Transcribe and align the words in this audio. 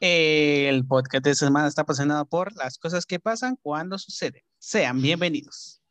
El 0.00 0.86
podcast 0.86 1.24
de 1.24 1.32
esta 1.32 1.46
semana 1.46 1.66
está 1.66 1.82
apasionado 1.82 2.24
por 2.24 2.54
las 2.54 2.78
cosas 2.78 3.04
que 3.04 3.18
pasan 3.18 3.56
cuando 3.56 3.98
suceden. 3.98 4.42
Sean 4.56 5.02
bienvenidos. 5.02 5.82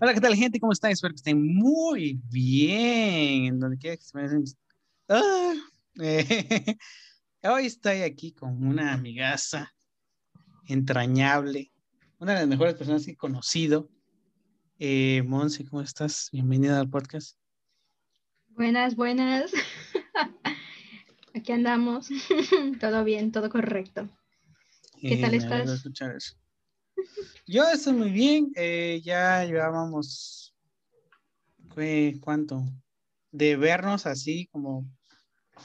Hola, 0.00 0.12
¿qué 0.12 0.20
tal, 0.20 0.34
gente? 0.34 0.60
¿Cómo 0.60 0.72
están? 0.72 0.90
Espero 0.90 1.14
que 1.14 1.16
estén 1.16 1.54
muy 1.56 2.20
bien. 2.30 3.58
Donde 3.58 3.78
quiera. 3.78 3.96
Ah, 5.08 5.54
eh, 6.02 6.76
hoy 7.42 7.66
estoy 7.66 8.02
aquí 8.02 8.32
con 8.32 8.66
una 8.66 8.92
amigaza 8.92 9.72
entrañable, 10.66 11.72
una 12.24 12.32
de 12.32 12.40
las 12.40 12.48
mejores 12.48 12.74
personas 12.74 13.04
que 13.04 13.10
he 13.10 13.16
conocido. 13.16 13.90
Eh, 14.78 15.22
Monse, 15.26 15.66
¿cómo 15.66 15.82
estás? 15.82 16.30
Bienvenida 16.32 16.80
al 16.80 16.88
podcast. 16.88 17.36
Buenas, 18.48 18.96
buenas. 18.96 19.52
Aquí 21.34 21.52
andamos. 21.52 22.08
todo 22.80 23.04
bien, 23.04 23.30
todo 23.30 23.50
correcto. 23.50 24.08
¿Qué 25.02 25.18
tal 25.18 25.34
estás? 25.34 25.84
Yo 27.46 27.68
estoy 27.68 27.92
muy 27.92 28.10
bien. 28.10 28.52
Eh, 28.56 29.02
ya 29.04 29.44
llevábamos, 29.44 30.54
¿cuánto? 32.22 32.64
De 33.32 33.54
vernos 33.56 34.06
así 34.06 34.46
como, 34.46 34.90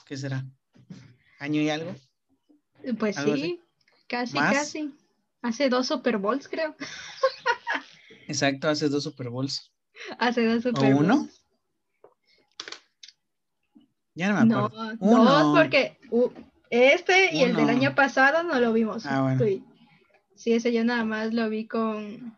¿qué 0.05 0.17
será? 0.17 0.45
¿Año 1.39 1.61
y 1.61 1.69
algo? 1.69 1.95
Pues 2.97 3.15
sí, 3.15 3.61
casi, 4.09 4.33
casi. 4.33 4.93
Hace 5.41 5.69
dos 5.69 5.87
Super 5.87 6.17
Bowls, 6.17 6.47
creo. 6.47 6.75
Exacto, 8.27 8.69
hace 8.69 8.89
dos 8.89 9.03
Super 9.03 9.29
Bowls. 9.29 9.71
Hace 10.17 10.45
dos 10.45 10.63
Super 10.63 10.93
Bowls. 10.93 10.95
¿O 10.95 10.99
uno? 10.99 11.29
Ya 14.15 14.33
no 14.33 14.45
me 14.45 14.53
acuerdo. 14.53 14.95
No, 14.99 15.23
dos 15.23 15.57
porque 15.57 15.97
este 16.69 17.35
y 17.35 17.43
el 17.43 17.55
del 17.55 17.69
año 17.69 17.95
pasado 17.95 18.43
no 18.43 18.59
lo 18.59 18.73
vimos. 18.73 19.05
Ah, 19.05 19.21
bueno. 19.21 19.63
Sí, 20.35 20.53
ese 20.53 20.71
yo 20.71 20.83
nada 20.83 21.03
más 21.03 21.33
lo 21.33 21.49
vi 21.49 21.67
con 21.67 22.37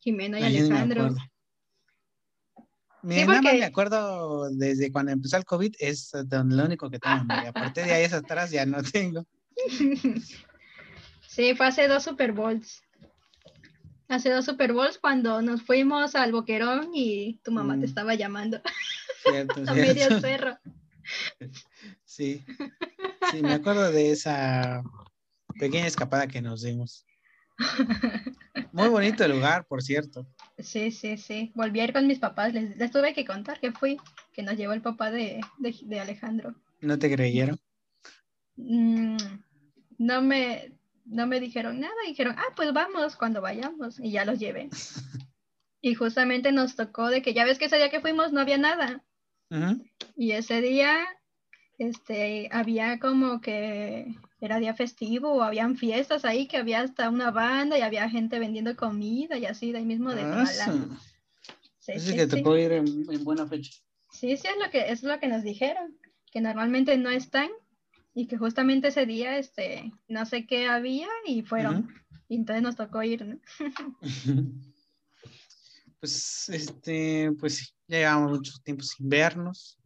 Jimena 0.00 0.40
y 0.40 0.44
Alejandro. 0.44 1.14
Mi 3.02 3.16
nada 3.16 3.40
más 3.40 3.54
me 3.54 3.64
acuerdo 3.64 4.50
desde 4.50 4.90
cuando 4.90 5.12
empezó 5.12 5.36
el 5.36 5.44
COVID, 5.44 5.74
es 5.78 6.12
lo 6.30 6.64
único 6.64 6.90
que 6.90 6.98
tengo. 6.98 7.24
Y 7.44 7.46
aparte 7.46 7.84
de 7.84 7.92
ahí 7.92 8.04
es 8.04 8.12
atrás 8.12 8.50
ya 8.50 8.66
no 8.66 8.82
tengo. 8.82 9.24
Sí, 11.28 11.54
fue 11.54 11.66
hace 11.66 11.88
dos 11.88 12.04
Super 12.04 12.32
Bowls. 12.32 12.82
Hace 14.08 14.30
dos 14.30 14.46
Super 14.46 14.72
Bowls 14.72 14.98
cuando 14.98 15.42
nos 15.42 15.62
fuimos 15.62 16.14
al 16.14 16.32
Boquerón 16.32 16.88
y 16.94 17.38
tu 17.44 17.52
mamá 17.52 17.74
te 17.74 17.80
mm. 17.80 17.84
estaba 17.84 18.14
llamando. 18.14 18.62
Cierto, 19.22 19.62
a 19.66 19.74
medio 19.74 20.20
cerro. 20.20 20.58
Sí. 22.04 22.44
Sí, 23.30 23.40
me 23.40 23.54
acuerdo 23.54 23.90
de 23.90 24.10
esa 24.10 24.82
pequeña 25.58 25.86
escapada 25.86 26.26
que 26.26 26.42
nos 26.42 26.60
dimos. 26.60 27.06
Muy 28.72 28.88
bonito 28.88 29.24
el 29.24 29.32
lugar, 29.32 29.64
por 29.66 29.82
cierto. 29.82 30.26
Sí, 30.58 30.90
sí, 30.90 31.16
sí. 31.16 31.50
Volví 31.54 31.80
a 31.80 31.84
ir 31.84 31.94
con 31.94 32.06
mis 32.06 32.18
papás. 32.18 32.52
Les, 32.52 32.90
tuve 32.90 33.14
que 33.14 33.24
contar 33.24 33.58
que 33.58 33.72
fui, 33.72 33.98
que 34.34 34.42
nos 34.42 34.58
llevó 34.58 34.74
el 34.74 34.82
papá 34.82 35.10
de, 35.10 35.40
Alejandro. 35.98 36.54
¿No 36.82 36.98
te 36.98 37.10
creyeron? 37.10 37.58
Mm, 38.56 39.16
no 39.96 40.20
me, 40.20 40.77
no 41.08 41.26
me 41.26 41.40
dijeron 41.40 41.80
nada. 41.80 41.94
Dijeron, 42.06 42.34
ah, 42.38 42.52
pues 42.56 42.72
vamos 42.72 43.16
cuando 43.16 43.40
vayamos. 43.40 43.98
Y 43.98 44.10
ya 44.12 44.24
los 44.24 44.38
llevé. 44.38 44.68
y 45.80 45.94
justamente 45.94 46.52
nos 46.52 46.76
tocó 46.76 47.08
de 47.08 47.22
que 47.22 47.34
ya 47.34 47.44
ves 47.44 47.58
que 47.58 47.66
ese 47.66 47.76
día 47.76 47.90
que 47.90 48.00
fuimos 48.00 48.32
no 48.32 48.40
había 48.40 48.58
nada. 48.58 49.04
Y 50.14 50.32
ese 50.32 50.60
día 50.60 51.06
este, 51.78 52.48
había 52.52 52.98
como 52.98 53.40
que 53.40 54.14
era 54.40 54.58
día 54.58 54.74
festivo 54.74 55.32
o 55.32 55.42
habían 55.42 55.76
fiestas 55.76 56.24
ahí 56.24 56.46
que 56.46 56.58
había 56.58 56.80
hasta 56.80 57.08
una 57.08 57.30
banda 57.30 57.78
y 57.78 57.82
había 57.82 58.10
gente 58.10 58.38
vendiendo 58.38 58.76
comida 58.76 59.38
y 59.38 59.46
así 59.46 59.72
de 59.72 59.78
ahí 59.78 59.84
mismo 59.84 60.14
de 60.14 60.22
ah, 60.22 60.46
Sí, 61.78 61.98
sí, 61.98 62.14
que 62.14 62.26
tocó 62.26 62.56
ir 62.58 62.72
en, 62.72 63.24
buena 63.24 63.46
fecha. 63.46 63.72
Sí, 64.10 64.36
sí, 64.36 64.46
es 64.46 64.56
lo, 64.62 64.70
que, 64.70 64.90
es 64.90 65.02
lo 65.02 65.18
que 65.18 65.28
nos 65.28 65.42
dijeron, 65.42 65.96
que 66.30 66.42
normalmente 66.42 66.98
no 66.98 67.08
están 67.08 67.48
y 68.18 68.26
que 68.26 68.36
justamente 68.36 68.88
ese 68.88 69.06
día, 69.06 69.38
este, 69.38 69.92
no 70.08 70.26
sé 70.26 70.44
qué 70.44 70.66
había 70.66 71.06
y 71.24 71.42
fueron. 71.42 71.88
Y 72.28 72.34
entonces 72.34 72.64
nos 72.64 72.74
tocó 72.74 73.00
ir, 73.04 73.24
¿no? 73.24 73.38
pues, 76.00 76.48
este, 76.48 77.30
pues 77.38 77.54
sí, 77.54 77.66
ya 77.86 77.98
llevamos 77.98 78.38
mucho 78.38 78.54
tiempo 78.64 78.82
sin 78.82 79.08
vernos. 79.08 79.78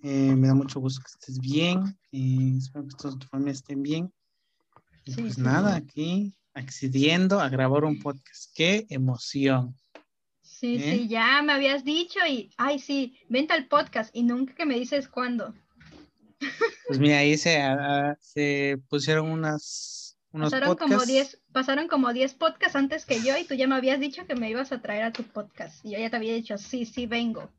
Eh, 0.00 0.36
me 0.36 0.46
da 0.46 0.54
mucho 0.54 0.78
gusto 0.78 1.02
que 1.02 1.10
estés 1.10 1.40
bien. 1.40 1.98
y 2.12 2.56
espero 2.58 2.86
que 2.86 2.94
todos 2.94 3.18
tu 3.18 3.26
familia 3.26 3.54
estén 3.54 3.82
bien. 3.82 4.12
pues 5.16 5.36
nada, 5.36 5.74
aquí 5.74 6.38
accediendo 6.54 7.40
a 7.40 7.48
grabar 7.48 7.82
un 7.82 7.98
podcast. 7.98 8.54
¡Qué 8.54 8.86
emoción! 8.90 9.74
Sí, 10.40 10.76
¿Eh? 10.76 10.98
sí, 10.98 11.08
ya 11.08 11.42
me 11.42 11.52
habías 11.52 11.82
dicho 11.82 12.20
y, 12.30 12.48
ay, 12.58 12.78
sí, 12.78 13.18
vente 13.28 13.54
al 13.54 13.66
podcast 13.66 14.14
y 14.14 14.22
nunca 14.22 14.54
que 14.54 14.66
me 14.66 14.78
dices 14.78 15.08
cuándo. 15.08 15.52
Pues 16.86 16.98
mira, 16.98 17.18
ahí 17.18 17.36
se, 17.36 17.58
se 18.20 18.78
pusieron 18.88 19.30
unas, 19.30 20.18
unos 20.30 20.52
pasaron 20.52 20.76
Como 20.76 21.04
diez, 21.04 21.42
pasaron 21.52 21.88
como 21.88 22.12
10 22.12 22.34
podcasts 22.34 22.76
antes 22.76 23.04
que 23.04 23.22
yo 23.22 23.36
y 23.36 23.44
tú 23.44 23.54
ya 23.54 23.66
me 23.66 23.74
habías 23.74 23.98
dicho 23.98 24.26
que 24.26 24.36
me 24.36 24.50
ibas 24.50 24.72
a 24.72 24.80
traer 24.80 25.04
a 25.04 25.12
tu 25.12 25.24
podcast. 25.24 25.84
Y 25.84 25.92
yo 25.92 25.98
ya 25.98 26.10
te 26.10 26.16
había 26.16 26.34
dicho, 26.34 26.56
sí, 26.58 26.84
sí, 26.84 27.06
vengo. 27.06 27.50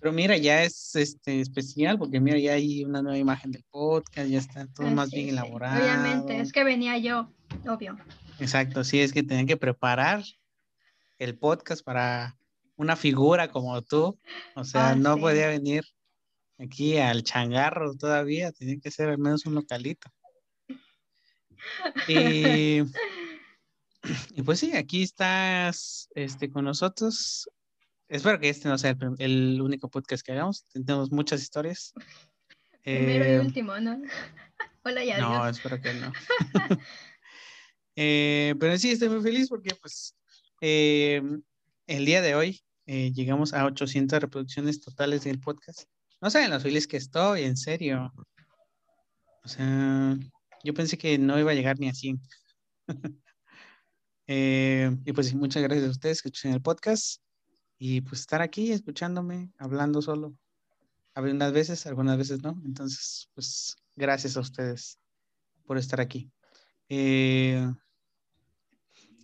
Pero 0.00 0.12
mira, 0.12 0.36
ya 0.36 0.62
es 0.62 0.94
este, 0.96 1.40
especial 1.40 1.98
porque 1.98 2.20
mira, 2.20 2.38
ya 2.38 2.52
hay 2.54 2.84
una 2.84 3.02
nueva 3.02 3.18
imagen 3.18 3.52
del 3.52 3.64
podcast, 3.70 4.28
ya 4.28 4.38
está 4.38 4.66
todo 4.66 4.88
más 4.90 5.10
bien 5.10 5.28
elaborado. 5.28 5.82
Obviamente, 5.82 6.40
es 6.40 6.52
que 6.52 6.64
venía 6.64 6.98
yo, 6.98 7.30
obvio. 7.66 7.96
Exacto, 8.38 8.84
sí, 8.84 9.00
es 9.00 9.12
que 9.12 9.22
tenían 9.22 9.46
que 9.46 9.56
preparar 9.56 10.22
el 11.18 11.38
podcast 11.38 11.82
para 11.82 12.36
una 12.76 12.96
figura 12.96 13.50
como 13.50 13.80
tú. 13.82 14.18
O 14.54 14.64
sea, 14.64 14.90
ah, 14.90 14.94
no 14.94 15.16
podía 15.18 15.48
venir 15.48 15.84
aquí 16.58 16.98
al 16.98 17.22
changarro 17.22 17.94
todavía, 17.96 18.52
tenía 18.52 18.78
que 18.80 18.90
ser 18.90 19.08
al 19.08 19.18
menos 19.18 19.46
un 19.46 19.54
localito. 19.54 20.08
Y, 22.08 22.82
y 24.34 24.42
pues 24.44 24.60
sí, 24.60 24.76
aquí 24.76 25.02
estás 25.02 26.08
este, 26.14 26.50
con 26.50 26.64
nosotros 26.64 27.48
Espero 28.08 28.38
que 28.38 28.48
este 28.48 28.68
no 28.68 28.78
sea 28.78 28.96
el, 29.18 29.60
único 29.60 29.90
podcast 29.90 30.24
que 30.24 30.32
hagamos. 30.32 30.64
Tenemos 30.72 31.10
muchas 31.10 31.42
historias. 31.42 31.92
Primero 32.84 33.24
y 33.24 33.28
eh, 33.28 33.40
último, 33.40 33.78
¿no? 33.80 34.00
Hola 34.84 35.04
y 35.04 35.10
adiós. 35.10 35.28
No, 35.28 35.48
espero 35.48 35.80
que 35.80 35.94
no. 35.94 36.12
Eh, 37.98 38.54
pero 38.60 38.76
sí, 38.76 38.90
estoy 38.90 39.08
muy 39.08 39.22
feliz 39.22 39.48
porque 39.48 39.74
pues 39.80 40.14
eh, 40.60 41.22
el 41.86 42.04
día 42.04 42.20
de 42.20 42.34
hoy 42.34 42.60
llegamos 42.84 43.54
a 43.54 43.64
800 43.64 44.20
reproducciones 44.20 44.82
totales 44.82 45.24
del 45.24 45.40
podcast. 45.40 45.88
No 46.20 46.30
saben 46.30 46.50
las 46.50 46.62
feliz 46.62 46.86
que 46.86 46.96
estoy, 46.96 47.42
en 47.42 47.56
serio. 47.56 48.12
O 49.44 49.48
sea, 49.48 50.16
yo 50.64 50.74
pensé 50.74 50.96
que 50.96 51.18
no 51.18 51.38
iba 51.38 51.50
a 51.50 51.54
llegar 51.54 51.78
ni 51.78 51.88
a 51.88 51.94
100. 51.94 52.20
y 54.26 55.12
pues 55.12 55.34
muchas 55.34 55.62
gracias 55.62 55.86
a 55.86 55.90
ustedes 55.90 56.22
que 56.22 56.28
escuchan 56.28 56.52
el 56.52 56.62
podcast 56.62 57.22
y 57.78 58.00
pues 58.00 58.20
estar 58.20 58.40
aquí 58.42 58.72
escuchándome, 58.72 59.52
hablando 59.58 60.00
solo. 60.00 60.34
Algunas 61.14 61.52
veces, 61.52 61.86
algunas 61.86 62.16
veces 62.16 62.42
no. 62.42 62.60
Entonces, 62.64 63.28
pues 63.34 63.76
gracias 63.94 64.36
a 64.36 64.40
ustedes 64.40 64.98
por 65.66 65.78
estar 65.78 66.00
aquí. 66.00 66.30
Eh, 66.88 67.70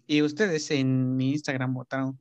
y 0.06 0.22
ustedes 0.22 0.70
en 0.70 1.16
mi 1.16 1.32
Instagram 1.32 1.75
votaron 1.75 2.20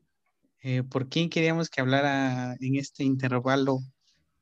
eh, 0.62 0.84
por 0.84 1.10
quién 1.10 1.30
queríamos 1.30 1.70
que 1.70 1.82
hablara 1.82 2.56
en 2.60 2.76
este 2.76 3.04
intervalo 3.04 3.80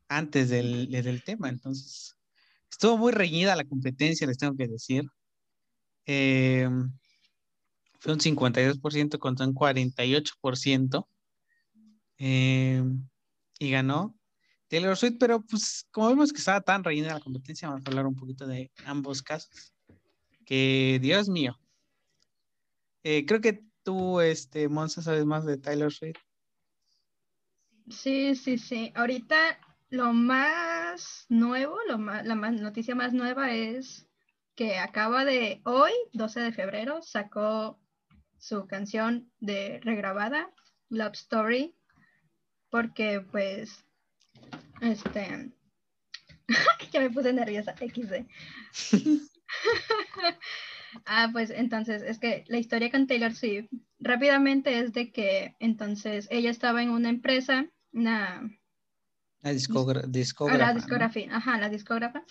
antes 0.09 0.49
del, 0.49 0.89
del 0.91 1.23
tema. 1.23 1.47
Entonces, 1.49 2.17
estuvo 2.69 2.97
muy 2.97 3.11
reñida 3.11 3.55
la 3.55 3.63
competencia, 3.63 4.27
les 4.27 4.37
tengo 4.37 4.57
que 4.57 4.67
decir. 4.67 5.05
Eh, 6.05 6.67
fue 7.99 8.13
un 8.13 8.19
52% 8.19 9.19
contra 9.19 9.45
un 9.45 9.53
48%. 9.53 11.07
Eh, 12.21 12.83
y 13.59 13.71
ganó 13.71 14.17
Taylor 14.67 14.97
Swift, 14.97 15.17
pero 15.19 15.41
pues 15.41 15.87
como 15.91 16.09
vemos 16.09 16.31
que 16.31 16.39
estaba 16.39 16.61
tan 16.61 16.83
reina 16.83 17.13
la 17.13 17.19
competencia, 17.19 17.69
vamos 17.69 17.85
a 17.85 17.89
hablar 17.89 18.05
un 18.05 18.15
poquito 18.15 18.45
de 18.45 18.71
ambos 18.85 19.21
casos. 19.21 19.73
Que 20.45 20.99
Dios 21.01 21.29
mío. 21.29 21.59
Eh, 23.03 23.25
creo 23.25 23.39
que 23.39 23.63
tú, 23.83 24.19
este, 24.19 24.67
Monza, 24.67 25.01
sabes 25.01 25.25
más 25.25 25.45
de 25.45 25.57
Taylor 25.57 25.93
Swift. 25.93 26.19
Sí, 27.89 28.35
sí, 28.35 28.57
sí. 28.57 28.91
Ahorita 28.95 29.59
lo 29.89 30.13
más 30.13 31.25
nuevo, 31.29 31.77
lo 31.87 31.97
la 31.97 32.35
más, 32.35 32.53
noticia 32.53 32.95
más 32.95 33.13
nueva 33.13 33.51
es 33.53 34.07
que 34.55 34.77
acaba 34.77 35.25
de 35.25 35.61
hoy, 35.63 35.91
12 36.13 36.41
de 36.41 36.51
febrero, 36.51 37.01
sacó 37.01 37.79
su 38.37 38.67
canción 38.67 39.31
de 39.39 39.79
regrabada, 39.83 40.51
Love 40.89 41.13
Story, 41.13 41.75
porque 42.69 43.21
pues, 43.21 43.85
este, 44.81 45.51
ya 46.91 46.99
me 46.99 47.09
puse 47.09 47.33
nerviosa, 47.33 47.75
XD. 47.77 48.25
ah, 51.05 51.29
pues 51.31 51.49
entonces 51.51 52.01
es 52.01 52.19
que 52.19 52.43
la 52.47 52.57
historia 52.57 52.91
con 52.91 53.07
Taylor 53.07 53.33
Swift 53.33 53.69
rápidamente 53.99 54.79
es 54.79 54.93
de 54.93 55.11
que 55.11 55.55
entonces 55.59 56.27
ella 56.31 56.49
estaba 56.49 56.83
en 56.83 56.89
una 56.89 57.09
empresa, 57.09 57.65
una... 57.93 58.49
La 59.41 59.51
discógrafa. 59.51 60.57
la 60.57 60.73
discografía, 60.73 61.35
ajá, 61.35 61.57
la 61.57 61.69
discógrafa. 61.69 62.23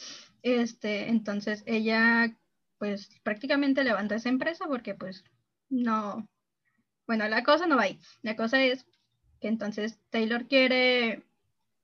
Este, 0.43 1.09
entonces 1.09 1.63
ella 1.67 2.37
pues 2.79 3.11
prácticamente 3.23 3.83
levantó 3.83 4.15
esa 4.15 4.29
empresa 4.29 4.67
porque 4.69 4.95
pues 4.95 5.25
no, 5.69 6.29
bueno, 7.07 7.29
la 7.29 7.43
cosa 7.43 7.67
no 7.67 7.77
va 7.77 7.85
ahí. 7.85 7.99
La 8.23 8.37
cosa 8.37 8.63
es 8.63 8.87
que 9.41 9.49
entonces 9.49 9.99
Taylor 10.11 10.47
quiere 10.47 11.25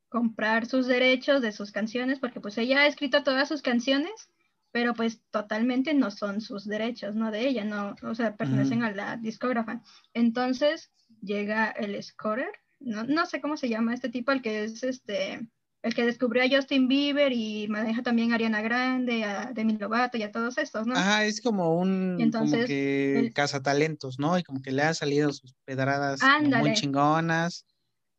comprar 0.09 0.67
sus 0.67 0.87
derechos 0.87 1.43
de 1.43 1.53
sus 1.53 1.73
canciones 1.73 2.21
porque 2.21 2.41
pues 2.41 2.57
ella 2.59 2.83
ha 2.83 2.87
escrito 2.87 3.25
todas 3.25 3.49
sus 3.49 3.63
canciones, 3.63 4.31
pero 4.71 4.95
pues 4.95 5.21
totalmente 5.31 5.95
no 5.95 6.11
son 6.11 6.41
sus 6.41 6.67
derechos, 6.67 7.15
no 7.15 7.31
de 7.31 7.49
ella, 7.49 7.65
no, 7.65 7.97
o 8.03 8.15
sea, 8.15 8.37
pertenecen 8.37 8.83
a 8.83 8.93
la 8.93 9.17
discógrafa. 9.17 9.83
Entonces 10.13 10.91
llega 11.21 11.71
el 11.71 12.01
scorer, 12.03 12.53
no, 12.81 13.05
no 13.05 13.27
sé 13.27 13.41
cómo 13.41 13.57
se 13.57 13.69
llama 13.69 13.95
este 13.95 14.09
tipo, 14.09 14.33
el 14.33 14.43
que 14.43 14.65
es 14.65 14.83
este 14.83 15.47
el 15.85 15.95
que 15.95 16.07
descubrió 16.07 16.43
a 16.43 16.49
Justin 16.49 16.89
Bieber 16.89 17.31
y 17.31 17.69
maneja 17.69 18.03
también 18.03 18.33
a 18.33 18.37
Ariana 18.37 18.63
Grande, 18.63 19.23
a 19.25 19.53
Demi 19.53 19.77
Lovato 19.77 20.17
y 20.17 20.23
a 20.23 20.33
todos 20.33 20.57
estos, 20.57 20.87
¿no? 20.87 20.95
Ajá, 20.95 21.27
es 21.27 21.43
como 21.43 21.79
un 21.79 22.17
Entonces, 22.19 22.61
como 22.61 22.67
que 22.67 23.19
el... 23.19 23.35
cazatalentos, 23.35 24.19
¿no? 24.19 24.39
Y 24.39 24.43
como 24.43 24.63
que 24.63 24.73
le 24.73 24.83
han 24.83 24.95
salido 24.95 25.31
sus 25.35 25.53
pedradas 25.67 26.21
muy 26.41 26.73
chingonas 26.73 27.67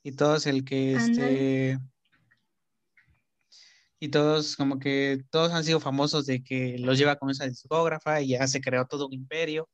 y 0.03 0.11
todos 0.11 0.45
el 0.45 0.63
que 0.63 0.93
este 0.93 1.79
y 3.99 4.09
todos 4.09 4.55
como 4.55 4.77
que 4.77 5.23
todos 5.31 5.51
han 5.51 5.63
sido 5.63 5.79
famosos 5.79 6.27
de 6.27 6.43
que 6.43 6.77
los 6.77 6.99
lleva 6.99 7.15
con 7.15 7.31
esa 7.31 7.47
discógrafa 7.47 8.21
y 8.21 8.29
ya 8.29 8.45
se 8.45 8.61
creó 8.61 8.85
todo 8.85 9.07
un 9.07 9.13
imperio. 9.13 9.67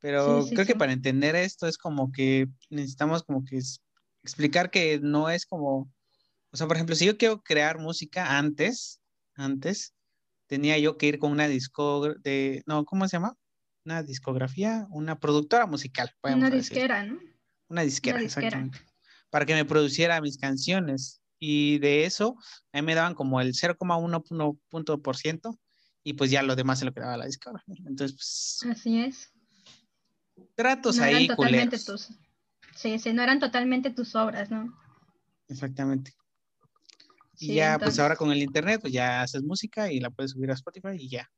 Pero 0.00 0.44
creo 0.50 0.66
que 0.66 0.74
para 0.74 0.92
entender 0.92 1.34
esto 1.34 1.66
es 1.66 1.78
como 1.78 2.12
que 2.12 2.48
necesitamos 2.68 3.22
como 3.22 3.42
que 3.42 3.62
explicar 4.26 4.70
que 4.70 5.00
no 5.00 5.30
es 5.30 5.46
como 5.46 5.90
o 6.56 6.58
sea, 6.58 6.66
por 6.66 6.76
ejemplo, 6.76 6.96
si 6.96 7.04
yo 7.04 7.18
quiero 7.18 7.42
crear 7.42 7.78
música 7.78 8.38
antes, 8.38 9.02
antes, 9.34 9.94
tenía 10.46 10.78
yo 10.78 10.96
que 10.96 11.06
ir 11.06 11.18
con 11.18 11.32
una 11.32 11.48
disco 11.48 12.14
de, 12.14 12.62
no, 12.64 12.86
¿cómo 12.86 13.06
se 13.06 13.18
llama? 13.18 13.36
Una 13.84 14.02
discografía, 14.02 14.86
una 14.88 15.18
productora 15.18 15.66
musical. 15.66 16.10
Una 16.22 16.48
disquera, 16.48 17.04
¿no? 17.04 17.18
Una 17.68 17.82
disquera, 17.82 18.22
exactamente. 18.22 18.78
Para 19.28 19.44
que 19.44 19.52
me 19.52 19.66
produciera 19.66 20.18
mis 20.22 20.38
canciones. 20.38 21.20
Y 21.38 21.78
de 21.80 22.06
eso, 22.06 22.38
a 22.72 22.78
mí 22.78 22.86
me 22.86 22.94
daban 22.94 23.14
como 23.14 23.42
el 23.42 23.52
0,1 23.52 24.58
punto 24.70 25.02
por 25.02 25.16
ciento 25.18 25.60
y 26.02 26.14
pues 26.14 26.30
ya 26.30 26.42
lo 26.42 26.56
demás 26.56 26.78
se 26.78 26.86
lo 26.86 26.94
quedaba 26.94 27.18
la 27.18 27.26
discografía. 27.26 27.76
Entonces, 27.84 28.16
pues... 28.16 28.72
Así 28.72 29.00
es. 29.00 29.30
Tratos 30.54 30.98
ahí, 31.00 31.26
totalmente 31.26 31.78
tus, 31.78 32.08
Sí, 32.76 32.98
sí, 32.98 33.12
no 33.12 33.22
eran 33.22 33.40
totalmente 33.40 33.90
tus 33.90 34.14
obras, 34.14 34.50
¿no? 34.50 34.72
Exactamente. 35.48 36.12
Y 37.38 37.54
ya, 37.54 37.78
pues 37.78 37.98
ahora 37.98 38.16
con 38.16 38.30
el 38.30 38.42
internet, 38.42 38.80
pues 38.80 38.92
ya 38.92 39.22
haces 39.22 39.42
música 39.42 39.90
y 39.90 40.00
la 40.00 40.10
puedes 40.10 40.32
subir 40.32 40.50
a 40.50 40.54
Spotify 40.54 40.96
y 40.98 41.08
ya. 41.08 41.30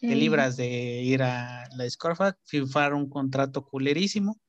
Te 0.00 0.14
libras 0.16 0.56
de 0.56 1.02
ir 1.02 1.22
a 1.22 1.68
la 1.76 1.84
Discord, 1.84 2.34
firmar 2.44 2.94
un 2.94 3.08
contrato 3.08 3.64
culerísimo. 3.64 4.40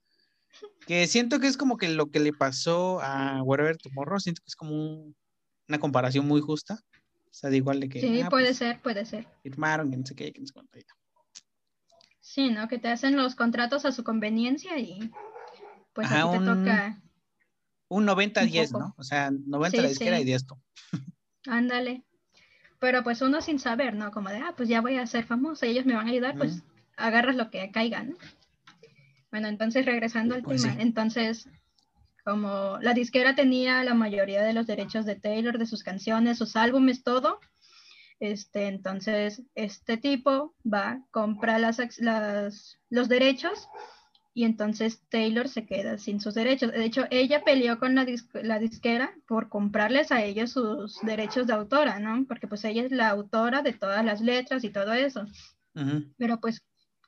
Que 0.86 1.08
siento 1.08 1.40
que 1.40 1.48
es 1.48 1.58
como 1.58 1.78
que 1.78 1.90
lo 1.90 2.10
que 2.12 2.20
le 2.20 2.34
pasó 2.34 3.02
a 3.02 3.42
Wherever 3.44 3.78
Tomorrow, 3.78 4.20
siento 4.20 4.42
que 4.42 4.50
es 4.50 4.56
como 4.56 5.14
una 5.68 5.80
comparación 5.80 6.28
muy 6.28 6.42
justa. 6.42 6.80
O 7.26 7.34
sea, 7.36 7.50
de 7.50 7.58
igual 7.58 7.80
de 7.80 7.90
que. 7.90 8.02
Sí, 8.02 8.22
ah, 8.22 8.30
puede 8.30 8.48
pues, 8.48 8.58
ser, 8.58 8.82
puede 8.82 9.06
ser. 9.06 9.28
Firmaron, 9.42 9.90
que 9.92 9.98
no 9.98 10.06
sé 10.06 10.16
qué, 10.16 10.32
que 10.32 10.40
no 10.40 10.48
sé 10.48 10.54
cuánto. 10.54 10.80
Sí, 12.20 12.50
¿no? 12.50 12.68
Que 12.68 12.80
te 12.80 12.90
hacen 12.90 13.16
los 13.16 13.36
contratos 13.36 13.86
a 13.86 13.92
su 13.92 14.04
conveniencia 14.04 14.78
y 14.80 15.12
pues 15.94 16.12
a 16.12 16.32
ti 16.32 16.40
te 16.40 16.46
toca 16.46 17.02
un 17.88 18.08
90-10, 18.08 18.72
¿no? 18.72 18.96
O 18.98 19.04
sea, 19.04 19.32
90 19.32 19.82
la 19.82 19.88
disquera 19.88 20.20
y 20.20 20.24
10 20.24 20.48
tú. 20.48 20.60
Ándale. 21.48 22.04
Pero 22.80 23.04
pues 23.04 23.22
uno 23.22 23.42
sin 23.42 23.60
saber, 23.60 23.96
¿no? 23.96 24.12
Como 24.12 24.30
de, 24.30 24.38
ah, 24.38 24.54
pues 24.58 24.68
ya 24.68 24.82
voy 24.82 24.98
a 24.98 25.08
ser 25.08 25.26
famosa 25.26 25.66
y 25.66 25.72
ellos 25.72 25.86
me 25.86 25.94
van 25.94 26.08
a 26.08 26.12
ayudar, 26.12 26.36
pues 26.38 26.64
agarras 26.98 27.36
lo 27.36 27.50
que 27.50 27.72
caiga, 27.72 28.04
¿no? 28.04 28.16
Bueno, 29.32 29.48
entonces 29.48 29.86
regresando 29.86 30.36
al 30.36 30.44
pues 30.44 30.64
tema, 30.64 30.82
entonces 30.82 31.48
como 32.24 32.78
la 32.82 32.94
disquera 32.94 33.36
tenía 33.36 33.84
la 33.84 33.94
mayoría 33.94 34.44
de 34.44 34.54
los 34.54 34.68
derechos 34.68 35.06
de 35.06 35.16
Taylor, 35.16 35.58
de 35.58 35.66
sus 35.66 35.84
canciones, 35.84 36.38
sus 36.38 36.56
álbumes, 36.56 37.04
todo, 37.04 37.40
este, 38.20 38.68
entonces 38.68 39.44
este 39.56 39.98
tipo 39.98 40.56
va, 40.66 41.04
compra 41.12 41.60
las, 41.60 41.80
las, 42.00 42.80
los 42.90 43.10
derechos 43.10 43.68
y 44.36 44.46
entonces 44.46 45.02
Taylor 45.10 45.48
se 45.48 45.66
queda 45.66 46.00
sin 46.00 46.20
sus 46.20 46.34
derechos. 46.34 46.72
De 46.72 46.84
hecho, 46.84 47.06
ella 47.12 47.44
peleó 47.44 47.78
con 47.78 47.94
la, 47.94 48.06
la, 48.42 48.60
disquera 48.60 49.14
por 49.28 49.48
comprarles 49.48 50.12
a 50.12 50.24
ellos 50.24 50.52
sus 50.52 51.00
derechos 51.02 51.46
de 51.46 51.54
autora, 51.54 52.00
¿no? 52.00 52.26
Porque 52.28 52.48
pues 52.48 52.66
ella 52.66 52.84
es 52.84 52.92
la 52.92 53.10
autora 53.10 53.62
de 53.62 53.74
todas 53.74 54.04
las 54.04 54.22
letras 54.22 54.64
y 54.64 54.70
todo 54.70 54.94
eso. 54.94 55.28
Pero 56.18 56.40
pues 56.40 56.64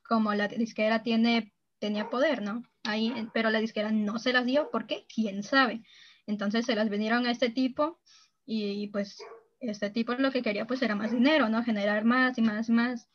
como 0.08 0.34
la 0.34 0.46
disquera 0.46 1.02
tiene, 1.02 1.52
tenía 1.80 2.10
poder, 2.10 2.42
¿no? 2.42 2.62
Ahí, 2.84 3.12
pero 3.34 3.50
la 3.50 3.58
disquera 3.58 3.90
no 3.90 4.20
se 4.20 4.32
las 4.32 4.46
dio, 4.46 4.70
¿por 4.70 4.86
qué? 4.86 5.04
¿Quién 5.12 5.42
sabe? 5.42 5.82
Entonces 6.26 6.64
se 6.64 6.76
las 6.76 6.88
vinieron 6.88 7.26
a 7.26 7.32
este 7.32 7.50
tipo 7.50 8.00
y, 8.44 8.88
pues 8.88 9.18
este 9.58 9.90
tipo 9.90 10.12
lo 10.14 10.30
que 10.30 10.42
quería 10.42 10.66
pues 10.66 10.82
era 10.82 10.94
más 10.94 11.10
dinero, 11.10 11.48
¿no? 11.48 11.64
Generar 11.64 12.04
más 12.04 12.38
y 12.38 12.42
más 12.42 12.68
y 12.68 12.72
más. 12.72 13.08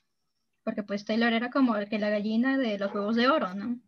Porque 0.64 0.84
pues 0.84 1.06
Taylor 1.06 1.32
era 1.32 1.50
como 1.50 1.78
el 1.78 1.88
que 1.88 1.98
la 1.98 2.10
gallina 2.10 2.58
de 2.58 2.78
los 2.78 2.94
huevos 2.94 3.16
de 3.16 3.30
oro, 3.30 3.54
¿no? 3.54 3.80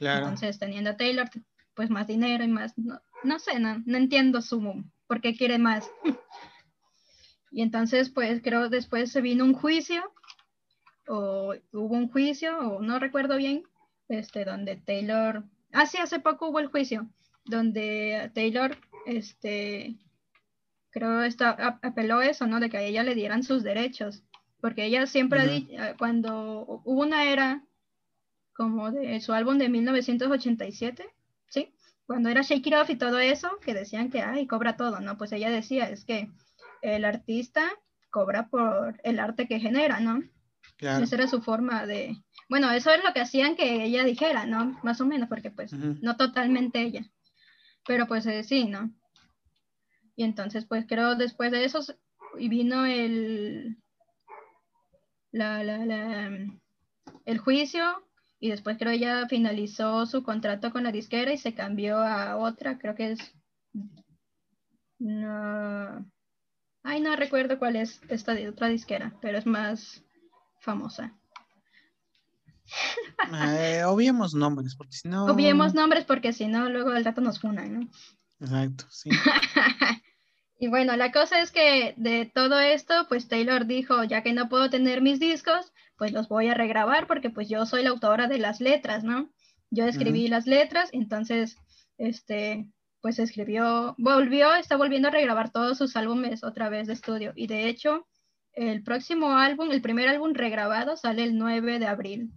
Entonces, 0.00 0.58
teniendo 0.58 0.90
a 0.90 0.96
Taylor, 0.96 1.28
pues 1.74 1.90
más 1.90 2.06
dinero 2.06 2.44
y 2.44 2.48
más, 2.48 2.74
no, 2.76 3.38
sé, 3.38 3.58
no, 3.58 3.82
entiendo 3.86 4.42
su, 4.42 4.84
por 5.06 5.20
qué 5.20 5.36
quiere 5.36 5.58
más. 5.58 5.90
y 7.50 7.62
entonces, 7.62 8.10
pues 8.10 8.40
creo 8.42 8.68
después 8.68 9.10
se 9.10 9.20
vino 9.20 9.44
un 9.44 9.54
juicio, 9.54 10.02
o 11.06 11.54
hubo 11.72 11.94
un 11.94 12.08
juicio, 12.08 12.58
o 12.58 12.82
no 12.82 12.98
recuerdo 12.98 13.36
bien, 13.36 13.62
este, 14.08 14.44
donde 14.44 14.76
Taylor, 14.76 15.44
ah, 15.72 15.86
sí, 15.86 15.98
hace 15.98 16.20
poco 16.20 16.48
hubo 16.48 16.60
el 16.60 16.68
juicio, 16.68 17.08
donde 17.44 18.30
Taylor, 18.34 18.76
este, 19.06 19.96
creo, 20.90 21.22
está, 21.22 21.78
apeló 21.82 22.22
eso, 22.22 22.46
¿no? 22.46 22.60
De 22.60 22.70
que 22.70 22.76
a 22.76 22.82
ella 22.82 23.02
le 23.02 23.14
dieran 23.14 23.42
sus 23.42 23.62
derechos, 23.62 24.24
porque 24.60 24.84
ella 24.84 25.06
siempre 25.06 25.40
ha 25.40 25.46
dicho, 25.46 25.72
cuando 25.98 26.82
hubo 26.84 27.02
una 27.02 27.24
era 27.30 27.62
como 28.58 28.90
de 28.90 29.20
su 29.20 29.32
álbum 29.32 29.56
de 29.56 29.68
1987, 29.68 31.08
¿sí? 31.48 31.72
Cuando 32.06 32.28
era 32.28 32.42
Shake 32.42 32.66
It 32.66 32.74
Off 32.74 32.90
y 32.90 32.96
todo 32.96 33.20
eso, 33.20 33.56
que 33.64 33.72
decían 33.72 34.10
que, 34.10 34.20
ay, 34.20 34.48
cobra 34.48 34.76
todo, 34.76 34.98
¿no? 34.98 35.16
Pues 35.16 35.30
ella 35.30 35.48
decía, 35.48 35.88
es 35.88 36.04
que 36.04 36.28
el 36.82 37.04
artista 37.04 37.70
cobra 38.10 38.48
por 38.48 39.00
el 39.04 39.20
arte 39.20 39.46
que 39.46 39.60
genera, 39.60 40.00
¿no? 40.00 40.24
Claro. 40.76 41.04
Esa 41.04 41.14
era 41.14 41.28
su 41.28 41.40
forma 41.40 41.86
de... 41.86 42.16
Bueno, 42.48 42.72
eso 42.72 42.90
es 42.90 43.04
lo 43.04 43.12
que 43.12 43.20
hacían 43.20 43.54
que 43.54 43.84
ella 43.84 44.02
dijera, 44.02 44.44
¿no? 44.44 44.76
Más 44.82 45.00
o 45.00 45.06
menos, 45.06 45.28
porque 45.28 45.52
pues 45.52 45.72
no 45.72 46.16
totalmente 46.16 46.82
ella. 46.82 47.08
Pero 47.86 48.08
pues 48.08 48.26
eh, 48.26 48.42
sí, 48.42 48.64
¿no? 48.64 48.90
Y 50.16 50.24
entonces, 50.24 50.64
pues 50.64 50.84
creo 50.88 51.14
después 51.14 51.52
de 51.52 51.64
eso, 51.64 51.78
y 52.36 52.48
vino 52.48 52.86
el... 52.86 53.78
La, 55.30 55.62
la, 55.62 55.86
la, 55.86 56.28
el 57.24 57.38
juicio 57.38 58.07
y 58.40 58.50
después 58.50 58.78
creo 58.78 58.92
ella 58.92 59.26
finalizó 59.28 60.06
su 60.06 60.22
contrato 60.22 60.72
con 60.72 60.84
la 60.84 60.92
disquera 60.92 61.32
y 61.32 61.38
se 61.38 61.54
cambió 61.54 61.98
a 61.98 62.36
otra, 62.36 62.78
creo 62.78 62.94
que 62.94 63.12
es... 63.12 63.34
No... 64.98 66.06
Ay, 66.82 67.00
no 67.00 67.16
recuerdo 67.16 67.58
cuál 67.58 67.76
es 67.76 68.00
esta 68.08 68.36
otra 68.48 68.68
disquera, 68.68 69.12
pero 69.20 69.38
es 69.38 69.46
más 69.46 70.04
famosa. 70.60 71.14
Eh, 73.32 73.82
obviemos 73.84 74.34
nombres, 74.34 74.76
porque 74.76 74.92
si 74.92 75.08
no... 75.08 75.26
Obviemos 75.26 75.74
nombres 75.74 76.04
porque 76.04 76.32
si 76.32 76.46
no, 76.46 76.68
luego 76.68 76.92
el 76.92 77.04
dato 77.04 77.20
nos 77.20 77.40
funa, 77.40 77.66
¿no? 77.66 77.88
Exacto, 78.40 78.84
sí. 78.90 79.10
y 80.60 80.68
bueno, 80.68 80.96
la 80.96 81.10
cosa 81.10 81.40
es 81.40 81.50
que 81.50 81.94
de 81.96 82.30
todo 82.32 82.60
esto, 82.60 83.06
pues 83.08 83.26
Taylor 83.26 83.66
dijo, 83.66 84.04
ya 84.04 84.22
que 84.22 84.32
no 84.32 84.48
puedo 84.48 84.70
tener 84.70 85.02
mis 85.02 85.18
discos, 85.18 85.72
pues 85.98 86.12
los 86.12 86.28
voy 86.28 86.48
a 86.48 86.54
regrabar 86.54 87.06
porque 87.06 87.28
pues 87.28 87.48
yo 87.48 87.66
soy 87.66 87.82
la 87.82 87.90
autora 87.90 88.28
de 88.28 88.38
las 88.38 88.60
letras, 88.60 89.04
¿no? 89.04 89.28
Yo 89.70 89.84
escribí 89.84 90.28
las 90.28 90.46
letras, 90.46 90.88
entonces, 90.92 91.56
este, 91.98 92.70
pues 93.02 93.18
escribió, 93.18 93.94
volvió, 93.98 94.54
está 94.54 94.76
volviendo 94.76 95.08
a 95.08 95.10
regrabar 95.10 95.50
todos 95.50 95.76
sus 95.76 95.96
álbumes 95.96 96.42
otra 96.42 96.70
vez 96.70 96.86
de 96.86 96.94
estudio. 96.94 97.32
Y 97.36 97.48
de 97.48 97.68
hecho, 97.68 98.06
el 98.54 98.82
próximo 98.82 99.32
álbum, 99.32 99.70
el 99.70 99.82
primer 99.82 100.08
álbum 100.08 100.32
regrabado, 100.32 100.96
sale 100.96 101.24
el 101.24 101.36
9 101.36 101.80
de 101.80 101.86
abril. 101.86 102.30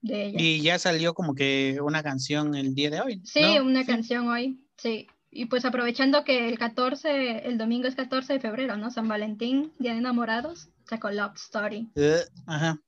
de 0.00 0.26
ella. 0.26 0.38
Y 0.40 0.62
ya 0.62 0.78
salió 0.78 1.14
como 1.14 1.34
que 1.34 1.78
una 1.80 2.02
canción 2.02 2.54
el 2.56 2.74
día 2.74 2.90
de 2.90 3.00
hoy. 3.02 3.20
Sí, 3.24 3.60
una 3.60 3.86
canción 3.86 4.28
hoy, 4.28 4.66
sí. 4.78 5.06
Y 5.30 5.46
pues 5.46 5.64
aprovechando 5.64 6.24
que 6.24 6.48
el 6.48 6.58
14, 6.58 7.46
el 7.48 7.56
domingo 7.56 7.86
es 7.86 7.94
14 7.94 8.32
de 8.34 8.40
febrero, 8.40 8.76
¿no? 8.76 8.90
San 8.90 9.08
Valentín, 9.08 9.72
Día 9.78 9.92
de 9.92 9.98
Enamorados, 9.98 10.68
sacó 10.92 11.10
Love 11.10 11.36
Story. 11.36 11.90
Ajá. 12.46 12.78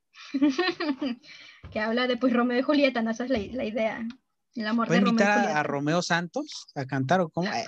que 1.71 1.79
habla 1.79 2.07
de 2.07 2.17
pues 2.17 2.33
Romeo 2.33 2.59
y 2.59 2.61
Julieta, 2.61 3.01
¿no? 3.01 3.11
Esa 3.11 3.25
es 3.25 3.29
la, 3.31 3.39
la 3.39 3.65
idea. 3.65 4.05
El 4.53 4.67
amor 4.67 4.87
¿Puede 4.87 4.99
de 4.99 5.05
Romeo 5.05 5.11
invitar 5.11 5.31
a, 5.31 5.41
Julieta. 5.41 5.59
a 5.59 5.63
Romeo 5.63 6.01
Santos 6.01 6.67
a 6.75 6.85
cantar 6.85 7.21
o 7.21 7.29
cómo? 7.29 7.49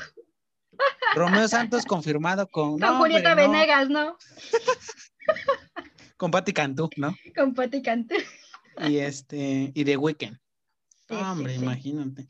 Eh, 0.80 1.16
Romeo 1.16 1.48
Santos 1.48 1.86
confirmado 1.86 2.48
con... 2.48 2.72
Con 2.72 2.80
no, 2.80 2.98
Julieta 3.00 3.32
hombre, 3.32 3.48
no, 3.48 3.52
Venegas, 3.54 3.90
¿no? 3.90 4.18
con 6.18 6.30
Patti 6.30 6.54
Cantú, 6.54 6.90
¿no? 6.98 7.16
Con 7.36 7.56
Patti 7.56 7.82
Cantú. 7.82 8.16
Y 8.88 8.98
este, 8.98 9.72
y 9.74 9.86
The 9.86 9.98
Weeknd. 9.98 10.38
Sí, 11.08 11.16
hombre, 11.16 11.54
sí, 11.54 11.60
sí. 11.60 11.66
imagínate. 11.66 12.28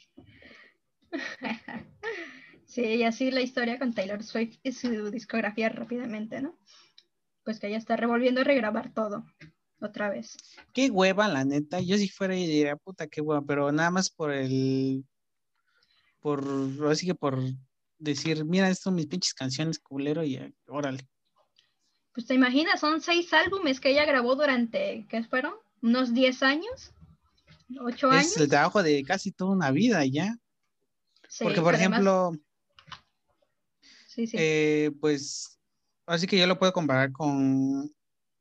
Sí, 2.65 2.83
y 2.83 3.03
así 3.03 3.31
la 3.31 3.41
historia 3.41 3.79
con 3.79 3.93
Taylor 3.93 4.23
Swift 4.23 4.59
y 4.61 4.71
su 4.71 5.09
discografía 5.09 5.67
rápidamente, 5.67 6.41
¿no? 6.41 6.57
Pues 7.47 7.61
que 7.61 7.67
ella 7.67 7.77
está 7.77 7.95
revolviendo 7.95 8.41
a 8.41 8.43
regrabar 8.43 8.93
todo 8.93 9.23
otra 9.79 10.09
vez. 10.09 10.35
Qué 10.73 10.89
hueva, 10.89 11.29
la 11.29 11.45
neta. 11.45 11.79
Yo 11.79 11.95
si 11.95 12.09
fuera 12.09 12.35
y 12.35 12.45
diría, 12.45 12.75
puta, 12.75 13.07
qué 13.07 13.21
hueva, 13.21 13.41
pero 13.41 13.71
nada 13.71 13.89
más 13.89 14.09
por 14.09 14.33
el. 14.33 15.05
Por. 16.19 16.43
Así 16.91 17.05
que 17.05 17.15
por 17.15 17.39
decir, 17.99 18.43
mira, 18.43 18.67
estas 18.69 18.83
son 18.83 18.95
mis 18.95 19.05
pinches 19.07 19.33
canciones, 19.33 19.79
culero, 19.79 20.25
y 20.25 20.53
órale. 20.67 21.07
Pues 22.11 22.27
te 22.27 22.33
imaginas, 22.33 22.81
son 22.81 22.99
seis 22.99 23.31
álbumes 23.31 23.79
que 23.79 23.91
ella 23.91 24.03
grabó 24.03 24.35
durante, 24.35 25.07
¿qué 25.09 25.23
fueron? 25.23 25.53
¿Unos 25.81 26.13
10 26.13 26.43
años? 26.43 26.91
¿Ocho 27.79 28.11
años? 28.11 28.25
Es 28.25 28.37
el 28.41 28.49
trabajo 28.49 28.83
de 28.83 29.03
casi 29.05 29.31
toda 29.31 29.51
una 29.55 29.71
vida 29.71 30.03
ya. 30.05 30.35
Sí, 31.29 31.45
Porque, 31.45 31.61
por 31.61 31.75
además- 31.75 32.01
ejemplo, 32.01 32.31
Sí, 34.09 34.27
sí. 34.27 34.35
eh, 34.37 34.91
pues, 34.99 35.56
así 36.07 36.27
que 36.27 36.37
yo 36.37 36.47
lo 36.47 36.57
puedo 36.57 36.73
comparar 36.73 37.11
con. 37.11 37.93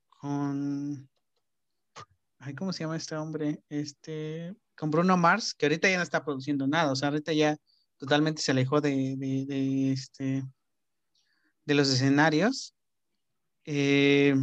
con. 0.09 1.09
Ay, 2.39 2.55
¿cómo 2.55 2.73
se 2.73 2.85
llama 2.85 2.97
este 2.97 3.17
hombre? 3.17 3.63
Este. 3.69 4.55
Con 4.77 4.91
Bruno 4.91 5.17
Mars, 5.17 5.55
que 5.55 5.67
ahorita 5.67 5.89
ya 5.89 5.97
no 5.97 6.03
está 6.03 6.25
produciendo 6.25 6.67
nada. 6.67 6.93
O 6.93 6.97
sea, 6.97 7.09
ahorita 7.09 7.33
ya 7.33 7.57
totalmente 7.99 8.43
se 8.43 8.53
alejó 8.53 8.81
de, 8.81 9.17
de, 9.17 9.47
de, 9.47 9.93
este. 9.93 10.45
de 11.65 11.75
los 11.75 11.89
escenarios. 11.91 12.75
Eh, 13.65 14.35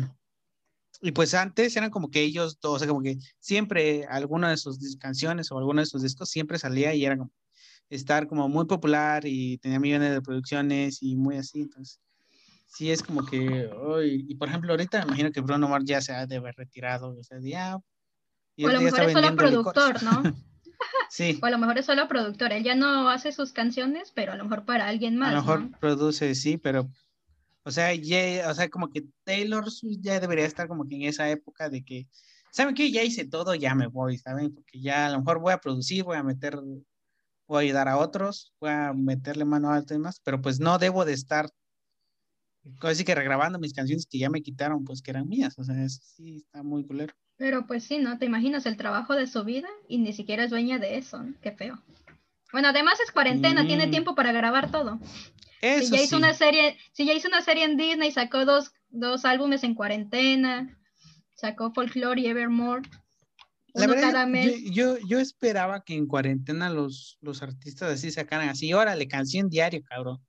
y 1.01 1.11
pues 1.11 1.33
antes 1.33 1.75
eran 1.75 1.89
como 1.89 2.09
que 2.09 2.21
ellos, 2.21 2.57
o 2.63 2.79
sea, 2.79 2.87
como 2.87 3.01
que 3.01 3.17
siempre 3.39 4.05
alguna 4.05 4.49
de 4.49 4.57
sus 4.57 4.97
canciones 4.97 5.51
o 5.51 5.57
alguno 5.57 5.81
de 5.81 5.85
sus 5.85 6.01
discos 6.01 6.29
siempre 6.29 6.57
salía 6.59 6.93
y 6.93 7.05
era 7.05 7.17
como 7.17 7.31
estar 7.89 8.27
como 8.27 8.49
muy 8.49 8.65
popular 8.65 9.23
y 9.25 9.57
tenía 9.59 9.79
millones 9.79 10.11
de 10.11 10.21
producciones 10.21 11.03
y 11.03 11.15
muy 11.15 11.37
así, 11.37 11.61
entonces 11.61 11.99
sí 12.73 12.91
es 12.91 13.03
como 13.03 13.25
que, 13.25 13.69
uy, 13.85 14.25
y 14.27 14.35
por 14.35 14.49
ejemplo 14.49 14.71
ahorita 14.71 14.99
me 14.99 15.05
imagino 15.05 15.31
que 15.31 15.41
Bruno 15.41 15.67
Mars 15.67 15.85
ya 15.85 16.01
se 16.01 16.13
ha 16.13 16.25
de 16.25 16.37
haber 16.37 16.55
retirado, 16.55 17.15
o 17.15 17.23
sea, 17.23 17.37
ya, 17.39 17.77
y 18.55 18.65
o 18.65 18.69
a 18.69 18.73
lo 18.73 18.79
ya 18.79 18.85
mejor 18.85 19.01
es 19.01 19.13
solo 19.13 19.35
productor, 19.35 20.03
¿no? 20.03 20.23
Sí, 21.09 21.39
O 21.41 21.45
a 21.45 21.49
lo 21.49 21.57
mejor 21.59 21.77
es 21.77 21.85
solo 21.85 22.07
productor. 22.07 22.51
Él 22.51 22.63
ya 22.63 22.75
no 22.75 23.07
hace 23.09 23.31
sus 23.31 23.53
canciones, 23.53 24.11
pero 24.13 24.33
a 24.33 24.35
lo 24.35 24.43
mejor 24.43 24.65
para 24.65 24.87
alguien 24.87 25.15
más, 25.15 25.29
a 25.29 25.35
lo 25.35 25.41
mejor 25.41 25.61
¿no? 25.61 25.79
produce, 25.79 26.35
sí, 26.35 26.57
pero, 26.57 26.89
o 27.63 27.71
sea, 27.71 27.93
ya, 27.93 28.49
o 28.49 28.53
sea, 28.53 28.69
como 28.69 28.89
que 28.89 29.05
Taylor 29.23 29.71
Swift 29.71 29.99
ya 30.01 30.19
debería 30.19 30.45
estar 30.45 30.67
como 30.67 30.87
que 30.87 30.95
en 30.95 31.03
esa 31.03 31.29
época 31.29 31.69
de 31.69 31.85
que, 31.85 32.09
¿saben 32.51 32.75
qué? 32.75 32.91
Ya 32.91 33.03
hice 33.03 33.25
todo, 33.25 33.55
ya 33.55 33.75
me 33.75 33.87
voy, 33.87 34.17
¿saben? 34.17 34.53
Porque 34.53 34.81
ya 34.81 35.05
a 35.05 35.09
lo 35.11 35.19
mejor 35.19 35.39
voy 35.39 35.53
a 35.53 35.59
producir, 35.59 36.03
voy 36.03 36.17
a 36.17 36.23
meter, 36.23 36.59
voy 37.47 37.57
a 37.57 37.59
ayudar 37.59 37.87
a 37.87 37.97
otros, 37.97 38.53
voy 38.59 38.71
a 38.71 38.91
meterle 38.93 39.45
mano 39.45 39.71
a 39.71 39.83
temas, 39.83 40.19
pero 40.23 40.41
pues 40.41 40.59
no 40.59 40.79
debo 40.79 41.05
de 41.05 41.13
estar, 41.13 41.49
así 42.81 43.03
que 43.03 43.15
regrabando 43.15 43.59
mis 43.59 43.73
canciones 43.73 44.05
que 44.05 44.17
ya 44.19 44.29
me 44.29 44.41
quitaron, 44.41 44.83
pues 44.85 45.01
que 45.01 45.11
eran 45.11 45.27
mías, 45.27 45.57
o 45.59 45.63
sea, 45.63 45.83
eso 45.83 45.99
sí 46.03 46.37
está 46.37 46.63
muy 46.63 46.85
culero. 46.85 47.13
Pero 47.37 47.65
pues 47.67 47.83
sí, 47.83 47.97
¿no? 47.97 48.17
Te 48.17 48.25
imaginas 48.25 48.65
el 48.65 48.77
trabajo 48.77 49.15
de 49.15 49.27
su 49.27 49.43
vida 49.43 49.67
y 49.87 49.97
ni 49.97 50.13
siquiera 50.13 50.43
es 50.45 50.49
dueña 50.51 50.79
de 50.79 50.97
eso, 50.97 51.21
¿no? 51.23 51.33
Qué 51.41 51.51
feo. 51.51 51.81
Bueno, 52.51 52.67
además 52.69 52.99
es 53.05 53.11
cuarentena, 53.11 53.65
tiene 53.65 53.87
Mm. 53.87 53.91
tiempo 53.91 54.15
para 54.15 54.31
grabar 54.31 54.71
todo. 54.71 54.99
Eso 55.61 55.85
Si 55.87 55.91
ya 55.91 56.01
hizo 56.03 56.09
sí. 56.17 56.21
una 56.21 56.33
serie, 56.33 56.77
si 56.91 57.05
ya 57.05 57.13
hizo 57.13 57.27
una 57.27 57.41
serie 57.41 57.63
en 57.63 57.77
Disney, 57.77 58.11
sacó 58.11 58.45
dos, 58.45 58.71
dos 58.89 59.25
álbumes 59.25 59.63
en 59.63 59.73
cuarentena, 59.75 60.77
sacó 61.35 61.73
Folklore 61.73 62.21
y 62.21 62.27
Evermore. 62.27 62.87
La 63.73 63.87
verdad, 63.87 64.01
cada 64.11 64.25
yo- 64.25 64.29
mes. 64.29 64.61
yo, 64.65 64.97
yo, 64.97 65.07
yo 65.07 65.19
esperaba 65.19 65.83
que 65.83 65.95
en 65.95 66.05
cuarentena 66.05 66.69
los, 66.69 67.17
los 67.21 67.41
artistas 67.41 67.91
así 67.91 68.11
sacaran 68.11 68.49
así, 68.49 68.71
órale, 68.73 69.07
canción 69.07 69.49
diario, 69.49 69.81
cabrón. 69.83 70.19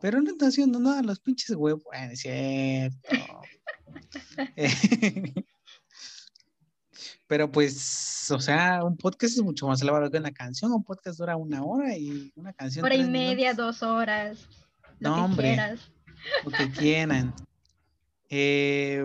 Pero 0.00 0.20
no 0.20 0.30
están 0.30 0.48
haciendo 0.48 0.78
nada, 0.78 1.02
los 1.02 1.20
pinches 1.20 1.56
huevos. 1.56 1.82
Bueno, 1.84 2.12
es 2.12 2.20
cierto. 2.20 3.08
Pero 7.26 7.50
pues, 7.50 8.30
o 8.30 8.38
sea, 8.40 8.84
un 8.84 8.96
podcast 8.96 9.36
es 9.36 9.42
mucho 9.42 9.66
más 9.66 9.80
elaborado 9.80 10.10
que 10.10 10.18
una 10.18 10.32
canción. 10.32 10.72
Un 10.72 10.84
podcast 10.84 11.18
dura 11.18 11.36
una 11.36 11.64
hora 11.64 11.96
y 11.96 12.32
una 12.36 12.52
canción. 12.52 12.84
Hora 12.84 12.94
y 12.94 13.04
media, 13.08 13.52
minutos, 13.52 13.80
dos 13.80 13.82
horas, 13.82 14.38
lo 14.98 15.08
No, 15.10 15.14
que 15.16 15.20
hombre. 15.22 15.48
quieras. 15.48 15.80
Lo 16.44 16.50
que 16.50 16.70
quieran. 16.70 17.34
Eh, 18.28 19.04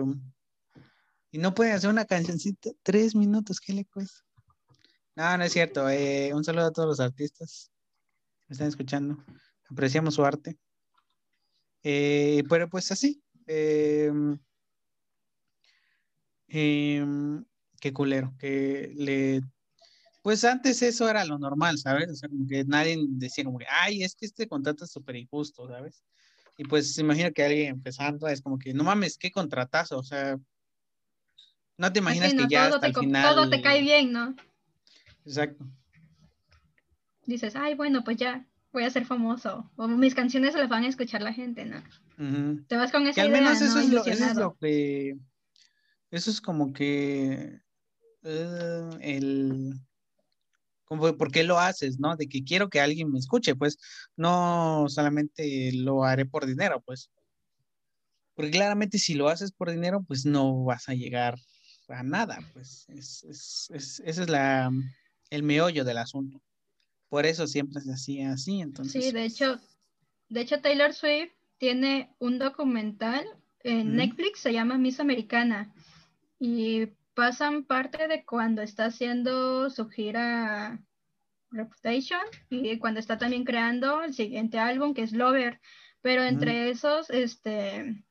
y 1.30 1.38
no 1.38 1.54
pueden 1.54 1.74
hacer 1.74 1.88
una 1.90 2.04
cancioncita, 2.04 2.70
tres 2.82 3.14
minutos, 3.14 3.60
¿qué 3.60 3.72
le 3.72 3.84
cuesta? 3.84 4.20
No, 5.16 5.36
no 5.38 5.44
es 5.44 5.52
cierto. 5.52 5.88
eh, 5.88 6.32
un 6.34 6.44
saludo 6.44 6.66
a 6.66 6.72
todos 6.72 6.88
los 6.88 7.00
artistas 7.00 7.70
que 8.40 8.46
me 8.48 8.52
están 8.54 8.68
escuchando. 8.68 9.22
Apreciamos 9.70 10.14
su 10.14 10.24
arte. 10.24 10.58
Eh, 11.82 12.42
pero 12.48 12.68
pues 12.68 12.90
así. 12.92 13.22
eh, 13.46 14.10
em, 16.48 17.44
qué 17.80 17.92
culero. 17.92 18.34
Que 18.38 18.92
le. 18.94 19.40
Pues 20.22 20.44
antes 20.44 20.82
eso 20.82 21.08
era 21.08 21.24
lo 21.24 21.38
normal, 21.38 21.78
¿sabes? 21.78 22.10
O 22.10 22.14
sea, 22.14 22.28
como 22.28 22.46
que 22.46 22.64
nadie 22.64 22.98
decía 23.08 23.44
como 23.44 23.58
que, 23.58 23.66
ay, 23.68 24.02
es 24.02 24.14
que 24.14 24.26
este 24.26 24.46
contrato 24.46 24.84
es 24.84 24.90
súper 24.92 25.16
injusto, 25.16 25.66
¿sabes? 25.66 26.04
Y 26.58 26.64
pues 26.64 26.98
imagino 26.98 27.32
que 27.32 27.42
alguien 27.42 27.68
empezando 27.68 28.28
es 28.28 28.42
como 28.42 28.58
que, 28.58 28.74
no 28.74 28.84
mames, 28.84 29.16
qué 29.16 29.30
contratazo, 29.30 29.96
o 29.98 30.02
sea, 30.02 30.38
no 31.78 31.90
te 31.90 32.00
imaginas 32.00 32.34
Así, 32.34 32.36
que 32.36 32.48
ya 32.48 32.66
hasta 32.66 32.80
te, 32.80 32.86
el 32.88 32.94
final. 32.94 33.34
todo 33.34 33.48
te 33.48 33.62
cae 33.62 33.80
bien, 33.80 34.12
¿no? 34.12 34.36
Exacto. 35.24 35.66
Dices, 37.24 37.56
ay, 37.56 37.74
bueno, 37.74 38.04
pues 38.04 38.18
ya 38.18 38.46
voy 38.72 38.84
a 38.84 38.90
ser 38.90 39.04
famoso. 39.06 39.70
O 39.76 39.88
mis 39.88 40.14
canciones 40.14 40.54
las 40.54 40.68
van 40.68 40.84
a 40.84 40.88
escuchar 40.88 41.22
la 41.22 41.32
gente, 41.32 41.64
¿no? 41.64 41.82
Te 42.68 42.76
vas 42.76 42.92
con 42.92 43.04
Que 43.04 43.10
esa 43.10 43.22
al 43.22 43.28
idea, 43.28 43.40
menos 43.40 43.60
eso, 43.62 43.74
¿no? 43.74 43.80
es 43.80 43.90
lo, 43.90 44.04
eso 44.04 44.24
es 44.26 44.36
lo 44.36 44.54
que. 44.56 45.16
Eso 46.10 46.30
es 46.30 46.40
como 46.40 46.72
que. 46.72 47.60
eh, 48.22 48.90
el. 49.00 49.74
Como, 50.84 51.16
¿Por 51.16 51.30
qué 51.30 51.44
lo 51.44 51.58
haces, 51.60 52.00
no? 52.00 52.16
De 52.16 52.26
que 52.28 52.42
quiero 52.42 52.68
que 52.68 52.80
alguien 52.80 53.12
me 53.12 53.18
escuche, 53.20 53.54
pues 53.54 53.78
no 54.16 54.86
solamente 54.88 55.70
lo 55.72 56.04
haré 56.04 56.26
por 56.26 56.46
dinero, 56.46 56.80
pues. 56.84 57.10
Porque 58.34 58.50
claramente 58.50 58.98
si 58.98 59.14
lo 59.14 59.28
haces 59.28 59.52
por 59.52 59.70
dinero, 59.70 60.02
pues 60.02 60.24
no 60.24 60.64
vas 60.64 60.88
a 60.88 60.94
llegar 60.94 61.36
a 61.88 62.02
nada, 62.02 62.38
pues. 62.52 62.86
Es, 62.88 63.22
es, 63.24 63.70
es- 63.72 64.02
ese 64.04 64.22
es 64.22 64.28
la, 64.28 64.70
el 65.30 65.42
meollo 65.42 65.84
del 65.84 65.98
asunto. 65.98 66.40
Por 67.10 67.26
eso 67.26 67.46
siempre 67.46 67.82
se 67.82 67.92
hacía 67.92 68.32
así, 68.32 68.60
entonces. 68.60 69.04
Sí, 69.04 69.12
de 69.12 69.24
hecho, 69.24 69.60
de 70.28 70.40
hecho 70.40 70.60
Taylor 70.62 70.94
Swift 70.94 71.32
tiene 71.58 72.14
un 72.18 72.38
documental 72.38 73.26
en 73.64 73.88
Ujú. 73.88 73.96
Netflix, 73.96 74.40
se 74.40 74.52
llama 74.52 74.78
Miss 74.78 75.00
Americana, 75.00 75.74
y 76.38 76.86
pasan 77.14 77.64
parte 77.64 78.08
de 78.08 78.24
cuando 78.24 78.62
está 78.62 78.86
haciendo 78.86 79.68
su 79.68 79.88
gira 79.90 80.80
Reputation 81.50 82.20
y 82.48 82.78
cuando 82.78 83.00
está 83.00 83.18
también 83.18 83.44
creando 83.44 84.04
el 84.04 84.14
siguiente 84.14 84.58
álbum 84.58 84.94
que 84.94 85.02
es 85.02 85.12
Lover, 85.12 85.60
pero 86.00 86.22
entre 86.22 86.70
esos, 86.70 87.10
este, 87.10 88.04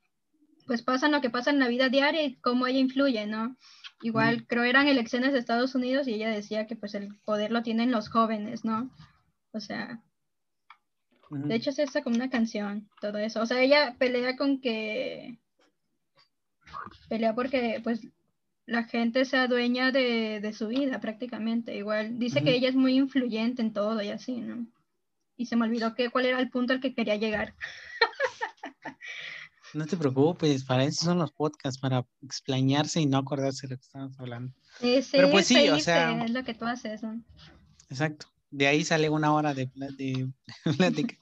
pues 0.67 0.81
pasan 0.81 1.13
lo 1.13 1.21
que 1.21 1.29
pasa 1.29 1.49
en 1.49 1.59
la 1.59 1.69
vida 1.69 1.87
diaria 1.87 2.21
y 2.23 2.35
cómo 2.41 2.67
ella 2.67 2.79
influye, 2.79 3.25
¿no? 3.25 3.57
Igual 4.01 4.47
creo 4.47 4.63
eran 4.63 4.87
elecciones 4.87 5.33
de 5.33 5.39
Estados 5.39 5.75
Unidos 5.75 6.07
y 6.07 6.13
ella 6.13 6.29
decía 6.29 6.67
que 6.67 6.75
pues 6.75 6.95
el 6.95 7.15
poder 7.25 7.51
lo 7.51 7.63
tienen 7.63 7.91
los 7.91 8.09
jóvenes, 8.09 8.63
¿no? 8.63 8.89
O 9.51 9.59
sea, 9.59 10.01
de 11.29 11.55
hecho, 11.55 11.69
es 11.69 11.79
esta 11.79 12.01
como 12.01 12.15
una 12.15 12.29
canción, 12.29 12.89
todo 12.99 13.19
eso. 13.19 13.41
O 13.41 13.45
sea, 13.45 13.61
ella 13.61 13.95
pelea 13.99 14.35
con 14.35 14.59
que. 14.61 15.37
Pelea 17.07 17.35
porque, 17.35 17.81
pues, 17.83 18.07
la 18.65 18.83
gente 18.83 19.25
sea 19.25 19.47
dueña 19.47 19.91
de, 19.91 20.39
de 20.41 20.53
su 20.53 20.67
vida 20.67 20.99
prácticamente. 20.99 21.75
Igual 21.75 22.17
dice 22.17 22.43
que 22.43 22.55
ella 22.55 22.69
es 22.69 22.75
muy 22.75 22.95
influyente 22.95 23.61
en 23.61 23.73
todo 23.73 24.01
y 24.01 24.09
así, 24.09 24.41
¿no? 24.41 24.65
Y 25.37 25.45
se 25.45 25.55
me 25.55 25.65
olvidó 25.65 25.93
que, 25.93 26.09
cuál 26.09 26.25
era 26.25 26.39
el 26.39 26.49
punto 26.49 26.73
al 26.73 26.81
que 26.81 26.95
quería 26.95 27.15
llegar. 27.15 27.55
No 29.73 29.85
te 29.85 29.97
preocupes, 29.97 30.63
para 30.63 30.83
eso 30.83 31.05
son 31.05 31.19
los 31.19 31.31
podcasts, 31.31 31.79
para 31.79 32.05
explañarse 32.21 33.01
y 33.01 33.05
no 33.05 33.17
acordarse 33.19 33.67
de 33.67 33.75
lo 33.75 33.77
que 33.77 33.85
estamos 33.85 34.19
hablando. 34.19 34.53
Sí, 34.79 35.01
sí, 35.01 35.09
Pero 35.13 35.29
pues 35.29 35.45
sí, 35.45 35.69
o 35.69 35.79
sea- 35.79 36.23
Es 36.23 36.31
lo 36.31 36.43
que 36.43 36.53
tú 36.53 36.65
haces, 36.65 37.03
¿no? 37.03 37.21
Exacto. 37.89 38.27
De 38.49 38.67
ahí 38.67 38.83
sale 38.83 39.09
una 39.09 39.33
hora 39.33 39.53
de, 39.53 39.69
plática. 40.77 41.15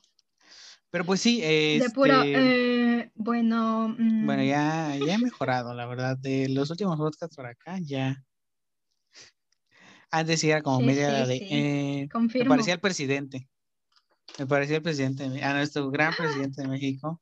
Pero 0.89 1.05
pues 1.05 1.19
sí, 1.19 1.41
De 1.41 1.89
puro, 1.93 2.21
este, 2.21 2.99
eh, 3.01 3.11
bueno, 3.15 3.89
mm, 3.89 4.25
bueno, 4.25 4.43
ya, 4.43 4.95
ya 4.95 5.15
he 5.15 5.17
mejorado, 5.17 5.73
la 5.73 5.85
verdad. 5.85 6.17
De 6.17 6.47
los 6.47 6.69
últimos 6.71 6.97
podcasts 6.97 7.35
por 7.35 7.45
acá, 7.45 7.77
ya. 7.81 8.23
Antes 10.09 10.41
era 10.45 10.61
como 10.61 10.79
Sí, 10.79 10.85
media 10.85 11.09
hora 11.09 11.27
de. 11.27 11.35
eh, 11.49 12.09
me 12.35 12.45
parecía 12.45 12.73
el 12.75 12.79
presidente. 12.79 13.49
Me 14.39 14.45
parecía 14.47 14.77
el 14.77 14.81
presidente, 14.83 15.43
a 15.43 15.53
nuestro 15.53 15.89
gran 15.91 16.13
presidente 16.15 16.61
de 16.61 16.67
México. 16.69 17.21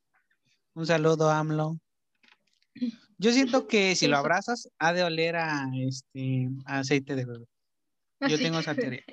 Un 0.76 0.86
saludo, 0.86 1.32
AMLO. 1.32 1.80
Yo 3.18 3.32
siento 3.32 3.66
que 3.66 3.96
si 3.96 4.08
lo 4.08 4.18
abrazas, 4.18 4.70
ha 4.78 4.92
de 4.92 5.04
oler 5.04 5.38
a 5.38 5.72
este 5.74 6.50
a 6.66 6.80
aceite 6.80 7.16
de 7.16 7.24
bebé. 7.24 7.46
Yo 8.20 8.36
Así 8.36 8.44
tengo 8.44 8.60
esa 8.60 8.76
teoría. 8.76 9.04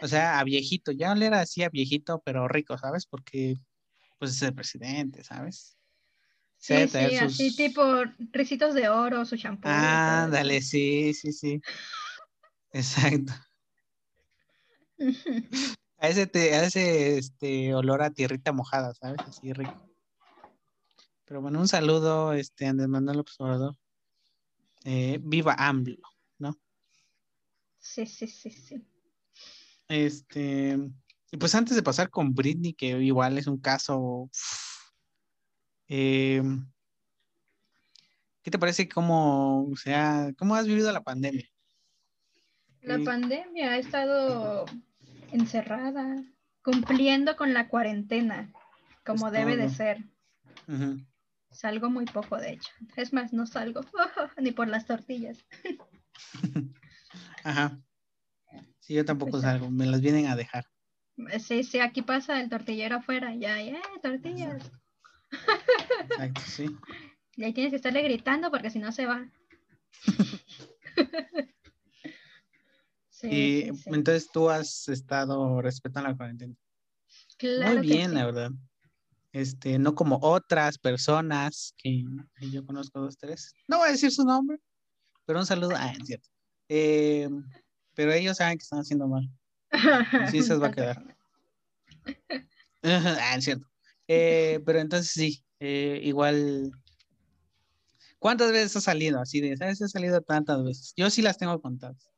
O 0.00 0.06
sea, 0.06 0.38
a 0.38 0.44
viejito, 0.44 0.92
ya 0.92 1.10
oler 1.10 1.34
así 1.34 1.64
a 1.64 1.70
viejito, 1.70 2.22
pero 2.24 2.46
rico, 2.46 2.78
¿sabes? 2.78 3.04
Porque 3.04 3.56
pues 4.20 4.30
es 4.30 4.42
el 4.42 4.54
presidente, 4.54 5.24
¿sabes? 5.24 5.76
Sí, 6.58 6.86
sí, 6.88 7.16
así 7.16 7.56
tipo 7.56 7.82
ricitos 8.32 8.74
de 8.74 8.88
oro, 8.88 9.24
su 9.24 9.36
champú. 9.36 9.68
eso. 9.68 9.76
Ándale, 9.76 10.62
sí, 10.62 11.14
sí, 11.14 11.32
sí. 11.32 11.60
Exacto. 12.72 13.32
A 15.98 16.10
ese, 16.10 16.26
te, 16.26 16.54
a 16.54 16.64
ese 16.64 17.16
este, 17.16 17.74
olor 17.74 18.02
a 18.02 18.10
tierrita 18.10 18.52
mojada, 18.52 18.92
¿sabes? 18.92 19.18
Así 19.26 19.54
rico. 19.54 19.72
Pero 21.26 21.42
bueno, 21.42 21.60
un 21.60 21.68
saludo, 21.68 22.32
este, 22.32 22.66
Andrés 22.66 22.88
Manuel 22.88 23.24
Obrador. 23.38 23.76
Eh, 24.84 25.18
viva 25.20 25.54
AMLO, 25.58 26.08
¿no? 26.38 26.56
Sí, 27.78 28.06
sí, 28.06 28.28
sí, 28.28 28.50
sí. 28.50 28.86
Este, 29.88 30.78
y 31.32 31.36
pues 31.36 31.54
antes 31.56 31.74
de 31.76 31.82
pasar 31.82 32.10
con 32.10 32.32
Britney, 32.32 32.72
que 32.72 32.86
igual 33.02 33.38
es 33.38 33.48
un 33.48 33.58
caso. 33.58 34.30
eh, 35.88 36.42
¿Qué 38.42 38.50
te 38.52 38.58
parece 38.60 38.88
cómo, 38.88 39.68
o 39.68 39.76
sea, 39.76 40.32
cómo 40.38 40.54
has 40.54 40.68
vivido 40.68 40.92
la 40.92 41.02
pandemia? 41.02 41.48
La 42.82 42.98
Sí. 42.98 43.04
pandemia 43.04 43.72
ha 43.72 43.78
estado 43.78 44.66
encerrada, 45.32 46.22
cumpliendo 46.62 47.34
con 47.36 47.52
la 47.52 47.68
cuarentena, 47.68 48.52
como 49.04 49.32
debe 49.32 49.56
de 49.56 49.68
ser. 49.68 50.04
Ujú. 50.68 51.04
Salgo 51.56 51.88
muy 51.90 52.04
poco, 52.04 52.36
de 52.36 52.52
hecho. 52.52 52.70
Es 52.96 53.12
más, 53.14 53.32
no 53.32 53.46
salgo 53.46 53.80
ni 54.38 54.52
por 54.52 54.68
las 54.68 54.84
tortillas. 54.86 55.44
Ajá. 57.44 57.80
Sí, 58.80 58.94
yo 58.94 59.04
tampoco 59.04 59.32
Pues, 59.32 59.42
salgo, 59.42 59.70
me 59.70 59.86
las 59.86 60.00
vienen 60.02 60.26
a 60.26 60.36
dejar. 60.36 60.66
Sí, 61.40 61.64
sí, 61.64 61.80
aquí 61.80 62.02
pasa 62.02 62.40
el 62.40 62.50
tortillero 62.50 62.96
afuera, 62.96 63.34
ya, 63.34 63.60
ya, 63.62 63.80
tortillas. 64.02 64.70
Exacto, 66.10 66.40
sí. 66.46 66.66
Y 67.38 67.44
ahí 67.44 67.52
tienes 67.52 67.70
que 67.70 67.76
estarle 67.76 68.00
gritando 68.02 68.50
porque 68.50 68.70
si 68.70 68.78
no 68.78 68.92
se 68.92 69.04
va. 69.04 69.30
sí, 73.10 73.26
Y 73.28 73.62
sí, 73.62 73.74
sí. 73.76 73.90
entonces 73.92 74.30
tú 74.32 74.48
has 74.48 74.88
estado 74.88 75.60
respetando 75.60 76.08
la 76.10 76.16
cuarentena. 76.16 76.54
Claro 77.36 77.74
Muy 77.78 77.88
que 77.88 77.94
bien, 77.94 78.10
sí. 78.10 78.16
la 78.16 78.24
verdad. 78.24 78.50
Este, 79.36 79.78
no 79.78 79.94
como 79.94 80.18
otras 80.22 80.78
personas 80.78 81.74
que, 81.76 82.02
que 82.38 82.50
yo 82.50 82.64
conozco 82.64 83.00
dos, 83.00 83.18
tres. 83.18 83.52
No 83.68 83.76
voy 83.76 83.90
a 83.90 83.92
decir 83.92 84.10
su 84.10 84.24
nombre, 84.24 84.56
pero 85.26 85.40
un 85.40 85.44
saludo. 85.44 85.74
Ah, 85.76 85.92
es 85.92 86.06
cierto. 86.06 86.26
Eh, 86.70 87.28
pero 87.92 88.14
ellos 88.14 88.38
saben 88.38 88.56
que 88.56 88.62
están 88.62 88.78
haciendo 88.78 89.06
mal. 89.06 89.28
Así 90.22 90.42
se 90.42 90.56
va 90.56 90.68
a 90.68 90.72
quedar. 90.72 91.16
ah, 92.82 93.34
es 93.36 93.44
cierto. 93.44 93.66
Eh, 94.08 94.62
pero 94.64 94.78
entonces 94.78 95.10
sí, 95.10 95.44
eh, 95.60 96.00
igual. 96.02 96.72
¿Cuántas 98.18 98.52
veces 98.52 98.74
has 98.76 98.84
salido? 98.84 99.20
Así 99.20 99.42
de, 99.42 99.54
¿sabes? 99.58 99.82
He 99.82 99.88
salido 99.88 100.22
tantas 100.22 100.64
veces. 100.64 100.94
Yo 100.96 101.10
sí 101.10 101.20
las 101.20 101.36
tengo 101.36 101.60
contadas. 101.60 102.08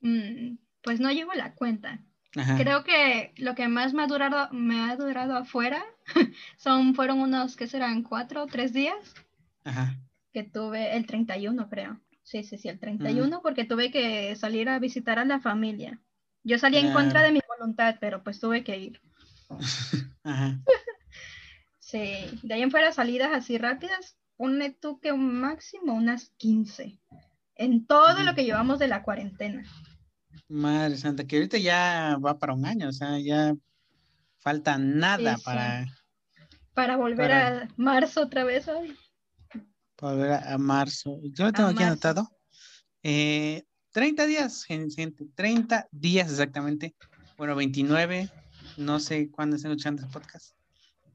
Mm, 0.00 0.56
pues 0.82 0.98
no 0.98 1.12
llevo 1.12 1.34
la 1.34 1.54
cuenta. 1.54 2.02
Ajá. 2.36 2.56
Creo 2.56 2.84
que 2.84 3.34
lo 3.36 3.54
que 3.54 3.68
más 3.68 3.92
me 3.92 4.04
ha 4.04 4.06
durado, 4.06 4.48
me 4.52 4.80
ha 4.80 4.96
durado 4.96 5.36
afuera 5.36 5.84
son, 6.56 6.94
fueron 6.94 7.20
unos, 7.20 7.56
¿qué 7.56 7.66
serán? 7.66 8.02
¿Cuatro 8.02 8.44
o 8.44 8.46
tres 8.46 8.72
días? 8.72 9.14
Ajá. 9.64 9.96
Que 10.32 10.42
tuve 10.44 10.96
el 10.96 11.06
31, 11.06 11.68
creo. 11.68 12.00
Sí, 12.22 12.44
sí, 12.44 12.58
sí, 12.58 12.68
el 12.68 12.78
31, 12.78 13.40
porque 13.42 13.64
tuve 13.64 13.90
que 13.90 14.36
salir 14.36 14.68
a 14.68 14.78
visitar 14.78 15.18
a 15.18 15.24
la 15.24 15.40
familia. 15.40 16.00
Yo 16.44 16.58
salí 16.58 16.78
en 16.78 16.92
contra 16.92 17.22
de 17.22 17.32
mi 17.32 17.40
voluntad, 17.58 17.96
pero 18.00 18.22
pues 18.22 18.38
tuve 18.38 18.62
que 18.62 18.78
ir. 18.78 19.00
Ajá. 20.24 20.60
Sí, 21.90 22.38
de 22.44 22.54
ahí 22.54 22.62
en 22.62 22.70
fuera 22.70 22.92
salidas 22.92 23.32
así 23.32 23.58
rápidas, 23.58 24.16
ponle 24.36 24.70
tú 24.70 25.00
que 25.00 25.10
un 25.10 25.40
máximo 25.40 25.92
unas 25.92 26.30
15. 26.36 27.00
En 27.56 27.84
todo 27.84 28.22
lo 28.22 28.32
que 28.36 28.44
llevamos 28.44 28.78
de 28.78 28.86
la 28.86 29.02
cuarentena. 29.02 29.64
Madre 30.46 30.96
santa, 30.96 31.24
que 31.24 31.34
ahorita 31.34 31.58
ya 31.58 32.16
va 32.24 32.38
para 32.38 32.54
un 32.54 32.64
año, 32.64 32.90
o 32.90 32.92
sea, 32.92 33.18
ya 33.18 33.56
falta 34.38 34.78
nada 34.78 35.36
Sí, 35.36 35.42
sí. 35.44 35.92
Para, 36.80 36.96
volver 36.96 37.28
Para- 37.28 37.62
a 37.64 37.68
marzo 37.76 38.22
otra 38.22 38.44
vez. 38.44 38.66
ay. 38.68 38.96
para 39.96 40.12
volver 40.14 40.32
a, 40.32 40.54
a 40.54 40.58
marzo. 40.58 41.18
Yo 41.24 41.44
lo 41.44 41.52
tengo 41.52 41.68
aquí 41.68 41.80
marzo. 41.80 41.92
anotado. 41.92 42.30
Eh, 43.02 43.64
30 43.92 44.26
días, 44.26 44.64
gen- 44.64 44.90
gente, 44.90 45.26
30 45.34 45.88
días 45.90 46.30
exactamente. 46.30 46.94
Bueno, 47.36 47.54
29, 47.56 48.30
no 48.78 48.98
sé 49.00 49.30
cuándo 49.30 49.56
estén 49.56 49.72
escuchando 49.72 50.02
el 50.04 50.10
podcast. 50.10 50.54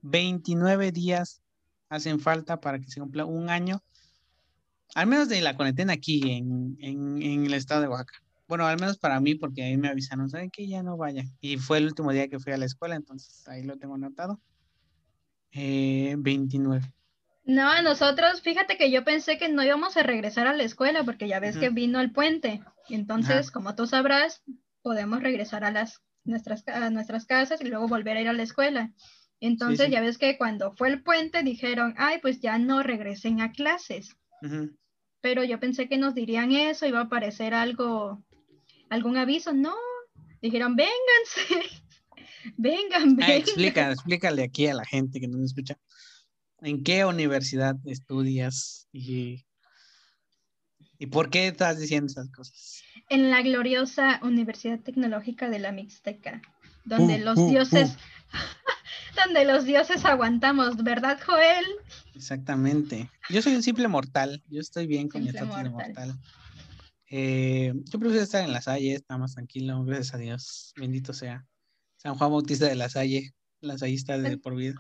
29 0.02 0.92
días 0.92 1.42
hacen 1.90 2.20
falta 2.20 2.60
para 2.60 2.80
que 2.80 2.90
se 2.92 3.00
cumpla 3.00 3.26
un 3.26 3.50
año, 3.50 3.82
al 4.94 5.08
menos 5.08 5.30
de 5.30 5.42
la 5.42 5.56
cuarentena 5.56 5.94
aquí 5.94 6.22
en, 6.32 6.78
en, 6.80 7.22
en 7.22 7.46
el 7.46 7.54
estado 7.56 7.82
de 7.82 7.88
Oaxaca. 7.88 8.20
Bueno, 8.48 8.68
al 8.68 8.80
menos 8.80 9.00
para 9.00 9.20
mí, 9.20 9.34
porque 9.34 9.64
ahí 9.64 9.78
me 9.78 9.88
avisaron, 9.88 10.30
¿saben 10.30 10.52
que 10.52 10.68
Ya 10.68 10.84
no 10.84 10.96
vaya. 10.98 11.24
Y 11.42 11.58
fue 11.58 11.80
el 11.80 11.86
último 11.88 12.12
día 12.12 12.28
que 12.28 12.40
fui 12.40 12.54
a 12.54 12.58
la 12.58 12.66
escuela, 12.66 12.96
entonces 12.96 13.48
ahí 13.48 13.64
lo 13.64 13.78
tengo 13.78 13.96
anotado. 13.96 14.40
Eh, 15.56 16.16
29. 16.18 16.94
No, 17.46 17.70
a 17.70 17.82
nosotros, 17.82 18.42
fíjate 18.42 18.78
que 18.78 18.92
yo 18.92 19.06
pensé 19.06 19.38
que 19.38 19.50
no 19.50 19.64
íbamos 19.64 19.96
a 19.96 20.04
regresar 20.04 20.48
a 20.48 20.54
la 20.54 20.64
escuela 20.64 21.04
porque 21.04 21.28
ya 21.28 21.40
ves 21.40 21.58
que 21.58 21.70
vino 21.70 22.02
el 22.02 22.12
puente. 22.12 22.62
Entonces, 22.90 23.52
como 23.52 23.76
tú 23.76 23.88
sabrás, 23.88 24.44
podemos 24.82 25.22
regresar 25.22 25.64
a 25.64 25.72
las 25.72 26.02
nuestras, 26.24 26.68
a 26.68 26.90
nuestras 26.90 27.26
casas 27.26 27.62
y 27.62 27.66
luego 27.66 27.88
volver 27.88 28.18
a 28.18 28.22
ir 28.22 28.28
a 28.28 28.34
la 28.34 28.44
escuela. 28.44 28.92
Entonces, 29.40 29.86
sí. 29.86 29.92
ya 29.92 30.02
ves 30.02 30.18
que 30.18 30.38
cuando 30.38 30.74
fue 30.74 30.90
el 30.90 31.04
puente 31.04 31.44
dijeron, 31.44 31.94
ay, 31.98 32.20
pues 32.22 32.42
ya 32.42 32.58
no 32.58 32.84
regresen 32.84 33.42
a 33.42 33.52
clases. 33.52 34.18
Pero 35.22 35.44
yo 35.44 35.60
pensé 35.60 35.88
que 35.88 35.98
nos 35.98 36.16
dirían 36.16 36.52
eso, 36.52 36.86
iba 36.86 37.00
a 37.00 37.04
aparecer 37.04 37.54
algo, 37.54 38.24
algún 38.90 39.18
aviso. 39.18 39.54
No, 39.54 39.76
dijeron, 40.42 40.76
vénganse, 40.76 41.82
vengan, 42.58 43.12
Ah, 43.22 43.28
vengan. 43.28 43.32
explica, 43.32 43.92
explícale 43.92 44.44
aquí 44.44 44.68
a 44.68 44.74
la 44.74 44.86
gente 44.86 45.20
que 45.20 45.28
no 45.28 45.38
nos 45.38 45.48
escucha. 45.52 45.78
¿En 46.62 46.84
qué 46.84 47.06
universidad 47.06 47.76
estudias 47.86 48.88
y, 48.92 49.46
y 50.98 51.08
por 51.08 51.30
qué 51.30 51.48
estás 51.48 51.80
diciendo 51.80 52.08
esas 52.08 52.30
cosas? 52.30 52.82
en 53.10 53.30
la 53.30 53.42
gloriosa 53.42 54.20
Universidad 54.24 54.80
Tecnológica 54.80 55.50
de 55.50 55.60
la 55.60 55.72
Mixteca, 55.72 56.42
donde 56.86 57.18
Uh, 57.18 57.26
los 57.26 57.38
uh, 57.38 57.50
dioses, 57.50 57.98
donde 59.26 59.46
los 59.46 59.66
dioses 59.66 60.06
aguantamos, 60.06 60.78
¿verdad, 60.78 61.20
Joel? 61.24 61.66
Exactamente. 62.16 63.10
Yo 63.30 63.42
soy 63.42 63.56
un 63.56 63.64
simple 63.64 63.88
mortal. 63.88 64.42
Yo 64.50 64.60
estoy 64.62 64.88
bien 64.88 65.08
con 65.08 65.22
mi 65.22 65.28
Simple 65.30 65.46
estatus 65.46 65.64
de 65.64 65.70
mortal. 65.70 66.20
Eh, 67.12 67.74
yo 67.86 68.00
prefiero 68.00 68.24
estar 68.24 68.44
en 68.44 68.52
la 68.52 68.62
Salle, 68.62 68.96
está 68.96 69.18
más 69.18 69.36
tranquilo, 69.36 69.84
gracias 69.84 70.16
a 70.16 70.18
Dios. 70.18 70.74
Bendito 70.78 71.14
sea. 71.14 71.46
San 72.06 72.14
Juan 72.20 72.30
Bautista 72.30 72.68
de 72.68 72.76
la 72.76 72.88
Salle, 72.88 73.34
la 73.62 73.74
está 73.74 74.20
de 74.20 74.38
por 74.38 74.56
vida. 74.56 74.76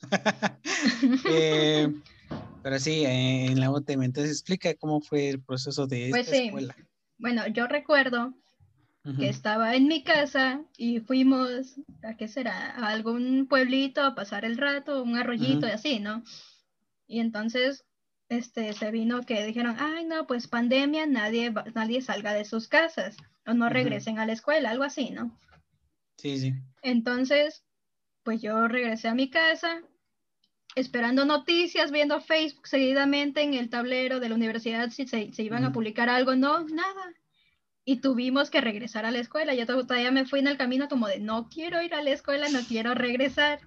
Eh, 1.30 1.88
pero 2.62 2.78
sí, 2.78 3.06
eh, 3.06 3.46
en 3.46 3.60
la 3.60 3.70
UTM. 3.70 4.02
Entonces 4.02 4.32
explica 4.32 4.74
cómo 4.74 5.00
fue 5.00 5.30
el 5.30 5.40
proceso 5.40 5.86
de 5.86 6.08
Pues 6.10 6.26
esta 6.26 6.36
sí. 6.36 6.46
escuela. 6.48 6.76
Bueno, 7.16 7.46
yo 7.46 7.66
recuerdo 7.66 8.34
que 9.18 9.28
estaba 9.28 9.74
en 9.74 9.86
mi 9.86 10.02
casa 10.02 10.60
y 10.76 11.00
fuimos, 11.00 11.76
¿a 12.02 12.16
qué 12.16 12.28
será? 12.28 12.72
A 12.72 12.88
algún 12.88 13.46
pueblito 13.48 14.02
a 14.02 14.14
pasar 14.14 14.44
el 14.44 14.58
rato, 14.58 15.02
un 15.02 15.16
arroyito 15.16 15.66
y 15.66 15.70
así, 15.70 16.00
¿no? 16.00 16.24
Y 17.06 17.20
entonces 17.20 17.86
este, 18.28 18.74
se 18.74 18.90
vino 18.90 19.22
que 19.22 19.46
dijeron, 19.46 19.76
ay, 19.78 20.04
no, 20.04 20.26
pues 20.26 20.46
pandemia, 20.46 21.06
nadie, 21.06 21.54
nadie 21.74 22.02
salga 22.02 22.34
de 22.34 22.44
sus 22.44 22.68
casas 22.68 23.16
o 23.46 23.54
no 23.54 23.70
regresen 23.70 24.18
a 24.18 24.26
la 24.26 24.32
escuela, 24.34 24.70
algo 24.70 24.84
así, 24.84 25.10
¿no? 25.10 25.38
Sí, 26.16 26.38
sí. 26.38 26.54
Entonces, 26.82 27.64
pues 28.22 28.42
yo 28.42 28.68
regresé 28.68 29.08
a 29.08 29.14
mi 29.14 29.30
casa 29.30 29.82
esperando 30.76 31.24
noticias, 31.24 31.90
viendo 31.90 32.20
Facebook 32.20 32.68
seguidamente 32.68 33.42
en 33.42 33.54
el 33.54 33.70
tablero 33.70 34.20
de 34.20 34.28
la 34.28 34.34
universidad 34.34 34.90
si 34.90 35.06
se, 35.06 35.30
iban 35.38 35.64
a 35.64 35.72
publicar 35.72 36.08
algo, 36.10 36.36
no, 36.36 36.64
nada. 36.64 37.14
Y 37.84 38.00
tuvimos 38.00 38.50
que 38.50 38.60
regresar 38.60 39.06
a 39.06 39.10
la 39.10 39.20
escuela. 39.20 39.54
Yo 39.54 39.64
todavía 39.64 40.10
me 40.10 40.26
fui 40.26 40.40
en 40.40 40.48
el 40.48 40.58
camino 40.58 40.88
como 40.88 41.08
de, 41.08 41.18
no 41.18 41.48
quiero 41.48 41.80
ir 41.82 41.94
a 41.94 42.02
la 42.02 42.10
escuela, 42.10 42.48
no 42.50 42.60
quiero 42.60 42.94
regresar. 42.94 43.60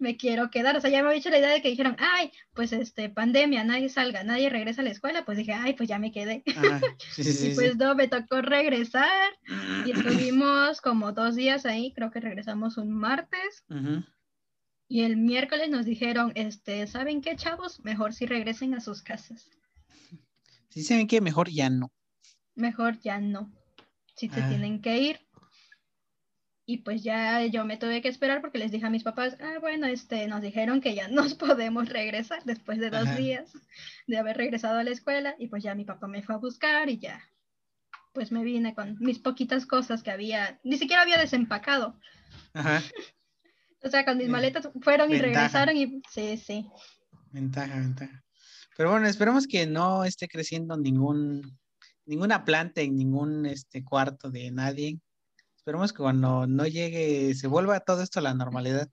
Me 0.00 0.16
quiero 0.16 0.50
quedar. 0.50 0.76
O 0.76 0.80
sea, 0.80 0.90
ya 0.90 1.02
me 1.02 1.08
había 1.08 1.20
hecho 1.20 1.30
la 1.30 1.38
idea 1.38 1.50
de 1.50 1.62
que 1.62 1.68
dijeron, 1.68 1.96
ay, 1.98 2.32
pues 2.54 2.72
este, 2.72 3.08
pandemia, 3.10 3.62
nadie 3.62 3.88
salga, 3.88 4.24
nadie 4.24 4.50
regresa 4.50 4.80
a 4.80 4.84
la 4.84 4.90
escuela. 4.90 5.24
Pues 5.24 5.38
dije, 5.38 5.52
ay, 5.52 5.74
pues 5.74 5.88
ya 5.88 5.98
me 5.98 6.10
quedé. 6.10 6.42
y 7.16 7.54
pues 7.54 7.76
no, 7.76 7.94
me 7.94 8.08
tocó 8.08 8.40
regresar. 8.42 9.30
Y 9.86 9.90
estuvimos 9.92 10.80
como 10.80 11.12
dos 11.12 11.36
días 11.36 11.66
ahí, 11.66 11.92
creo 11.92 12.10
que 12.10 12.20
regresamos 12.20 12.78
un 12.78 12.90
martes. 12.90 13.64
Y 14.88 15.02
el 15.02 15.16
miércoles 15.16 15.70
nos 15.70 15.86
dijeron, 15.86 16.32
este, 16.34 16.86
¿saben 16.88 17.20
qué, 17.20 17.36
chavos? 17.36 17.84
Mejor 17.84 18.12
si 18.12 18.26
regresen 18.26 18.74
a 18.74 18.80
sus 18.80 19.02
casas. 19.02 19.48
Sí, 20.70 20.82
saben 20.82 21.06
que 21.06 21.20
mejor 21.20 21.48
ya 21.50 21.70
no. 21.70 21.92
Mejor 22.54 22.98
ya 23.00 23.20
no. 23.20 23.52
Si 24.16 24.28
se 24.28 24.40
ah. 24.40 24.48
tienen 24.48 24.80
que 24.80 24.98
ir. 24.98 25.20
Y 26.70 26.78
pues 26.78 27.02
ya 27.02 27.44
yo 27.46 27.64
me 27.64 27.78
tuve 27.78 28.00
que 28.00 28.06
esperar 28.06 28.40
porque 28.40 28.58
les 28.58 28.70
dije 28.70 28.86
a 28.86 28.90
mis 28.90 29.02
papás, 29.02 29.36
ah, 29.40 29.58
bueno, 29.60 29.88
este, 29.88 30.28
nos 30.28 30.40
dijeron 30.40 30.80
que 30.80 30.94
ya 30.94 31.08
nos 31.08 31.34
podemos 31.34 31.88
regresar 31.88 32.44
después 32.44 32.78
de 32.78 32.90
dos 32.90 33.16
días 33.16 33.50
de 34.06 34.18
haber 34.18 34.36
regresado 34.36 34.78
a 34.78 34.84
la 34.84 34.92
escuela. 34.92 35.34
Y 35.40 35.48
pues 35.48 35.64
ya 35.64 35.74
mi 35.74 35.84
papá 35.84 36.06
me 36.06 36.22
fue 36.22 36.36
a 36.36 36.38
buscar 36.38 36.88
y 36.88 37.00
ya, 37.00 37.20
pues 38.12 38.30
me 38.30 38.44
vine 38.44 38.76
con 38.76 38.96
mis 39.00 39.18
poquitas 39.18 39.66
cosas 39.66 40.04
que 40.04 40.12
había, 40.12 40.60
ni 40.62 40.78
siquiera 40.78 41.02
había 41.02 41.18
desempacado. 41.18 41.98
Ajá. 42.54 42.80
O 43.82 43.88
sea, 43.88 44.04
con 44.04 44.18
mis 44.18 44.28
maletas 44.28 44.68
fueron 44.82 45.10
y 45.10 45.18
regresaron 45.18 45.74
y 45.74 46.02
sí, 46.10 46.36
sí. 46.36 46.66
Ventaja, 47.32 47.76
ventaja. 47.76 48.22
Pero 48.76 48.90
bueno, 48.90 49.06
esperemos 49.06 49.46
que 49.46 49.66
no 49.66 50.04
esté 50.04 50.28
creciendo 50.28 50.76
ningún, 50.76 51.58
ninguna 52.04 52.44
planta 52.44 52.82
en 52.82 52.94
ningún 52.94 53.46
este, 53.46 53.82
cuarto 53.82 54.30
de 54.30 54.50
nadie. 54.50 55.00
Esperemos 55.60 55.92
que 55.92 55.98
cuando 55.98 56.46
no 56.46 56.66
llegue, 56.66 57.34
se 57.34 57.46
vuelva 57.46 57.80
todo 57.80 58.02
esto 58.02 58.18
a 58.18 58.22
la 58.22 58.32
normalidad. 58.32 58.88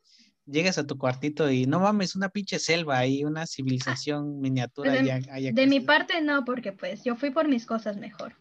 Llegues 0.46 0.78
a 0.78 0.86
tu 0.86 0.98
cuartito 0.98 1.50
y 1.50 1.66
no 1.66 1.80
mames, 1.80 2.14
una 2.18 2.28
pinche 2.28 2.60
selva 2.60 2.98
ahí, 2.98 3.24
una 3.24 3.48
civilización 3.48 4.42
miniatura. 4.42 4.92
de, 4.92 5.54
de 5.54 5.68
mi 5.68 5.80
parte 5.80 6.20
no, 6.20 6.44
porque 6.44 6.74
pues 6.74 7.06
yo 7.06 7.16
fui 7.16 7.30
por 7.30 7.48
mis 7.48 7.66
cosas 7.66 7.96
mejor. 7.96 8.36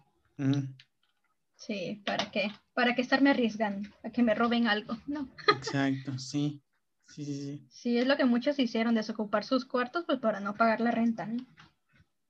Sí, 1.55 2.03
¿para 2.05 2.33
qué? 2.33 2.51
¿Para 2.75 2.97
qué 2.97 3.03
estarme 3.03 3.31
arriesgando? 3.31 3.89
A 4.03 4.11
que 4.11 4.25
me 4.25 4.35
roben 4.35 4.67
algo, 4.67 4.97
¿no? 5.07 5.29
Exacto, 5.57 6.19
sí. 6.19 6.61
Sí, 7.07 7.25
sí, 7.25 7.65
sí. 7.71 7.97
es 7.97 8.09
lo 8.09 8.17
que 8.17 8.25
muchos 8.25 8.59
hicieron, 8.59 8.97
desocupar 8.97 9.45
sus 9.45 9.65
cuartos, 9.65 10.05
pues 10.05 10.19
para 10.19 10.41
no 10.41 10.57
pagar 10.57 10.81
la 10.81 10.91
renta, 10.91 11.27
¿no? 11.27 11.47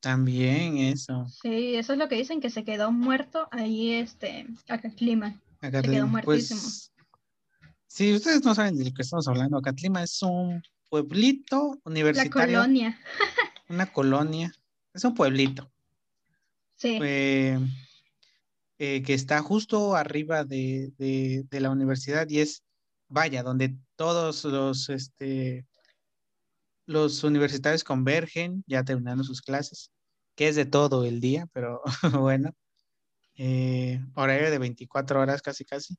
También 0.01 0.77
eso. 0.77 1.27
Sí, 1.27 1.75
eso 1.75 1.95
es 1.95 1.99
lo 1.99 2.09
que 2.11 2.17
dicen, 2.17 2.43
que 2.43 2.51
se 2.51 2.65
quedó 2.65 2.93
muerto 2.93 3.49
ahí, 3.51 3.93
este, 3.93 4.47
Acatlima. 4.69 5.41
Se 5.61 5.71
quedó 5.71 6.07
muertísimo. 6.07 6.61
Pues, 6.61 6.93
sí, 7.87 8.15
ustedes 8.15 8.45
no 8.45 8.55
saben 8.55 8.77
de 8.77 8.85
lo 8.85 8.93
que 8.93 9.03
estamos 9.03 9.27
hablando, 9.29 9.59
Acatlima 9.59 10.03
es 10.03 10.23
un 10.23 10.63
pueblito 10.89 11.79
universitario. 11.85 12.59
La 12.59 12.63
colonia. 12.63 13.01
una 13.69 13.93
colonia. 13.93 14.53
Es 14.95 15.05
un 15.05 15.15
pueblito. 15.15 15.71
Sí. 16.77 16.99
Eh, 17.03 17.59
eh, 18.79 19.03
que 19.03 19.15
está 19.15 19.41
justo 19.41 19.97
arriba 19.97 20.45
de, 20.45 20.93
la 21.51 21.71
universidad 21.71 22.29
y 22.29 22.41
es, 22.41 22.63
vaya, 23.09 23.43
donde 23.43 23.75
todos 23.97 24.45
los, 24.45 24.91
este, 24.91 25.67
los 26.85 27.25
universitarios 27.25 27.85
convergen, 27.85 28.63
ya 28.67 28.85
terminando 28.85 29.25
sus 29.25 29.41
clases, 29.41 29.91
que 30.35 30.49
es 30.49 30.57
de 30.57 30.67
todo 30.67 31.07
el 31.07 31.21
día, 31.21 31.49
pero 31.55 31.81
bueno, 32.21 32.53
eh, 33.37 34.01
horario 34.15 34.51
de 34.51 34.59
24 34.59 35.21
horas 35.21 35.43
casi 35.43 35.65
casi. 35.65 35.97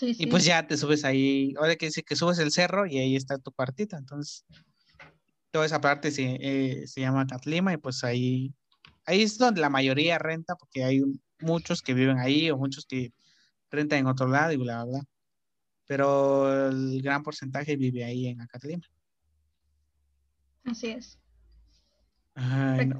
Y 0.00 0.26
pues 0.26 0.44
ya 0.44 0.66
te 0.66 0.76
subes 0.76 1.04
ahí, 1.04 1.54
ahora 1.56 1.76
que 1.76 1.86
dice 1.86 2.02
que 2.02 2.16
subes 2.16 2.38
el 2.40 2.50
cerro 2.50 2.84
y 2.86 2.98
ahí 2.98 3.14
está 3.14 3.38
tu 3.38 3.52
partita, 3.52 3.96
entonces 3.96 4.44
toda 5.52 5.66
esa 5.66 5.80
parte 5.80 6.10
se, 6.10 6.36
eh, 6.40 6.86
se 6.88 7.00
llama 7.00 7.28
Catlima 7.28 7.72
y 7.72 7.76
pues 7.76 8.02
ahí, 8.02 8.52
ahí 9.06 9.22
es 9.22 9.38
donde 9.38 9.60
la 9.60 9.70
mayoría 9.70 10.18
renta 10.18 10.56
porque 10.56 10.82
hay 10.82 11.00
muchos 11.38 11.80
que 11.80 11.94
viven 11.94 12.18
ahí 12.18 12.50
o 12.50 12.56
muchos 12.56 12.86
que 12.86 13.12
rentan 13.70 14.00
en 14.00 14.06
otro 14.06 14.26
lado 14.26 14.52
y 14.52 14.56
bla, 14.56 14.82
bla, 14.82 14.98
bla. 14.98 15.04
Pero 15.86 16.70
el 16.70 17.00
gran 17.02 17.22
porcentaje 17.22 17.76
vive 17.76 18.04
ahí 18.04 18.26
en 18.26 18.40
Acatlima. 18.40 18.82
Así 20.64 20.88
es. 20.88 21.18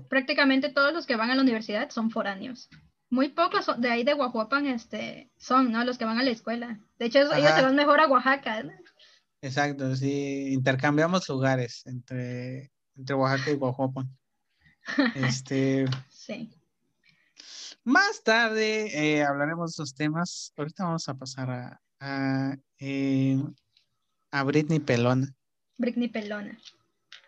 Prácticamente 0.09 0.69
todos 0.69 0.93
los 0.93 1.07
que 1.07 1.17
van 1.17 1.31
a 1.31 1.35
la 1.35 1.43
universidad 1.43 1.91
son 1.91 2.11
foráneos. 2.11 2.69
Muy 3.15 3.29
pocos 3.29 3.67
de 3.79 3.89
ahí 3.89 4.03
de 4.03 4.13
Guajuapan 4.13 4.67
este, 4.67 5.31
son, 5.37 5.71
¿no? 5.71 5.85
Los 5.85 5.99
que 5.99 6.05
van 6.05 6.19
a 6.19 6.25
la 6.25 6.33
escuela. 6.33 6.81
De 6.99 7.07
hecho, 7.07 7.21
ellos 7.21 7.53
se 7.55 7.63
van 7.63 7.77
mejor 7.77 8.01
a 8.01 8.09
Oaxaca. 8.09 8.65
Exacto, 9.41 9.95
sí. 9.95 10.49
Intercambiamos 10.53 11.29
lugares 11.29 11.87
entre, 11.87 12.73
entre 12.97 13.15
Oaxaca 13.15 13.53
y 13.53 13.55
Guajuapan. 13.55 14.11
Este, 15.15 15.87
sí. 16.09 16.51
Más 17.85 18.25
tarde 18.25 18.89
eh, 18.93 19.23
hablaremos 19.23 19.71
de 19.71 19.75
esos 19.75 19.95
temas. 19.95 20.53
Ahorita 20.57 20.83
vamos 20.83 21.09
a 21.09 21.15
pasar 21.15 21.51
a, 21.53 21.81
a, 22.01 22.57
eh, 22.81 23.41
a 24.33 24.43
Britney 24.43 24.81
Pelona. 24.81 25.33
Britney 25.79 26.09
Pelona. 26.09 26.59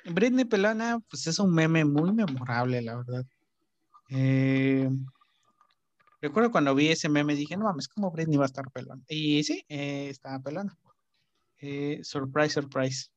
Britney 0.05 0.47
Pelona, 0.47 0.99
pues 1.09 1.29
es 1.29 1.39
un 1.39 1.55
meme 1.55 1.85
muy 1.85 2.13
memorable, 2.13 2.83
la 2.83 2.97
verdad. 2.97 3.25
Eh, 4.11 4.91
recuerdo 6.29 6.51
cuando 6.51 6.75
vi 6.75 6.89
ese 6.89 7.09
meme, 7.09 7.35
dije, 7.35 7.57
no 7.57 7.65
mames, 7.65 7.89
¿cómo 7.89 8.11
Britney 8.11 8.37
va 8.37 8.45
a 8.45 8.47
estar 8.47 8.71
pelona? 8.71 9.03
Y 9.09 9.43
sí, 9.45 9.65
eh, 9.69 10.09
estaba 10.11 10.41
pelona. 10.41 10.77
surprise, 12.03 12.51
surprise. 12.51 13.11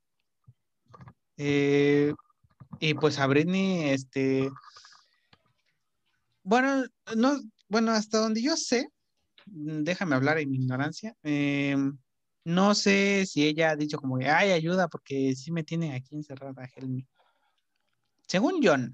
y 1.37 2.93
pues 2.95 3.19
a 3.19 3.27
Britney, 3.27 3.89
este, 3.89 4.49
bueno, 6.43 6.85
no, 7.15 7.39
bueno, 7.67 7.91
hasta 7.91 8.19
donde 8.19 8.41
yo 8.41 8.55
sé, 8.55 8.89
mm, 9.45 9.83
déjame 9.83 10.15
hablar 10.15 10.37
en 10.39 10.49
mi 10.49 10.57
ignorancia, 10.57 11.15
no 12.45 12.73
sé 12.73 13.25
si 13.25 13.45
ella 13.45 13.71
ha 13.71 13.75
dicho 13.75 13.99
como, 13.99 14.17
ay, 14.17 14.51
ayuda, 14.51 14.87
porque 14.87 15.35
sí 15.35 15.51
me 15.51 15.63
tiene 15.63 15.93
aquí 15.95 16.15
encerrada 16.15 16.67
Helmi. 16.75 17.05
Según 18.27 18.61
yo, 18.61 18.77
no. 18.77 18.91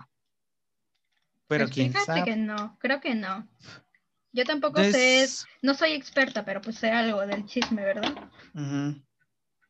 Pero 1.47 1.65
pues 1.65 1.75
quién 1.75 1.93
sabe. 1.93 2.23
que 2.25 2.35
no, 2.35 2.77
creo 2.79 2.99
que 2.99 3.15
no. 3.15 3.47
Yo 4.35 4.43
tampoco 4.43 4.83
sé, 4.83 5.29
no 5.61 5.75
soy 5.75 5.93
experta, 5.93 6.43
pero 6.43 6.59
pues 6.59 6.75
sé 6.75 6.91
algo 6.91 7.25
del 7.25 7.45
chisme, 7.45 7.85
¿verdad? 7.85 8.13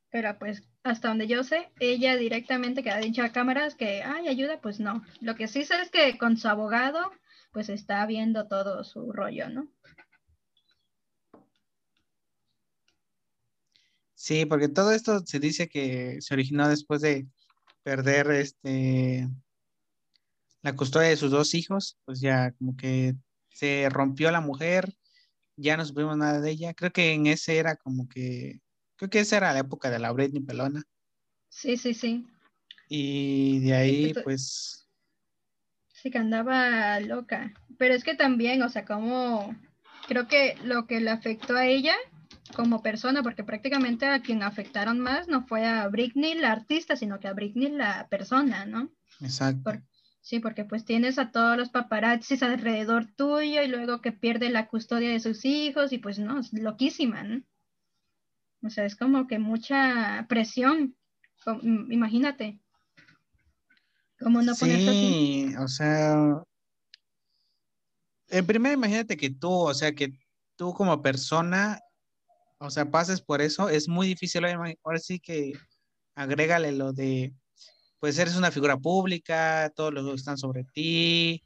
Pero 0.10 0.39
pues 0.39 0.63
hasta 0.82 1.10
donde 1.10 1.28
yo 1.28 1.43
sé, 1.43 1.69
ella 1.80 2.15
directamente 2.17 2.82
que 2.82 2.89
ha 2.89 2.97
dicho 2.97 3.21
a 3.21 3.32
cámaras 3.32 3.75
que, 3.75 4.01
ay, 4.01 4.28
ayuda, 4.28 4.60
pues 4.62 4.80
no. 4.80 5.06
Lo 5.21 5.36
que 5.36 5.47
sí 5.47 5.65
sé 5.65 5.80
es 5.80 5.91
que 5.91 6.17
con 6.17 6.38
su 6.38 6.47
abogado 6.47 7.12
pues 7.51 7.69
está 7.69 8.04
viendo 8.08 8.47
todo 8.47 8.84
su 8.84 9.12
rollo, 9.12 9.49
¿no? 9.49 9.67
Sí, 14.15 14.47
porque 14.47 14.67
todo 14.67 14.93
esto 14.93 15.19
se 15.28 15.39
dice 15.39 15.69
que 15.69 16.17
se 16.21 16.34
originó 16.34 16.67
después 16.67 17.01
de 17.01 17.28
perder 17.84 18.32
este 18.32 19.30
la 20.63 20.75
custodia 20.75 21.10
de 21.10 21.17
sus 21.17 21.30
dos 21.30 21.54
hijos, 21.54 21.99
pues 22.06 22.19
ya 22.19 22.51
como 22.54 22.75
que 22.75 23.13
se 23.55 23.87
rompió 23.89 24.29
la 24.31 24.41
mujer, 24.41 24.93
ya 25.55 25.77
no 25.77 25.85
supimos 25.85 26.17
nada 26.17 26.41
de 26.41 26.51
ella. 26.51 26.73
Creo 26.73 26.91
que 26.91 27.13
en 27.13 27.25
ese 27.25 27.57
era 27.57 27.77
como 27.77 28.07
que, 28.09 28.59
creo 28.97 29.09
que 29.09 29.21
esa 29.21 29.37
era 29.37 29.53
la 29.53 29.59
época 29.59 29.89
de 29.89 29.99
la 29.99 30.11
Britney 30.11 30.43
Pelona. 30.43 30.83
Sí, 31.49 31.77
sí, 31.77 31.93
sí. 31.93 32.27
Y 32.89 33.61
de 33.61 33.73
ahí, 33.73 34.13
pues, 34.23 34.85
que 36.11 36.17
andaba 36.17 36.99
loca. 36.99 37.53
Pero 37.77 37.93
es 37.93 38.03
que 38.03 38.15
también, 38.15 38.61
o 38.63 38.69
sea, 38.69 38.85
como 38.85 39.55
creo 40.07 40.27
que 40.27 40.55
lo 40.63 40.85
que 40.87 40.99
le 40.99 41.09
afectó 41.09 41.55
a 41.55 41.65
ella 41.65 41.95
como 42.55 42.83
persona, 42.83 43.23
porque 43.23 43.43
prácticamente 43.43 44.05
a 44.05 44.21
quien 44.21 44.43
afectaron 44.43 44.99
más 44.99 45.27
no 45.27 45.45
fue 45.47 45.65
a 45.65 45.87
Britney 45.87 46.35
la 46.35 46.51
artista, 46.51 46.95
sino 46.95 47.19
que 47.19 47.27
a 47.27 47.33
Britney 47.33 47.71
la 47.71 48.07
persona, 48.07 48.65
¿no? 48.65 48.89
Exacto. 49.19 49.71
Sí, 50.25 50.39
porque 50.39 50.65
pues 50.65 50.85
tienes 50.85 51.19
a 51.19 51.31
todos 51.31 51.55
los 51.55 51.69
paparazzis 51.69 52.41
alrededor 52.41 53.05
tuyo 53.05 53.61
y 53.61 53.67
luego 53.67 54.01
que 54.01 54.11
pierde 54.11 54.49
la 54.49 54.67
custodia 54.67 55.11
de 55.11 55.19
sus 55.19 55.45
hijos 55.45 55.93
y 55.93 55.99
pues 55.99 56.17
no, 56.17 56.39
es 56.39 56.51
loquísima, 56.51 57.21
¿no? 57.23 57.43
O 58.63 58.71
sea, 58.71 58.85
es 58.85 58.95
como 58.95 59.27
que 59.27 59.38
mucha 59.38 60.25
presión, 60.27 60.97
imagínate. 61.61 62.59
¿Cómo 64.19 64.41
no 64.41 64.55
sí, 64.55 65.53
o 65.59 65.67
sea, 65.67 66.41
en 68.29 68.47
primer 68.47 68.73
imagínate 68.73 69.17
que 69.17 69.29
tú, 69.29 69.51
o 69.51 69.73
sea, 69.75 69.93
que 69.93 70.17
tú 70.55 70.73
como 70.73 71.03
persona, 71.03 71.79
o 72.57 72.71
sea, 72.71 72.89
pases 72.89 73.21
por 73.21 73.43
eso, 73.43 73.69
es 73.69 73.88
muy 73.88 74.07
difícil, 74.07 74.43
ahora 74.43 74.97
sí 74.97 75.19
que 75.19 75.53
agrégale 76.15 76.71
lo 76.71 76.93
de 76.93 77.35
pues 78.05 78.19
eres 78.19 78.35
una 78.35 78.51
figura 78.51 78.77
pública, 78.77 79.73
todos 79.75 79.91
los 79.91 80.13
están 80.13 80.37
sobre 80.37 80.63
ti, 80.63 81.43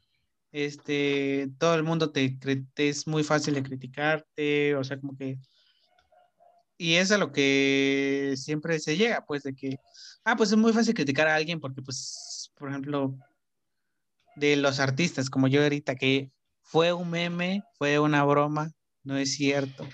este, 0.52 1.48
todo 1.58 1.74
el 1.74 1.84
mundo 1.84 2.12
te, 2.12 2.36
te 2.74 2.88
es 2.90 3.06
muy 3.06 3.24
fácil 3.24 3.54
de 3.54 3.62
criticarte, 3.62 4.74
o 4.76 4.84
sea, 4.84 5.00
como 5.00 5.16
que 5.16 5.38
y 6.76 6.96
es 6.96 7.12
a 7.12 7.16
lo 7.16 7.32
que 7.32 8.34
siempre 8.36 8.78
se 8.78 8.98
llega, 8.98 9.24
pues 9.24 9.42
de 9.42 9.54
que, 9.54 9.78
ah, 10.22 10.36
pues 10.36 10.50
es 10.50 10.58
muy 10.58 10.74
fácil 10.74 10.92
criticar 10.92 11.28
a 11.28 11.34
alguien 11.34 11.60
porque, 11.60 11.80
pues, 11.80 12.52
por 12.58 12.68
ejemplo, 12.68 13.16
de 14.36 14.56
los 14.56 14.80
artistas, 14.80 15.30
como 15.30 15.48
yo 15.48 15.62
ahorita, 15.62 15.94
que 15.94 16.30
fue 16.60 16.92
un 16.92 17.08
meme, 17.08 17.64
fue 17.78 17.98
una 17.98 18.22
broma, 18.24 18.70
no 19.02 19.16
es 19.16 19.32
cierto. 19.32 19.88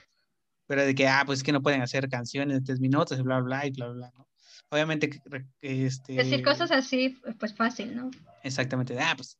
Pero 0.66 0.84
de 0.84 0.96
que, 0.96 1.06
ah, 1.06 1.22
pues 1.24 1.38
es 1.38 1.42
que 1.44 1.52
no 1.52 1.62
pueden 1.62 1.82
hacer 1.82 2.08
canciones 2.08 2.58
de 2.58 2.64
tres 2.64 2.80
minutos, 2.80 3.22
bla, 3.22 3.38
bla, 3.38 3.64
y 3.66 3.70
bla, 3.70 3.86
bla, 3.90 4.10
¿no? 4.18 4.26
Obviamente, 4.70 5.22
este... 5.60 6.14
Decir 6.14 6.44
cosas 6.44 6.70
así, 6.70 7.18
pues 7.38 7.54
fácil, 7.54 7.94
¿no? 7.94 8.10
Exactamente, 8.42 8.98
ah, 8.98 9.14
pues 9.16 9.38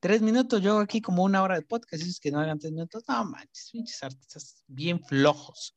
tres 0.00 0.22
minutos, 0.22 0.62
yo 0.62 0.78
aquí 0.78 1.02
como 1.02 1.24
una 1.24 1.42
hora 1.42 1.56
de 1.56 1.62
podcast, 1.62 2.02
es 2.02 2.20
que 2.20 2.30
no 2.30 2.40
hagan 2.40 2.58
tres 2.58 2.72
minutos, 2.72 3.04
no 3.06 3.24
manches, 3.26 3.70
pinches 3.70 4.02
artistas 4.02 4.62
bien 4.66 4.98
flojos 5.04 5.76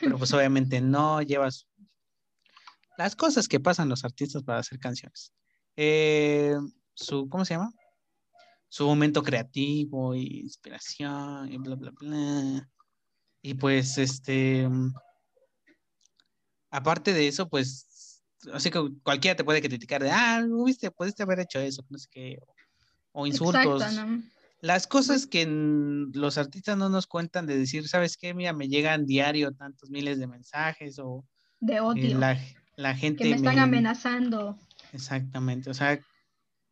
pero 0.00 0.18
pues 0.18 0.32
obviamente 0.32 0.80
no 0.80 1.22
llevas 1.22 1.66
las 2.96 3.14
cosas 3.14 3.46
que 3.46 3.60
pasan 3.60 3.88
los 3.88 4.04
artistas 4.04 4.42
para 4.42 4.58
hacer 4.58 4.78
canciones. 4.80 5.32
Eh, 5.76 6.56
su, 6.94 7.28
¿cómo 7.28 7.44
se 7.44 7.54
llama? 7.54 7.72
Su 8.68 8.86
momento 8.86 9.22
creativo 9.22 10.16
y 10.16 10.40
inspiración 10.40 11.50
y 11.50 11.58
bla, 11.58 11.76
bla, 11.76 11.92
bla. 11.92 12.68
Y 13.40 13.54
pues, 13.54 13.98
este, 13.98 14.68
aparte 16.70 17.12
de 17.12 17.28
eso, 17.28 17.48
pues, 17.48 18.22
así 18.52 18.70
que 18.70 18.80
cualquiera 19.02 19.36
te 19.36 19.44
puede 19.44 19.62
criticar 19.62 20.02
de, 20.02 20.10
ah, 20.10 20.44
viste, 20.64 20.90
pudiste 20.90 21.22
haber 21.22 21.40
hecho 21.40 21.58
eso, 21.60 21.84
no 21.88 21.98
sé 21.98 22.08
qué, 22.10 22.38
o, 23.12 23.26
insultos. 23.26 23.82
Las 24.60 24.88
cosas 24.88 25.26
que 25.26 25.46
los 25.46 26.36
artistas 26.36 26.76
no 26.76 26.88
nos 26.88 27.06
cuentan 27.06 27.46
de 27.46 27.56
decir, 27.56 27.86
¿sabes 27.86 28.16
qué? 28.16 28.34
Mira, 28.34 28.52
me 28.52 28.68
llegan 28.68 29.06
diario 29.06 29.52
tantos 29.52 29.88
miles 29.88 30.18
de 30.18 30.26
mensajes 30.26 30.98
o... 30.98 31.24
De 31.60 31.74
eh, 31.74 31.80
odio. 31.80 32.18
la, 32.76 32.94
gente... 32.96 33.22
Que 33.22 33.30
me 33.30 33.36
están 33.36 33.60
amenazando. 33.60 34.58
Exactamente, 34.92 35.70
o 35.70 35.74
sea, 35.74 36.00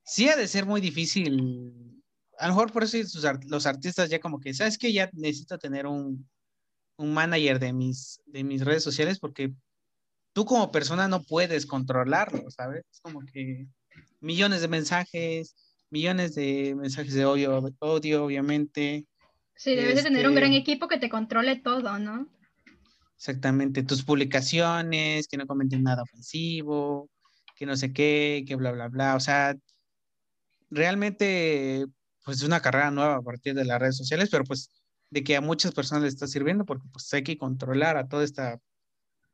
sí 0.04 0.28
ha 0.28 0.36
de 0.36 0.48
ser 0.48 0.66
muy 0.66 0.80
difícil. 0.80 2.02
A 2.38 2.48
lo 2.48 2.54
mejor 2.54 2.72
por 2.72 2.82
eso 2.82 2.98
los 3.46 3.66
artistas 3.66 4.10
ya 4.10 4.18
como 4.18 4.40
que, 4.40 4.52
¿sabes 4.52 4.78
qué? 4.78 4.92
Ya 4.92 5.08
necesito 5.12 5.56
tener 5.58 5.86
un, 5.86 6.28
un 6.96 7.14
manager 7.14 7.58
de 7.58 7.72
mis, 7.72 8.20
de 8.26 8.42
mis 8.42 8.64
redes 8.64 8.82
sociales 8.82 9.18
porque 9.18 9.54
tú 10.36 10.44
como 10.44 10.70
persona 10.70 11.08
no 11.08 11.22
puedes 11.22 11.64
controlarlo, 11.64 12.50
¿sabes? 12.50 12.84
Es 12.92 13.00
como 13.00 13.20
que 13.20 13.66
millones 14.20 14.60
de 14.60 14.68
mensajes, 14.68 15.56
millones 15.88 16.34
de 16.34 16.74
mensajes 16.76 17.14
de 17.14 17.24
odio, 17.24 17.74
odio 17.78 18.26
obviamente. 18.26 19.06
Sí, 19.54 19.74
debes 19.74 19.94
de 19.94 20.02
tener 20.02 20.28
un 20.28 20.34
gran 20.34 20.52
este 20.52 20.60
equipo 20.60 20.88
que 20.88 20.98
te 20.98 21.08
controle 21.08 21.56
todo, 21.56 21.98
¿no? 21.98 22.28
Exactamente, 23.16 23.82
tus 23.82 24.02
publicaciones, 24.02 25.26
que 25.26 25.38
no 25.38 25.46
comenten 25.46 25.82
nada 25.82 26.02
ofensivo, 26.02 27.08
que 27.54 27.64
no 27.64 27.74
sé 27.74 27.94
qué, 27.94 28.44
que 28.46 28.56
bla, 28.56 28.72
bla, 28.72 28.88
bla. 28.88 29.16
O 29.16 29.20
sea, 29.20 29.56
realmente, 30.68 31.86
pues 32.26 32.36
es 32.36 32.42
una 32.42 32.60
carrera 32.60 32.90
nueva 32.90 33.16
a 33.16 33.22
partir 33.22 33.54
de 33.54 33.64
las 33.64 33.80
redes 33.80 33.96
sociales, 33.96 34.28
pero 34.30 34.44
pues 34.44 34.68
de 35.08 35.24
que 35.24 35.34
a 35.34 35.40
muchas 35.40 35.72
personas 35.72 36.04
les 36.04 36.12
está 36.12 36.26
sirviendo 36.26 36.66
porque 36.66 36.86
pues 36.92 37.10
hay 37.14 37.22
que 37.22 37.38
controlar 37.38 37.96
a 37.96 38.06
toda 38.06 38.22
esta 38.22 38.60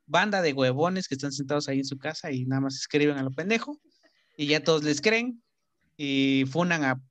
banda 0.05 0.41
de 0.41 0.53
huevones 0.53 1.07
que 1.07 1.15
están 1.15 1.31
sentados 1.31 1.67
ahí 1.67 1.79
en 1.79 1.85
su 1.85 1.97
casa 1.97 2.31
y 2.31 2.45
nada 2.45 2.61
más 2.61 2.75
escriben 2.75 3.17
a 3.17 3.23
lo 3.23 3.31
pendejo 3.31 3.79
y 4.37 4.47
ya 4.47 4.63
todos 4.63 4.83
les 4.83 5.01
creen 5.01 5.41
y 5.97 6.45
funan 6.49 6.83
a 6.83 7.01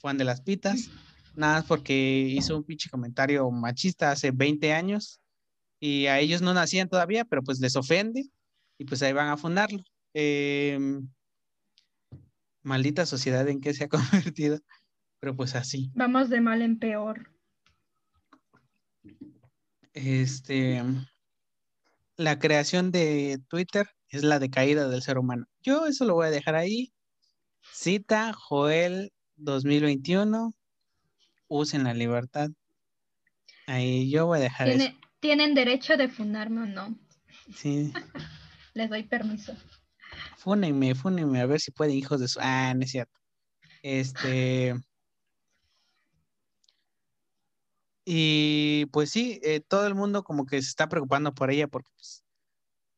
Juan 0.00 0.18
de 0.18 0.24
las 0.24 0.40
Pitas, 0.40 0.90
nada 1.36 1.58
más 1.58 1.64
porque 1.64 1.94
hizo 1.94 2.56
un 2.56 2.64
pinche 2.64 2.88
comentario 2.88 3.50
machista 3.50 4.10
hace 4.10 4.30
20 4.30 4.72
años 4.72 5.20
y 5.78 6.06
a 6.06 6.18
ellos 6.18 6.42
no 6.42 6.54
nacían 6.54 6.88
todavía, 6.88 7.24
pero 7.24 7.42
pues 7.42 7.60
les 7.60 7.76
ofende 7.76 8.24
y 8.78 8.84
pues 8.84 9.02
ahí 9.02 9.12
van 9.12 9.28
a 9.28 9.36
fundarlo. 9.36 9.82
Em, 10.14 11.08
maldita 12.62 13.06
sociedad 13.06 13.48
en 13.48 13.60
que 13.60 13.74
se 13.74 13.84
ha 13.84 13.88
convertido, 14.34 14.58
pero 15.20 15.36
pues 15.36 15.54
así. 15.54 15.90
Vamos 15.94 16.28
de 16.30 16.40
mal 16.40 16.62
en 16.62 16.78
peor. 16.78 17.34
Este, 19.92 20.82
la 22.20 22.38
creación 22.38 22.90
de 22.90 23.40
Twitter 23.48 23.88
es 24.08 24.22
la 24.22 24.38
decaída 24.38 24.88
del 24.88 25.00
ser 25.00 25.16
humano. 25.16 25.46
Yo 25.62 25.86
eso 25.86 26.04
lo 26.04 26.14
voy 26.14 26.26
a 26.26 26.30
dejar 26.30 26.54
ahí. 26.54 26.92
Cita 27.72 28.34
Joel 28.34 29.10
2021. 29.36 30.52
Usen 31.48 31.84
la 31.84 31.94
libertad. 31.94 32.50
Ahí 33.66 34.10
yo 34.10 34.26
voy 34.26 34.38
a 34.38 34.42
dejar 34.42 34.68
eso. 34.68 34.90
Tienen 35.20 35.54
derecho 35.54 35.96
de 35.96 36.08
fundarme 36.08 36.62
o 36.62 36.66
no. 36.66 36.98
Sí. 37.56 37.92
Les 38.74 38.90
doy 38.90 39.04
permiso. 39.04 39.54
Fúnenme, 40.36 40.94
fúnenme, 40.94 41.40
a 41.40 41.46
ver 41.46 41.60
si 41.60 41.70
pueden, 41.70 41.96
hijos 41.96 42.20
de 42.20 42.28
su. 42.28 42.38
Ah, 42.42 42.74
no 42.74 42.82
es 42.82 42.90
cierto. 42.90 43.18
Este. 43.82 44.74
Y 48.12 48.86
pues 48.86 49.10
sí, 49.10 49.38
eh, 49.44 49.60
todo 49.60 49.86
el 49.86 49.94
mundo 49.94 50.24
como 50.24 50.44
que 50.44 50.60
se 50.60 50.68
está 50.68 50.88
preocupando 50.88 51.32
por 51.32 51.52
ella 51.52 51.68
porque 51.68 51.90
pues, 51.94 52.24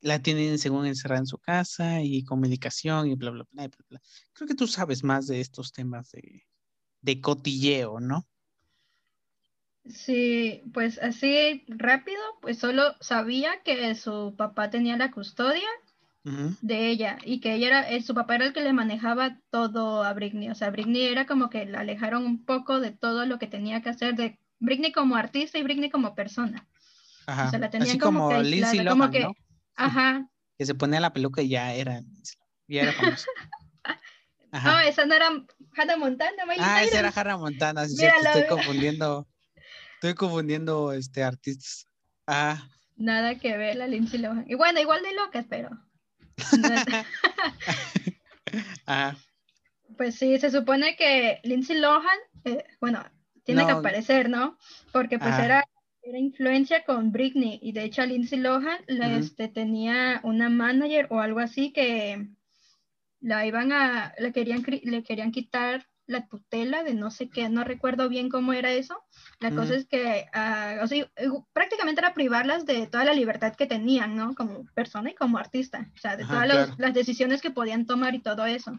la 0.01 0.23
tienen 0.23 0.59
según 0.59 0.87
encerrada 0.87 1.21
en 1.21 1.27
su 1.27 1.37
casa 1.37 2.01
y 2.01 2.25
con 2.25 2.41
medicación 2.41 3.09
y 3.09 3.15
bla, 3.15 3.31
bla, 3.31 3.45
bla, 3.51 3.69
bla, 3.91 4.01
Creo 4.33 4.49
que 4.49 4.55
tú 4.55 4.67
sabes 4.67 5.05
más 5.05 5.27
de 5.27 5.43
estos 5.43 5.71
temas 5.71 6.13
de, 6.13 6.47
de 7.03 7.21
cotilleo, 7.21 8.01
¿no? 8.01 8.27
Sí, 9.85 10.63
pues 10.73 10.99
así 10.99 11.67
rápido, 11.69 12.23
pues 12.41 12.59
solo 12.59 12.95
sabía 13.01 13.63
que 13.63 13.95
su 13.95 14.35
papá 14.39 14.71
tenía 14.71 14.97
la 14.97 15.11
custodia 15.11 15.69
de 16.25 16.89
ella 16.89 17.19
y 17.23 17.41
que 17.41 17.53
ella 17.53 17.67
era, 17.67 17.91
eh, 17.91 18.01
su 18.01 18.15
papá 18.15 18.37
era 18.37 18.47
el 18.47 18.55
que 18.55 18.63
le 18.63 18.73
manejaba 18.73 19.41
todo 19.51 20.05
a 20.05 20.15
Britney, 20.15 20.49
o 20.49 20.55
sea, 20.55 20.71
Britney 20.71 21.03
era 21.03 21.27
como 21.27 21.51
que 21.51 21.67
la 21.67 21.81
alejaron 21.81 22.25
un 22.25 22.47
poco 22.47 22.81
de 22.81 22.93
todo 22.93 23.27
lo 23.27 23.39
que 23.39 23.49
tenía 23.49 23.83
que 23.83 23.91
hacer 23.91 24.15
de 24.15 24.39
Britney 24.63 24.93
como 24.93 25.17
artista 25.17 25.59
y 25.59 25.63
Britney 25.63 25.91
como 25.91 26.15
persona. 26.15 26.67
Ajá. 27.27 27.49
O 27.49 27.51
sea, 27.51 27.59
la 27.59 27.69
tenían 27.69 27.91
así 27.91 27.99
como, 27.99 28.29
que 28.31 28.43
Lindsay 28.45 28.79
Lohan, 28.79 28.99
como 28.99 29.11
que, 29.11 29.21
¿no? 29.21 29.35
Ajá. 29.75 30.29
Que 30.57 30.65
se 30.65 30.75
ponía 30.75 31.01
la 31.01 31.13
peluca 31.13 31.43
y 31.43 31.49
ya 31.49 31.75
era, 31.75 32.01
ya 32.69 32.83
era 32.83 32.93
famoso. 32.93 33.27
No, 34.53 34.79
esa 34.81 35.07
no 35.07 35.15
era 35.15 35.31
Hannah 35.79 35.97
Montana. 35.97 36.43
ah, 36.59 36.83
esa 36.83 36.99
era 36.99 37.11
Hannah 37.17 37.39
Montana, 37.39 37.89
sí, 37.89 38.05
estoy 38.05 38.47
confundiendo, 38.51 39.27
estoy 39.95 40.13
confundiendo 40.13 40.93
este, 40.93 41.23
artistas. 41.25 41.87
Ah. 42.27 42.69
Nada 42.97 43.39
que 43.39 43.57
ver 43.57 43.77
la 43.77 43.87
Lindsay 43.87 44.21
Lohan. 44.21 44.45
Y 44.47 44.55
bueno, 44.55 44.79
igual 44.79 45.03
de 45.03 45.15
locas, 45.15 45.47
pero. 45.49 45.71
ah. 48.87 49.17
Pues 49.97 50.17
sí, 50.17 50.39
se 50.39 50.51
supone 50.51 50.97
que 50.97 51.41
Lindsay 51.45 51.79
Lohan, 51.79 52.19
eh, 52.45 52.65
bueno, 52.81 53.03
tiene 53.45 53.65
que 53.67 53.73
aparecer, 53.73 54.29
¿no? 54.29 54.59
Porque 54.93 55.19
pues 55.19 55.39
era 55.39 55.65
era 56.03 56.19
influencia 56.19 56.85
con 56.85 57.13
Britney 57.13 57.61
y 57.63 57.73
de 57.73 57.85
hecho 57.85 58.05
Lindsay 58.05 58.41
Lohan 58.41 58.79
este, 58.89 59.49
tenía 59.49 60.21
una 60.25 60.51
manager 60.51 61.07
o 61.11 61.21
algo 61.21 61.39
así 61.39 61.73
que 61.73 62.29
la 63.21 63.47
iban 63.47 63.73
a, 63.73 64.13
le 64.19 64.33
querían, 64.33 64.65
le 64.67 65.03
querían 65.05 65.31
quitar 65.31 65.87
la 66.07 66.27
tutela 66.27 66.83
de 66.83 66.95
no 66.95 67.13
sé 67.13 67.31
qué, 67.31 67.49
no 67.49 67.63
recuerdo 67.63 68.09
bien 68.09 68.29
cómo 68.29 68.53
era 68.53 68.73
eso. 68.73 69.01
La 69.39 69.53
cosa 69.53 69.77
es 69.77 69.87
que 69.87 70.27
uh, 70.35 70.83
o 70.83 70.87
sea, 70.89 71.09
prácticamente 71.53 72.01
era 72.01 72.13
privarlas 72.13 72.67
de 72.67 72.89
toda 72.89 73.05
la 73.05 73.15
libertad 73.15 73.55
que 73.55 73.67
tenían, 73.67 74.17
¿no? 74.17 74.35
Como 74.35 74.65
persona 74.75 75.11
y 75.11 75.15
como 75.15 75.39
artista, 75.39 75.89
o 75.95 75.99
sea, 75.99 76.17
de 76.17 76.25
todas 76.25 76.77
las 76.77 76.95
decisiones 76.95 77.41
que 77.41 77.53
podían 77.53 77.87
tomar 77.87 78.17
y 78.17 78.19
todo 78.19 78.45
eso. 78.45 78.77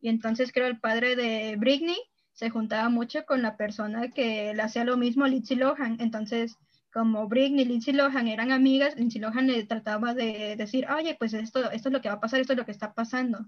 Y 0.00 0.08
entonces 0.08 0.50
creo 0.50 0.66
el 0.66 0.80
padre 0.80 1.14
de 1.14 1.56
Britney 1.56 1.98
se 2.34 2.50
juntaba 2.50 2.88
mucho 2.88 3.24
con 3.24 3.42
la 3.42 3.56
persona 3.56 4.10
que 4.10 4.52
le 4.54 4.62
hacía 4.62 4.84
lo 4.84 4.96
mismo 4.96 5.24
a 5.24 5.28
Lindsay 5.28 5.56
Lohan. 5.56 5.96
Entonces, 6.00 6.58
como 6.92 7.28
Britney 7.28 7.64
y 7.64 7.68
Lindsay 7.68 7.94
Lohan 7.94 8.28
eran 8.28 8.52
amigas, 8.52 8.96
Lindsay 8.96 9.20
Lohan 9.20 9.46
le 9.46 9.64
trataba 9.64 10.14
de 10.14 10.56
decir, 10.56 10.86
oye, 10.90 11.16
pues 11.18 11.32
esto, 11.32 11.70
esto 11.70 11.88
es 11.88 11.92
lo 11.92 12.00
que 12.00 12.08
va 12.08 12.16
a 12.16 12.20
pasar, 12.20 12.40
esto 12.40 12.52
es 12.52 12.58
lo 12.58 12.64
que 12.64 12.72
está 12.72 12.92
pasando. 12.92 13.46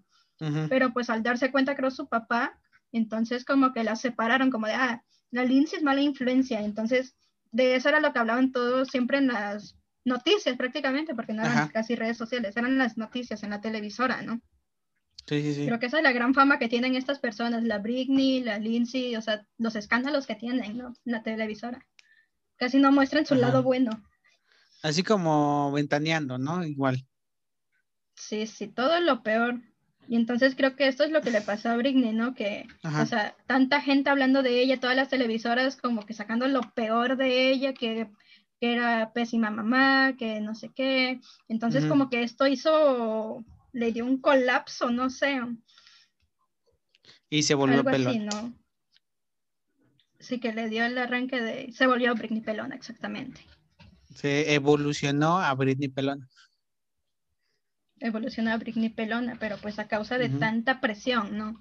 Pero 0.69 0.93
pues 0.93 1.11
al 1.11 1.23
darse 1.23 1.51
cuenta, 1.51 1.77
creo, 1.77 1.91
su 1.91 2.09
papá, 2.09 2.59
entonces 2.93 3.45
como 3.45 3.73
que 3.73 3.85
la 3.85 3.97
separaron, 3.97 4.51
como 4.51 4.67
de, 4.67 4.75
ah, 4.75 5.03
la 5.31 5.45
Lindsay 5.45 5.79
es 5.79 5.85
mala 5.85 6.03
influencia. 6.03 6.61
Entonces, 6.61 7.17
de 7.51 7.75
eso 7.75 7.89
era 7.89 8.01
lo 8.01 8.13
que 8.13 8.19
hablaban 8.19 8.53
todos 8.53 8.89
siempre 8.89 9.19
en 9.19 9.29
las 9.29 9.77
noticias 10.05 10.57
prácticamente, 10.57 11.15
porque 11.15 11.33
no 11.33 11.43
eran 11.43 11.69
casi 11.69 11.97
redes 11.97 12.17
sociales, 12.17 12.57
eran 12.57 12.79
las 12.79 12.97
noticias 12.97 13.43
en 13.43 13.51
la 13.51 13.61
televisora, 13.61 14.23
¿no? 14.23 14.41
Creo 15.27 15.81
que 15.81 15.87
esa 15.87 15.99
es 15.99 16.05
la 16.05 16.13
gran 16.13 16.35
fama 16.35 16.59
que 16.59 16.69
tienen 16.69 16.95
estas 16.95 17.19
personas, 17.19 17.65
la 17.65 17.79
Britney, 17.79 18.45
la 18.45 18.59
Lindsay, 18.59 19.17
o 19.17 19.23
sea, 19.23 19.45
los 19.59 19.75
escándalos 19.75 20.27
que 20.27 20.37
tienen, 20.37 20.79
¿no? 20.79 20.95
La 21.05 21.23
televisora. 21.25 21.85
Casi 22.57 22.79
no 22.79 22.93
muestran 22.93 23.27
su 23.27 23.35
lado 23.35 23.63
bueno. 23.65 23.91
Así 24.83 25.03
como 25.03 25.73
ventaneando, 25.73 26.39
¿no? 26.39 26.65
Igual. 26.65 27.05
Sí, 28.15 28.47
sí, 28.47 28.69
todo 28.69 29.01
lo 29.01 29.23
peor. 29.25 29.61
Y 30.09 30.15
entonces 30.15 30.55
creo 30.55 30.77
que 30.77 30.87
esto 30.87 31.03
es 31.03 31.11
lo 31.11 31.21
que 31.21 31.33
le 31.33 31.41
pasó 31.41 31.71
a 31.71 31.77
Britney, 31.77 32.13
¿no? 32.13 32.35
Que, 32.35 32.69
o 32.85 33.07
sea, 33.07 33.35
tanta 33.47 33.81
gente 33.81 34.11
hablando 34.11 34.43
de 34.43 34.61
ella, 34.63 34.79
todas 34.79 34.95
las 34.95 35.09
televisoras 35.09 35.77
como 35.77 36.07
que 36.07 36.15
sacando 36.15 36.47
lo 36.47 36.61
peor 36.75 37.17
de 37.17 37.51
ella, 37.51 37.75
que, 37.75 38.09
era 38.61 39.13
pésima 39.13 39.51
mamá, 39.51 40.15
que 40.17 40.41
no 40.41 40.55
sé 40.55 40.71
qué. 40.75 41.21
Entonces 41.49 41.85
como 41.87 42.09
que 42.09 42.23
esto 42.23 42.47
hizo, 42.47 43.45
le 43.77 43.93
dio 43.93 44.07
un 44.07 44.19
colapso, 44.21 44.91
no 44.91 45.11
sé. 45.11 45.39
Y 47.29 47.43
se 47.43 47.55
volvió 47.55 47.79
Algo 47.79 47.91
Así, 47.91 48.19
¿no? 48.19 48.55
Sí, 50.19 50.41
que 50.41 50.53
le 50.53 50.69
dio 50.69 50.85
el 50.87 50.97
arranque 50.97 51.41
de, 51.41 51.73
se 51.73 51.87
volvió 51.87 52.15
Britney 52.15 52.41
pelona, 52.41 52.75
exactamente. 52.75 53.47
Se 54.15 54.55
evolucionó 54.55 55.39
a 55.39 55.55
Britney 55.55 55.89
pelona 55.89 56.27
evolucionó 58.01 58.53
a 58.53 58.59
Britney 58.59 58.91
pelona, 58.91 59.37
pero 59.41 59.57
pues 59.59 59.79
a 59.79 59.89
causa 59.89 60.19
de 60.19 60.29
tanta 60.29 60.81
presión, 60.81 61.37
¿no? 61.37 61.61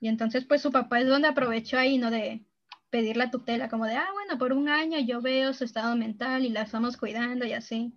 Y 0.00 0.08
entonces 0.08 0.44
pues 0.44 0.60
su 0.60 0.70
papá 0.70 1.00
es 1.00 1.08
donde 1.08 1.28
aprovechó 1.28 1.78
ahí, 1.78 1.96
¿no? 1.98 2.10
De 2.10 2.44
pedir 2.90 3.16
la 3.16 3.30
tutela, 3.30 3.68
como 3.68 3.86
de, 3.86 3.96
ah, 3.96 4.08
bueno, 4.12 4.38
por 4.38 4.52
un 4.52 4.68
año 4.68 4.98
yo 5.00 5.20
veo 5.20 5.52
su 5.52 5.64
estado 5.64 5.96
mental 5.96 6.44
y 6.44 6.50
la 6.50 6.62
estamos 6.62 6.96
cuidando 6.96 7.44
y 7.46 7.52
así. 7.52 7.94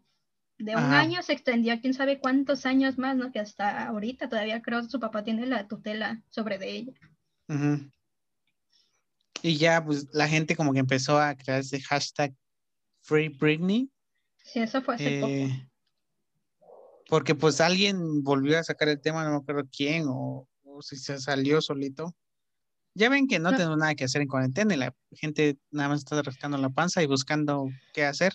De 0.59 0.75
un 0.75 0.93
año 0.93 1.21
se 1.21 1.33
extendió 1.33 1.73
a 1.73 1.79
quién 1.79 1.93
sabe 1.93 2.19
cuántos 2.19 2.65
años 2.65 2.97
más, 2.97 3.15
¿no? 3.15 3.31
Que 3.31 3.39
hasta 3.39 3.87
ahorita 3.87 4.27
todavía 4.27 4.61
creo 4.61 4.81
que 4.81 4.89
su 4.89 4.99
papá 4.99 5.23
tiene 5.23 5.45
la 5.45 5.67
tutela 5.67 6.23
sobre 6.29 6.57
de 6.57 6.71
ella. 6.71 6.93
Y 9.43 9.57
ya, 9.57 9.83
pues 9.85 10.07
la 10.13 10.27
gente 10.27 10.55
como 10.55 10.73
que 10.73 10.79
empezó 10.79 11.19
a 11.19 11.35
crear 11.35 11.59
ese 11.59 11.79
hashtag 11.81 12.33
Free 13.01 13.29
Britney. 13.29 13.91
Sí, 14.43 14.59
eso 14.59 14.81
fue 14.81 14.95
hace 14.95 15.19
poco. 15.19 15.31
Eh, 15.31 15.69
porque 17.07 17.35
pues 17.35 17.61
alguien 17.61 18.23
volvió 18.23 18.59
a 18.59 18.63
sacar 18.63 18.89
el 18.89 18.99
tema, 18.99 19.23
no 19.23 19.31
me 19.31 19.37
acuerdo 19.37 19.63
quién, 19.71 20.05
o, 20.07 20.47
si 20.81 20.95
se 20.97 21.19
salió 21.19 21.61
solito. 21.61 22.15
Ya 22.95 23.09
ven 23.09 23.27
que 23.27 23.37
no, 23.37 23.55
tengo 23.55 23.75
nada 23.77 23.93
que 23.93 24.05
hacer 24.05 24.23
en 24.23 24.27
cuarentena 24.27 24.73
y 24.73 24.77
la 24.77 24.95
gente 25.11 25.57
nada 25.69 25.89
más 25.89 25.99
está 25.99 26.19
rascando 26.21 26.57
la 26.57 26.69
panza 26.69 27.03
y 27.03 27.05
buscando 27.05 27.69
qué 27.93 28.05
hacer. 28.05 28.33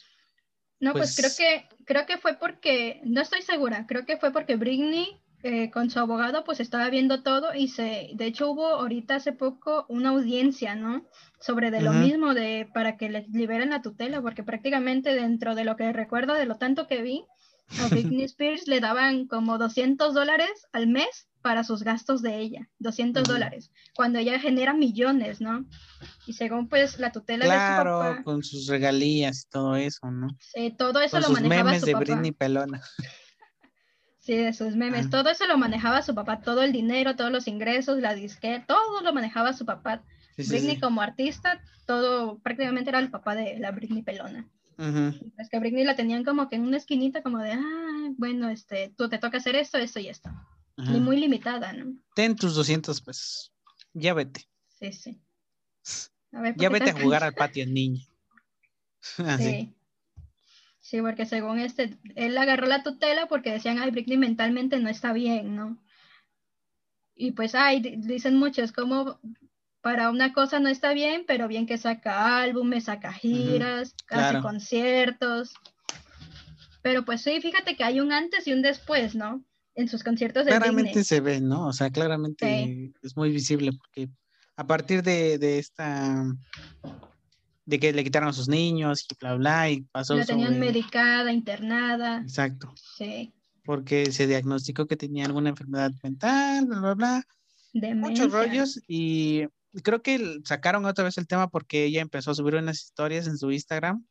No, 0.83 0.93
pues, 0.93 1.15
creo 1.15 1.31
pues 1.31 1.37
que 1.39 1.85
creo 1.85 2.07
que 2.07 2.19
fue 2.19 2.35
porque, 2.35 3.01
no 3.05 3.21
estoy 3.21 3.41
segura, 3.43 3.87
creo 3.87 4.05
que 4.05 4.17
fue 4.17 4.33
porque 4.33 4.57
Britney 4.57 5.17
eh, 5.45 5.71
con 5.71 5.91
su 5.91 6.01
abogado 6.01 6.43
pues 6.43 6.59
estaba 6.59 6.91
viendo 6.91 7.23
todo 7.23 7.55
y 7.55 7.69
se, 7.69 8.11
de 8.15 8.27
hecho 8.27 8.51
hubo 8.51 8.67
ahorita 8.67 9.15
hace 9.15 9.33
poco 9.33 9.87
una 9.89 10.09
audiencia, 10.09 10.75
¿no? 10.75 11.07
Sobre 11.39 11.71
de 11.71 11.83
lo 11.83 11.93
mismo 11.93 12.35
de 12.35 12.69
para 12.75 12.97
que 12.97 13.09
les 13.09 13.29
liberen 13.29 13.71
la 13.71 13.81
tutela, 13.81 14.21
porque 14.23 14.43
prácticamente 14.43 15.15
dentro 15.15 15.55
de 15.55 15.65
lo 15.65 15.77
que 15.77 15.93
recuerdo 15.93 16.35
de 16.35 16.47
lo 16.47 16.57
tanto 16.57 16.89
que 16.89 17.03
vi, 17.03 17.25
a 17.81 17.89
Britney 17.89 18.25
Spears 18.25 18.67
le 18.67 18.81
daban 18.81 19.27
como 19.27 19.59
200 19.59 20.15
dólares 20.15 20.67
al 20.73 20.87
mes 20.89 21.29
para 21.43 21.65
sus 21.65 21.83
gastos 21.83 22.23
de 22.23 22.39
ella, 22.39 22.69
200 22.79 23.25
dólares, 23.25 23.73
cuando 23.95 24.19
ella 24.19 24.39
genera 24.39 24.75
millones, 24.75 25.41
¿no? 25.41 25.65
Y 26.27 26.35
según 26.35 26.69
pues 26.69 26.99
la 26.99 27.11
tutela 27.11 27.45
de 27.45 27.51
su 27.51 27.85
papá. 27.85 28.23
con 28.23 28.43
sus 28.43 28.69
regalías 28.69 29.45
y 29.45 29.51
todo 29.51 29.77
eso, 29.77 30.11
¿no? 30.11 30.29
Sí, 30.39 30.75
todo 30.77 31.01
eso 31.01 31.19
lo 31.21 31.31
manejaba 31.31 31.65
memes 31.65 31.81
su 31.81 31.87
de 31.87 31.95
Britney 31.95 32.33
Pelona. 32.33 32.83
Sí, 34.19 34.37
de 34.37 34.53
sus 34.53 34.77
memes, 34.77 35.11
todo 35.11 35.31
eso 35.31 35.49
lo 35.49 35.59
manejaba 35.59 36.01
su 36.01 36.15
papá, 36.15 36.43
todo 36.43 36.63
el 36.63 36.71
dinero, 36.71 37.17
todos 37.17 37.33
los 37.33 37.49
ingresos, 37.49 37.99
la 37.99 38.15
disqueta, 38.15 38.67
todo 38.67 39.01
lo 39.03 39.13
manejaba 39.13 39.53
su 39.53 39.67
papá. 39.67 40.05
Britney 40.37 40.79
como 40.79 41.03
artista, 41.03 41.61
todo 41.87 42.39
prácticamente 42.39 42.91
era 42.91 43.01
el 43.01 43.11
papá 43.11 43.35
de 43.35 43.59
la 43.59 43.73
Britney 43.73 44.03
Pelona. 44.03 44.49
Es 45.39 45.49
que 45.49 45.57
a 45.57 45.61
Britney 45.61 45.85
la 45.85 45.97
tenían 45.97 46.25
como 46.25 46.49
que 46.49 46.57
en 46.57 46.63
una 46.63 46.77
esquinita 46.77 47.23
como 47.23 47.39
de, 47.39 47.53
ah, 47.53 48.11
bueno, 48.17 48.49
este, 48.49 48.93
tú 48.97 49.09
te 49.09 49.19
toca 49.19 49.39
hacer 49.39 49.57
esto, 49.57 49.79
esto 49.79 50.01
y 50.01 50.09
esto. 50.09 50.31
Y 50.77 50.99
muy 50.99 51.19
limitada, 51.19 51.73
¿no? 51.73 51.95
Ten 52.15 52.35
tus 52.35 52.55
200 52.55 53.01
pesos. 53.03 53.53
Ya 53.93 54.15
vete. 54.15 54.49
Sí, 54.69 54.93
sí. 54.93 55.21
ya 56.57 56.69
vete 56.71 56.91
a 56.91 57.01
jugar 57.01 57.23
al 57.25 57.35
patio, 57.35 57.67
niño. 57.67 58.03
Sí. 59.39 59.75
Sí, 60.79 61.01
porque 61.01 61.27
según 61.27 61.59
este, 61.59 61.97
él 62.17 62.37
agarró 62.37 62.67
la 62.67 62.83
tutela 62.83 63.27
porque 63.27 63.53
decían, 63.53 63.79
ay, 63.79 63.91
Britney 63.91 64.17
mentalmente 64.17 64.79
no 64.79 64.89
está 64.89 65.13
bien, 65.13 65.57
¿no? 65.57 65.83
Y 67.15 67.33
pues, 67.33 67.55
ay, 67.55 67.81
dicen 67.81 68.37
muchos, 68.37 68.73
como 68.73 69.21
para 69.83 70.11
una 70.11 70.33
cosa 70.33 70.61
no 70.61 70.69
está 70.69 70.95
bien, 70.95 71.25
pero 71.27 71.49
bien 71.49 71.67
que 71.67 71.77
saca 71.77 72.41
álbumes, 72.41 72.85
saca 72.85 73.13
giras, 73.13 73.95
hace 74.09 74.41
conciertos. 74.41 75.53
Pero 76.83 77.05
pues 77.05 77.23
sí, 77.23 77.41
fíjate 77.41 77.77
que 77.77 77.85
hay 77.85 78.01
un 78.01 78.13
antes 78.13 78.47
y 78.47 78.53
un 78.53 78.63
después, 78.63 79.15
¿no? 79.17 79.45
En 79.75 79.89
sus 79.89 80.05
conciertos 80.05 80.45
de 80.45 80.51
Claramente 80.53 81.03
se 81.03 81.21
ve, 81.21 81.41
¿no? 81.41 81.67
O 81.67 81.73
sea, 81.73 81.91
claramente 81.91 82.93
es 83.03 83.17
muy 83.17 83.31
visible 83.33 83.73
porque 83.73 84.09
a 84.57 84.67
partir 84.67 85.03
de, 85.03 85.59
esta 85.59 86.27
de 87.65 87.81
que 87.81 87.93
le 87.93 88.05
quitaron 88.05 88.29
a 88.29 88.33
sus 88.33 88.49
niños 88.49 89.05
y 89.11 89.15
bla 89.19 89.35
bla 89.35 89.71
y 89.71 89.81
pasó 89.83 90.15
la 90.15 90.25
tenían 90.25 90.61
medicada 90.61 91.33
internada. 91.33 92.19
Exacto. 92.19 92.73
Sí. 92.97 93.33
Porque 93.65 94.13
se 94.13 94.29
diagnosticó 94.29 94.87
que 94.87 94.97
tenía 94.97 95.25
alguna 95.25 95.51
enfermedad 95.51 95.91
mental 96.05 96.67
bla 96.67 96.81
bla 96.81 96.95
bla. 96.95 97.27
Muchos 97.95 98.31
rollos 98.31 98.81
y 98.87 99.47
creo 99.83 100.03
que 100.03 100.41
sacaron 100.45 100.85
otra 100.85 101.05
vez 101.05 101.17
el 101.19 101.27
tema 101.27 101.49
porque 101.49 101.85
ella 101.85 102.03
empezó 102.03 102.33
a 102.33 102.35
subir 102.35 102.57
unas 102.57 102.83
historias 102.83 103.27
en 103.27 103.39
su 103.39 103.51
Instagram 103.51 104.05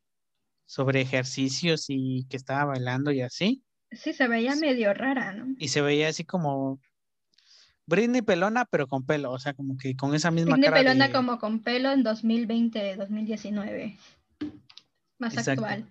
sobre 0.66 1.02
ejercicios 1.02 1.86
y 1.90 2.26
que 2.30 2.38
estaba 2.38 2.66
bailando 2.66 3.12
y 3.12 3.22
así. 3.22 3.64
Sí, 3.92 4.14
se 4.14 4.28
veía 4.28 4.56
medio 4.56 4.94
rara, 4.94 5.34
¿no? 5.34 5.54
Y 5.60 5.68
se 5.68 5.82
veía 5.82 6.08
así 6.08 6.24
como 6.24 6.80
Britney 7.86 8.22
pelona, 8.22 8.66
pero 8.66 8.88
con 8.88 9.06
pelo, 9.06 9.32
o 9.32 9.40
sea, 9.40 9.54
como 9.54 9.78
que 9.78 9.96
con 9.96 10.16
esa 10.16 10.32
misma 10.32 10.56
Britney 10.56 10.72
pelona 10.72 11.12
como 11.12 11.40
con 11.40 11.60
pelo 11.62 11.92
en 11.92 12.04
2020, 12.04 12.96
2019. 12.96 13.98
Más 15.20 15.48
actual. 15.48 15.86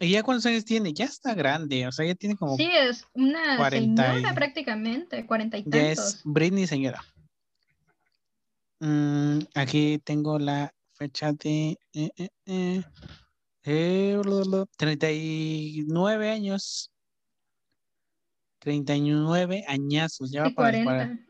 ¿Y 0.00 0.10
ya 0.10 0.22
cuántos 0.22 0.46
años 0.46 0.64
tiene? 0.64 0.92
Ya 0.92 1.04
está 1.04 1.34
grande, 1.34 1.86
o 1.86 1.92
sea, 1.92 2.06
ya 2.06 2.14
tiene 2.14 2.36
como... 2.36 2.56
Sí, 2.56 2.70
es 2.72 3.04
una 3.12 3.68
señora 3.68 4.32
prácticamente, 4.34 5.26
cuarenta 5.26 5.58
y 5.58 5.64
tantos. 5.64 5.80
Ya 5.80 5.90
es 5.90 6.20
Britney 6.24 6.66
señora. 6.66 7.04
Mm, 8.80 9.40
aquí 9.54 9.98
tengo 10.04 10.38
la 10.38 10.72
fecha 10.92 11.32
de 11.32 11.78
39 11.92 11.94
eh, 11.94 12.12
eh, 12.46 12.82
eh, 13.64 14.16
años. 16.30 16.92
39 18.60 19.64
añazos. 19.66 20.30
Ya 20.30 20.44
va 20.44 20.50
para, 20.50 20.78
el, 20.78 21.26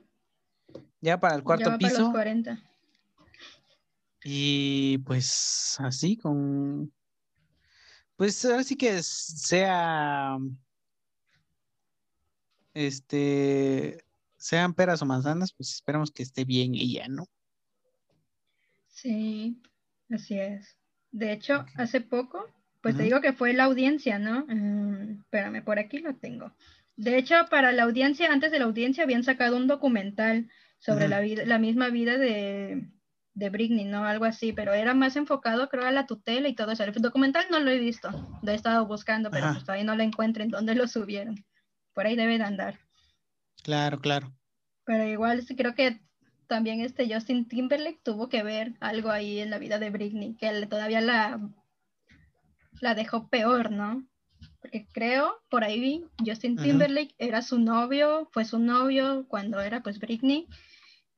ya 1.00 1.20
para 1.20 1.37
el 1.37 1.42
cuarto 1.42 1.78
piso. 1.78 2.12
Y 4.24 4.98
pues 4.98 5.76
así 5.78 6.16
con... 6.16 6.92
Pues 8.16 8.44
ahora 8.44 8.64
sí 8.64 8.76
que 8.76 9.02
sea... 9.02 10.37
Este... 12.74 14.04
Sean 14.37 14.72
peras 14.72 15.02
o 15.02 15.06
manzanas, 15.06 15.52
pues 15.52 15.74
esperamos 15.74 16.12
que 16.12 16.22
esté 16.22 16.44
bien 16.44 16.74
ella, 16.74 17.08
¿no? 17.08 17.26
Sí, 19.00 19.62
así 20.11 20.40
es. 20.40 20.76
De 21.12 21.32
hecho, 21.32 21.64
hace 21.76 22.00
poco, 22.00 22.44
pues 22.82 22.96
te 22.96 23.04
digo 23.04 23.20
que 23.20 23.32
fue 23.32 23.52
la 23.52 23.64
audiencia, 23.64 24.18
¿no? 24.18 24.44
Mm, 24.48 25.20
espérame, 25.20 25.62
por 25.62 25.78
aquí 25.78 25.98
lo 25.98 26.16
tengo. 26.16 26.52
De 26.96 27.16
hecho, 27.16 27.37
para 27.48 27.70
la 27.70 27.84
audiencia, 27.84 28.32
antes 28.32 28.50
de 28.50 28.58
la 28.58 28.64
audiencia, 28.64 29.04
habían 29.04 29.22
sacado 29.22 29.56
un 29.56 29.68
documental 29.68 30.50
sobre 30.80 31.06
la, 31.06 31.20
vida, 31.20 31.44
la 31.46 31.58
misma 31.58 31.90
vida 31.90 32.18
de, 32.18 32.90
de 33.34 33.50
Britney, 33.50 33.84
¿no? 33.84 34.04
Algo 34.04 34.24
así, 34.24 34.52
pero 34.52 34.72
era 34.72 34.94
más 34.94 35.14
enfocado, 35.14 35.68
creo, 35.68 35.87
a 35.87 35.92
la 35.92 36.06
tutela 36.06 36.48
y 36.48 36.56
todo 36.56 36.72
eso. 36.72 36.82
El 36.82 36.92
documental 36.94 37.46
no 37.52 37.61
lo 37.61 37.70
he 37.70 37.78
visto, 37.78 38.11
lo 38.42 38.50
he 38.50 38.54
estado 38.54 38.84
buscando, 38.87 39.30
pero 39.30 39.52
pues 39.52 39.62
todavía 39.64 39.84
no 39.84 39.94
lo 39.94 40.02
encuentro 40.02 40.42
en 40.42 40.50
dónde 40.50 40.74
lo 40.74 40.88
subieron. 40.88 41.37
Por 41.94 42.06
ahí 42.06 42.16
debe 42.16 42.37
de 42.37 42.44
andar. 42.44 42.80
Claro, 43.62 44.00
claro. 44.00 44.34
Pero 44.85 45.04
igual 45.06 45.42
sí 45.42 45.54
creo 45.54 45.77
que 45.77 46.00
también 46.49 46.81
este 46.81 47.13
Justin 47.13 47.46
Timberlake 47.46 48.01
tuvo 48.03 48.29
que 48.29 48.42
ver 48.42 48.75
algo 48.81 49.11
ahí 49.11 49.38
en 49.38 49.51
la 49.51 49.59
vida 49.59 49.79
de 49.79 49.90
Britney, 49.90 50.35
que 50.35 50.67
todavía 50.67 51.01
la, 51.01 51.40
la 52.81 52.94
dejó 52.94 53.29
peor, 53.29 53.71
¿no? 53.71 54.05
Porque 54.61 54.88
creo, 54.92 55.37
por 55.51 55.63
ahí 55.63 55.79
vi, 55.79 56.05
Justin 56.25 56.57
Timberlake 56.57 57.15
era 57.19 57.42
su 57.42 57.59
novio, 57.61 58.29
fue 58.33 58.44
su 58.44 58.59
novio 58.59 59.27
cuando 59.29 59.61
era 59.61 59.83
pues 59.83 60.01
Britney, 60.01 60.49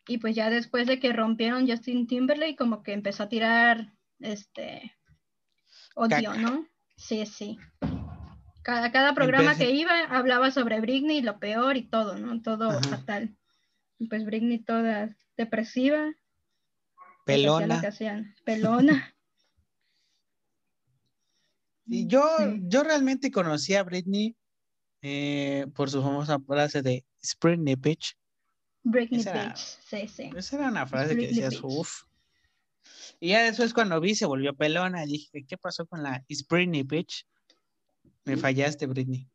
y 0.06 0.18
pues 0.18 0.34
ya 0.34 0.50
después 0.50 0.86
de 0.86 0.98
que 0.98 1.12
rompieron 1.12 1.68
Justin 1.68 2.06
Timberlake, 2.06 2.56
como 2.56 2.82
que 2.82 2.92
empezó 2.92 3.22
a 3.22 3.28
tirar 3.28 3.94
este 4.18 4.96
odio, 5.94 6.34
¿no? 6.34 6.66
Sí, 6.96 7.24
sí. 7.24 7.58
Cada, 8.62 8.92
cada 8.92 9.14
programa 9.14 9.56
que 9.56 9.70
iba 9.70 10.00
hablaba 10.10 10.50
sobre 10.50 10.80
Britney, 10.80 11.22
lo 11.22 11.38
peor 11.38 11.76
y 11.76 11.82
todo, 11.82 12.18
¿no? 12.18 12.42
Todo 12.42 12.82
fatal 12.82 13.36
pues 14.08 14.24
Britney 14.24 14.58
toda 14.58 15.16
depresiva. 15.36 16.12
Pelona. 17.24 17.82
Pelona. 18.44 19.14
y 21.86 22.06
yo, 22.06 22.22
yo 22.62 22.82
realmente 22.82 23.30
conocí 23.30 23.74
a 23.74 23.82
Britney 23.82 24.36
eh, 25.02 25.66
por 25.74 25.90
su 25.90 26.02
famosa 26.02 26.38
frase 26.40 26.82
de 26.82 27.04
Britney 27.40 27.74
Bitch. 27.76 28.16
Britney 28.82 29.20
Esa 29.20 29.30
era- 29.30 29.44
Beach, 29.46 29.58
sí, 29.58 30.08
sí. 30.08 30.30
Esa 30.34 30.56
era 30.56 30.68
una 30.68 30.86
frase 30.86 31.10
que 31.10 31.14
Britney 31.16 31.34
decías, 31.42 31.62
Beach. 31.62 31.64
uff. 31.64 32.02
Y 33.20 33.30
ya 33.30 33.42
después 33.42 33.74
cuando 33.74 34.00
vi 34.00 34.14
se 34.14 34.26
volvió 34.26 34.54
pelona, 34.56 35.04
dije, 35.04 35.44
¿qué 35.46 35.58
pasó 35.58 35.86
con 35.86 36.02
la 36.02 36.24
Is 36.28 36.46
Britney 36.48 36.82
bitch? 36.82 37.26
Me 38.24 38.36
fallaste, 38.36 38.86
Britney. 38.86 39.28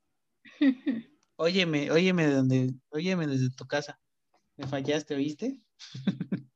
Óyeme, 1.38 1.91
óyeme 1.91 2.28
de 2.28 2.34
donde, 2.34 2.74
óyeme 2.89 3.28
desde 3.28 3.49
tu 3.49 3.66
casa. 3.68 3.99
Me 4.58 4.68
fallaste, 4.68 5.16
¿oíste? 5.16 5.62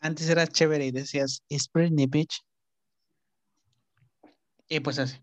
Antes 0.00 0.28
era 0.28 0.46
chévere 0.46 0.86
y 0.86 0.90
decías, 0.90 1.42
Is 1.48 1.68
Britney 1.72 2.06
bitch. 2.06 2.40
Y 4.68 4.80
pues 4.80 4.98
así. 4.98 5.18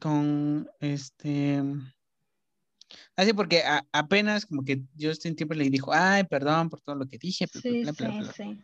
Con 0.00 0.70
este. 0.80 1.62
Así 3.16 3.32
porque 3.32 3.62
a- 3.64 3.84
apenas 3.92 4.46
como 4.46 4.62
que 4.64 4.82
Justin 4.98 5.34
Timberlake 5.34 5.66
le 5.70 5.72
dijo, 5.72 5.92
ay, 5.92 6.24
perdón 6.24 6.70
por 6.70 6.80
todo 6.80 6.94
lo 6.94 7.06
que 7.06 7.18
dije, 7.18 7.46
bla, 7.52 7.60
Sí, 7.62 7.82
bla, 7.82 7.92
bla, 7.92 7.92
sí, 7.92 8.02
bla, 8.04 8.18
bla". 8.20 8.32
sí. 8.32 8.60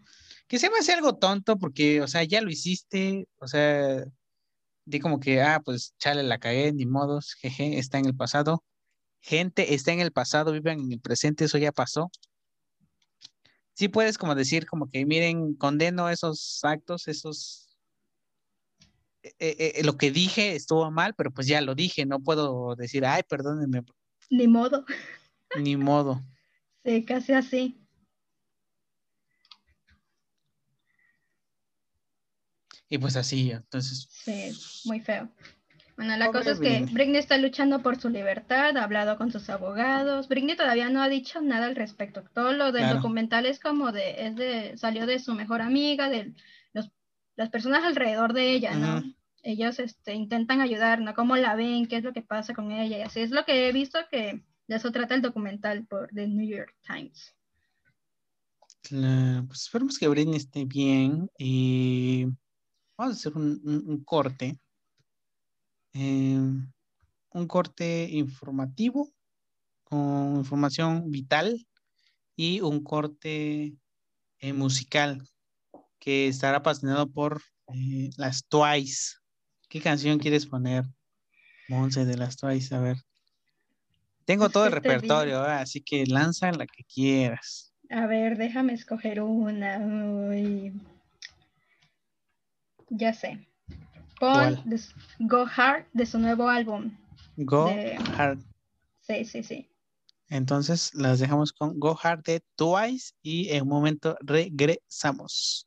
Que 0.46 0.58
se 0.58 0.70
me 0.70 0.78
hace 0.78 0.92
algo 0.92 1.16
tonto 1.16 1.58
porque, 1.58 2.00
o 2.00 2.06
sea, 2.06 2.22
ya 2.24 2.40
lo 2.40 2.50
hiciste, 2.50 3.26
o 3.36 3.48
sea, 3.48 4.04
di 4.84 5.00
como 5.00 5.18
que, 5.18 5.42
ah, 5.42 5.60
pues 5.64 5.94
chale, 5.98 6.22
la 6.22 6.38
cagué, 6.38 6.72
ni 6.72 6.86
modos, 6.86 7.34
jeje, 7.40 7.78
está 7.78 7.98
en 7.98 8.06
el 8.06 8.14
pasado. 8.16 8.62
Gente, 9.26 9.72
está 9.72 9.90
en 9.90 10.00
el 10.00 10.12
pasado, 10.12 10.52
vivan 10.52 10.80
en 10.80 10.92
el 10.92 11.00
presente, 11.00 11.46
eso 11.46 11.56
ya 11.56 11.72
pasó. 11.72 12.10
Sí 13.72 13.88
puedes 13.88 14.18
como 14.18 14.34
decir, 14.34 14.66
como 14.66 14.90
que 14.90 15.06
miren, 15.06 15.54
condeno 15.54 16.10
esos 16.10 16.60
actos, 16.62 17.08
esos... 17.08 17.74
eh, 19.22 19.32
eh, 19.38 19.72
eh, 19.76 19.82
lo 19.82 19.96
que 19.96 20.10
dije 20.10 20.54
estuvo 20.54 20.90
mal, 20.90 21.14
pero 21.14 21.30
pues 21.30 21.46
ya 21.46 21.62
lo 21.62 21.74
dije, 21.74 22.04
no 22.04 22.20
puedo 22.20 22.76
decir, 22.76 23.06
ay, 23.06 23.22
perdónenme, 23.22 23.80
Ni 24.28 24.46
modo. 24.46 24.84
ni 25.56 25.78
modo. 25.78 26.22
Sí, 26.84 27.02
casi 27.06 27.32
así. 27.32 27.80
Y 32.90 32.98
pues 32.98 33.16
así, 33.16 33.52
entonces, 33.52 34.06
Sí, 34.10 34.52
muy 34.86 35.00
feo. 35.00 35.32
Bueno, 35.96 36.16
la 36.16 36.26
Pobre 36.26 36.38
cosa 36.40 36.50
es 36.52 36.58
que 36.60 36.68
Britney. 36.70 36.94
Britney 36.94 37.16
está 37.18 37.38
luchando 37.38 37.80
por 37.82 38.00
su 38.00 38.08
libertad, 38.08 38.76
ha 38.76 38.82
hablado 38.84 39.16
con 39.16 39.30
sus 39.30 39.48
abogados. 39.48 40.26
Britney 40.28 40.56
todavía 40.56 40.88
no 40.90 41.00
ha 41.00 41.08
dicho 41.08 41.40
nada 41.40 41.66
al 41.66 41.76
respecto. 41.76 42.24
Todo 42.34 42.52
lo 42.52 42.72
del 42.72 42.82
Claro. 42.82 42.96
documental 42.96 43.46
es 43.46 43.60
como 43.60 43.92
de, 43.92 44.26
es 44.26 44.34
de, 44.36 44.76
salió 44.76 45.06
de 45.06 45.20
su 45.20 45.34
mejor 45.34 45.62
amiga, 45.62 46.08
de 46.08 46.34
los, 46.72 46.90
las 47.36 47.48
personas 47.50 47.84
alrededor 47.84 48.32
de 48.32 48.52
ella, 48.52 48.74
¿no? 48.74 49.02
Ellos 49.44 49.78
este, 49.78 50.14
intentan 50.14 50.60
ayudar, 50.60 51.00
¿no? 51.00 51.14
¿Cómo 51.14 51.36
la 51.36 51.54
ven? 51.54 51.86
¿Qué 51.86 51.96
es 51.98 52.02
lo 52.04 52.12
que 52.12 52.22
pasa 52.22 52.54
con 52.54 52.72
ella? 52.72 52.98
Y 52.98 53.02
así 53.02 53.20
es 53.20 53.30
lo 53.30 53.44
que 53.44 53.68
he 53.68 53.72
visto 53.72 53.98
que 54.10 54.42
de 54.66 54.76
eso 54.76 54.90
trata 54.90 55.14
el 55.14 55.22
documental 55.22 55.86
por 55.86 56.08
The 56.08 56.26
New 56.26 56.48
York 56.48 56.74
Times. 56.86 57.34
Claro, 58.82 59.46
pues 59.46 59.62
esperemos 59.62 59.98
que 59.98 60.08
Britney 60.08 60.36
esté 60.36 60.64
bien 60.64 61.30
y 61.38 62.24
vamos 62.98 63.14
a 63.14 63.18
hacer 63.18 63.32
un, 63.34 63.60
un- 63.64 63.84
un 63.86 64.04
corte. 64.04 64.58
Eh, 65.94 66.38
un 67.30 67.46
corte 67.46 68.08
informativo 68.10 69.10
con 69.84 70.36
información 70.36 71.10
vital 71.10 71.66
y 72.36 72.60
un 72.60 72.82
corte 72.82 73.74
eh, 74.40 74.52
musical 74.52 75.26
que 75.98 76.28
estará 76.28 76.58
apasionado 76.58 77.10
por 77.10 77.42
eh, 77.74 78.10
las 78.16 78.44
Twice. 78.46 79.14
¿Qué 79.68 79.80
canción 79.80 80.18
quieres 80.18 80.46
poner, 80.46 80.84
Monse, 81.68 82.04
de 82.04 82.16
las 82.16 82.36
Twice? 82.36 82.74
A 82.74 82.80
ver. 82.80 82.96
Tengo 84.24 84.48
todo 84.48 84.66
el 84.66 84.72
¿qué 84.74 84.80
te 84.80 84.88
digo? 84.88 84.96
repertorio, 84.96 85.46
¿eh? 85.46 85.52
así 85.52 85.80
que 85.80 86.06
lanza 86.06 86.50
la 86.52 86.66
que 86.66 86.84
quieras. 86.84 87.72
A 87.90 88.06
ver, 88.06 88.36
déjame 88.36 88.72
escoger 88.72 89.20
una. 89.20 89.78
Uy. 89.78 90.72
Ya 92.88 93.12
sé 93.12 93.46
Pon 94.23 94.33
¿Cuál? 94.33 94.61
des- 94.65 94.93
Go 95.19 95.45
Hard 95.55 95.85
de 95.93 96.05
su 96.05 96.19
nuevo 96.19 96.47
álbum. 96.49 96.91
Go 97.37 97.65
De- 97.69 97.97
Hard. 98.17 98.39
Sí, 99.01 99.25
sí, 99.25 99.43
sí. 99.43 99.65
Entonces 100.29 100.91
las 100.93 101.19
dejamos 101.19 101.51
con 101.53 101.79
Go 101.79 101.97
Hard 102.01 102.23
de 102.23 102.41
Twice 102.55 103.13
y 103.23 103.49
en 103.49 103.63
un 103.63 103.69
momento 103.69 104.15
regresamos. 104.21 105.65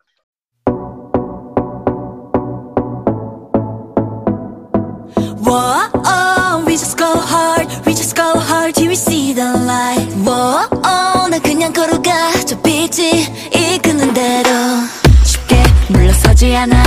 Whoa, 5.44 5.88
oh, 6.04 6.62
we 6.66 6.72
just 6.76 6.96
go 6.98 7.14
hard, 7.18 7.66
we 7.86 7.92
just 7.94 8.16
go 8.16 8.38
hard 8.38 8.74
till 8.74 8.88
we 8.88 8.94
see 8.94 9.32
the 9.32 9.44
light. 9.66 10.06
Whoa, 10.24 10.66
oh, 10.84 11.28
난 11.30 11.40
그냥 11.42 11.72
걸어가, 11.72 12.12
저 12.46 12.60
빛이 12.62 13.26
이끄는 13.52 14.14
대로. 14.14 14.50
쉽게 15.24 15.56
물러서지 15.90 16.54
않아, 16.56 16.82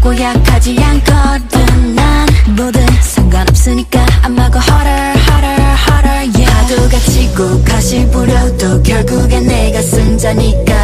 작다고 0.00 0.18
약하지 0.18 0.76
않거든. 0.82 1.94
난 1.94 2.26
뭐든 2.56 2.84
상관없으니까 3.02 4.04
go 4.50 4.60
harder, 4.60 5.18
harder, 5.28 5.60
harder, 5.76 6.40
yeah. 6.40 6.50
파도가 6.50 6.98
치고 6.98 7.62
가시 7.64 8.06
부려도 8.10 8.82
결국엔 8.82 9.46
내가 9.46 9.80
승자니까. 9.82 10.79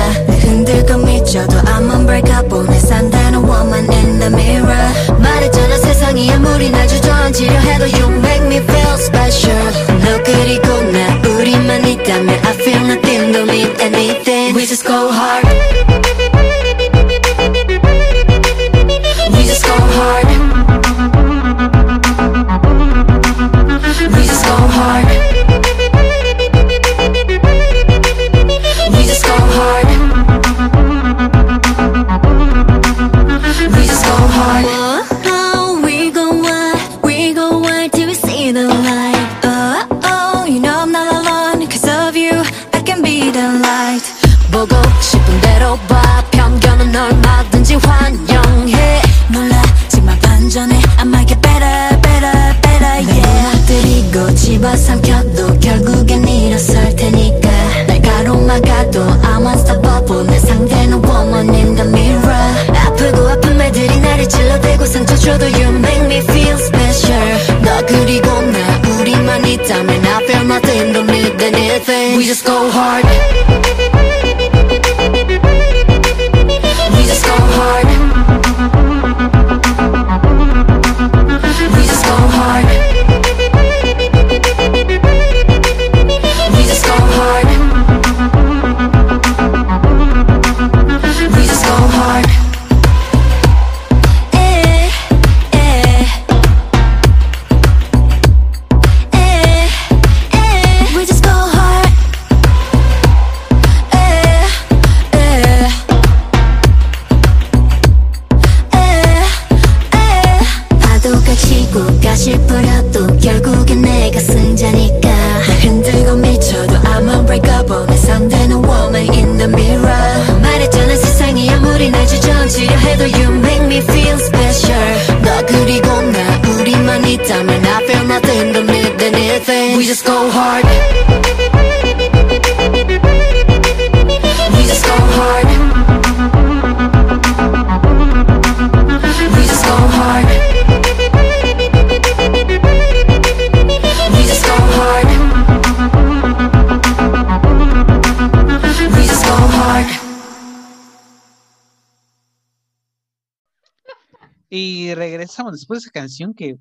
Regresamos 155.37 155.61
después 155.61 155.83
de 155.83 155.85
esa 155.85 155.91
canción 155.91 156.33
que 156.33 156.57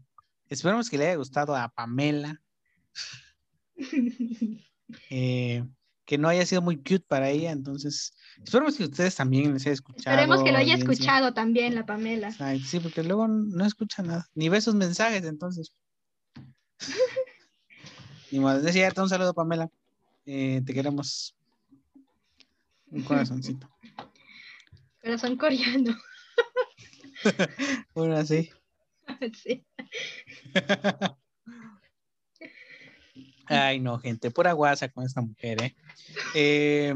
esperamos 0.50 0.90
que 0.90 0.98
le 0.98 1.08
haya 1.08 1.16
gustado 1.16 1.56
a 1.56 1.70
Pamela. 1.70 2.42
eh, 5.10 5.64
que 6.04 6.18
no 6.18 6.28
haya 6.28 6.46
sido 6.46 6.62
muy 6.62 6.76
cute 6.76 7.06
para 7.08 7.30
ella, 7.30 7.52
entonces 7.52 8.14
esperemos 8.44 8.76
que 8.76 8.84
ustedes 8.84 9.16
también 9.16 9.54
les 9.54 9.66
haya 9.66 9.76
escuchado. 9.76 10.18
Esperemos 10.18 10.44
que 10.44 10.52
lo 10.52 10.58
haya 10.58 10.74
audiencia. 10.74 10.92
escuchado 10.92 11.34
también 11.34 11.74
la 11.74 11.86
Pamela. 11.86 12.36
Ay, 12.40 12.60
sí, 12.60 12.82
porque 12.82 13.02
luego 13.02 13.30
no 13.30 13.66
escucha 13.66 14.04
nada, 14.04 14.28
ni 14.36 14.50
ve 14.50 14.60
sus 14.60 14.76
mensajes, 14.76 15.24
entonces. 15.24 15.74
Ni 18.32 18.42
modo, 18.42 18.68
es 18.68 18.74
cierto, 18.74 19.04
un 19.04 19.08
saludo, 19.08 19.34
Pamela. 19.34 19.70
Eh, 20.26 20.62
te 20.66 20.74
queremos. 20.74 21.34
Un 22.88 23.04
corazoncito. 23.04 23.70
Corazón 25.02 25.38
coreano. 25.38 25.96
Bueno, 27.96 28.18
así. 28.18 28.52
sí. 29.44 29.66
Ay, 33.48 33.80
no, 33.80 34.00
gente, 34.00 34.32
pura 34.32 34.54
guasa 34.54 34.90
con 34.90 35.06
esta 35.06 35.22
mujer, 35.22 35.62
¿eh? 35.62 35.76
Eh, 36.34 36.96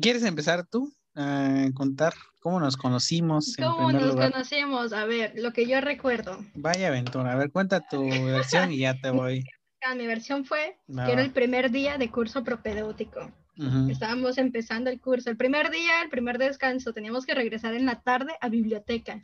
¿Quieres 0.00 0.24
empezar 0.24 0.66
tú 0.66 0.92
a 1.14 1.66
contar 1.74 2.14
cómo 2.40 2.58
nos 2.58 2.76
conocimos 2.76 3.58
en 3.58 3.66
¿Cómo 3.66 3.92
nos 3.92 4.02
lugar? 4.02 4.32
conocimos? 4.32 4.92
A 4.92 5.04
ver, 5.04 5.32
lo 5.36 5.52
que 5.52 5.66
yo 5.66 5.80
recuerdo. 5.80 6.38
Vaya 6.54 6.88
aventura, 6.88 7.32
a 7.32 7.36
ver, 7.36 7.52
cuenta 7.52 7.80
tu 7.80 8.02
versión 8.24 8.72
y 8.72 8.78
ya 8.78 9.00
te 9.00 9.10
voy. 9.10 9.44
Mi 9.96 10.06
versión 10.06 10.44
fue 10.44 10.78
que 10.86 11.12
era 11.12 11.22
el 11.22 11.32
primer 11.32 11.70
día 11.70 11.96
de 11.96 12.10
curso 12.10 12.44
propedéutico. 12.44 13.32
Ujú. 13.56 13.90
Estábamos 13.90 14.38
empezando 14.38 14.90
el 14.90 15.00
curso. 15.00 15.30
El 15.30 15.36
primer 15.36 15.70
día, 15.70 16.02
el 16.02 16.08
primer 16.10 16.38
descanso, 16.38 16.92
teníamos 16.92 17.26
que 17.26 17.34
regresar 17.34 17.74
en 17.74 17.86
la 17.86 18.02
tarde 18.02 18.32
a 18.40 18.48
biblioteca. 18.48 19.20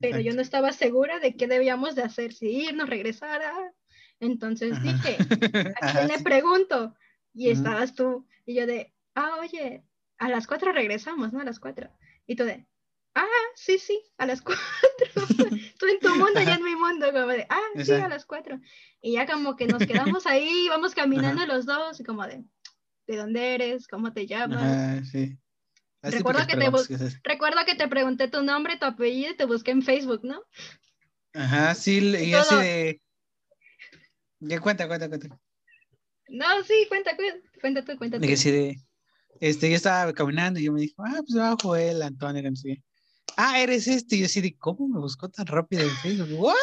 Pero 0.00 0.18
yo 0.18 0.32
Exacto. 0.32 0.36
no 0.36 0.42
estaba 0.42 0.72
segura 0.72 1.18
de 1.20 1.36
qué 1.36 1.46
debíamos 1.46 1.94
de 1.94 2.02
hacer, 2.02 2.32
si 2.32 2.48
irnos, 2.48 2.88
regresar. 2.88 3.42
ah. 3.42 3.70
Entonces 4.20 4.72
Ajá. 4.72 4.82
dije, 4.82 5.16
¿a 5.80 5.92
quién 5.92 6.08
le 6.08 6.18
pregunto? 6.20 6.94
Y 7.32 7.50
estabas 7.50 7.94
tú. 7.94 8.26
Y 8.46 8.54
yo 8.54 8.66
de, 8.66 8.94
ah, 9.14 9.36
oye, 9.40 9.84
a 10.18 10.28
las 10.28 10.46
cuatro 10.46 10.72
regresamos, 10.72 11.32
¿no? 11.32 11.40
A 11.40 11.44
las 11.44 11.58
cuatro. 11.58 11.90
Y 12.26 12.36
tú 12.36 12.44
de, 12.44 12.66
ah, 13.14 13.26
sí, 13.54 13.78
sí, 13.78 14.00
a 14.18 14.26
las 14.26 14.40
cuatro. 14.42 14.62
tú 15.78 15.86
en 15.86 16.00
tu 16.00 16.10
mundo, 16.10 16.34
yo 16.34 16.40
Ajá. 16.40 16.54
en 16.54 16.64
mi 16.64 16.76
mundo, 16.76 17.12
como 17.12 17.26
de, 17.28 17.46
ah, 17.48 17.60
sí, 17.74 17.80
a 17.80 17.82
Exacto. 17.82 18.08
las 18.08 18.26
cuatro. 18.26 18.60
Y 19.00 19.12
ya 19.12 19.26
como 19.26 19.56
que 19.56 19.66
nos 19.66 19.86
quedamos 19.86 20.26
ahí, 20.26 20.66
íbamos 20.66 20.94
caminando 20.94 21.44
los 21.46 21.66
dos, 21.66 21.98
y 22.00 22.04
como 22.04 22.26
de, 22.26 22.44
¿de 23.06 23.16
dónde 23.16 23.54
eres? 23.54 23.86
¿Cómo 23.88 24.12
te 24.12 24.26
llamas? 24.26 24.62
Ajá, 24.62 25.04
sí. 25.04 25.38
Recuerdo 26.02 26.46
que 26.46 26.56
te 26.56 26.70
que. 26.88 27.20
Recuerdo 27.22 27.64
que 27.64 27.74
te 27.74 27.88
pregunté 27.88 28.28
tu 28.28 28.42
nombre, 28.42 28.76
tu 28.76 28.84
apellido 28.84 29.32
y 29.32 29.36
te 29.36 29.46
busqué 29.46 29.70
en 29.70 29.82
Facebook, 29.82 30.20
¿no? 30.22 30.42
Ajá, 31.32 31.74
sí, 31.74 31.98
y 31.98 32.30
Todo. 32.32 32.42
así 32.42 32.56
de. 32.56 33.00
Ya 34.40 34.60
cuenta, 34.60 34.86
cuenta, 34.86 35.08
cuenta. 35.08 35.28
No, 36.28 36.62
sí, 36.64 36.86
cuenta, 36.88 37.16
cuenta, 37.16 37.48
cuenta 37.60 37.84
tú, 37.84 37.96
cuenta 37.96 38.16
tú. 38.18 38.20
De 38.20 38.28
que 38.28 38.34
así 38.34 38.50
de. 38.50 38.76
Este, 39.40 39.68
yo 39.68 39.76
estaba 39.76 40.12
caminando 40.12 40.60
y 40.60 40.64
yo 40.64 40.72
me 40.72 40.80
dijo, 40.80 41.02
ah, 41.04 41.20
pues 41.26 41.38
va 41.38 41.56
Joel, 41.60 42.02
Antonio, 42.02 42.42
que 42.42 42.50
no 42.50 42.56
sé. 42.56 42.82
Ah, 43.36 43.60
eres 43.60 43.88
este. 43.88 44.16
Y 44.16 44.20
yo 44.20 44.26
así 44.26 44.40
de, 44.40 44.56
¿cómo 44.56 44.86
me 44.86 45.00
buscó 45.00 45.28
tan 45.28 45.46
rápido 45.46 45.82
en 45.82 45.90
Facebook? 45.96 46.38
¿What? 46.38 46.54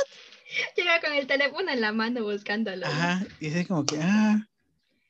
Llega 0.76 1.02
con 1.02 1.14
el 1.14 1.28
teléfono 1.28 1.72
en 1.72 1.82
la 1.82 1.92
mano 1.92 2.24
buscándolo. 2.24 2.86
Ajá, 2.86 3.26
y 3.40 3.50
así 3.50 3.66
como 3.66 3.86
que, 3.86 3.98
ah, 4.02 4.48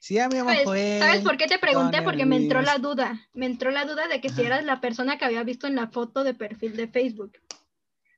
sí, 0.01 0.15
llamo 0.15 0.43
¿Sabes. 0.43 0.99
¿Sabes 0.99 1.21
por 1.21 1.37
qué 1.37 1.47
te 1.47 1.59
pregunté? 1.59 2.01
Porque 2.01 2.25
me 2.25 2.35
entró 2.35 2.61
la 2.61 2.77
duda. 2.77 3.29
Me 3.33 3.45
entró 3.45 3.71
la 3.71 3.85
duda 3.85 4.07
de 4.07 4.19
que 4.19 4.29
si 4.29 4.41
eras 4.43 4.65
la 4.65 4.81
persona 4.81 5.17
que 5.17 5.25
había 5.25 5.43
visto 5.43 5.67
en 5.67 5.75
la 5.75 5.87
foto 5.87 6.23
de 6.23 6.33
perfil 6.33 6.75
de 6.75 6.87
Facebook. 6.87 7.33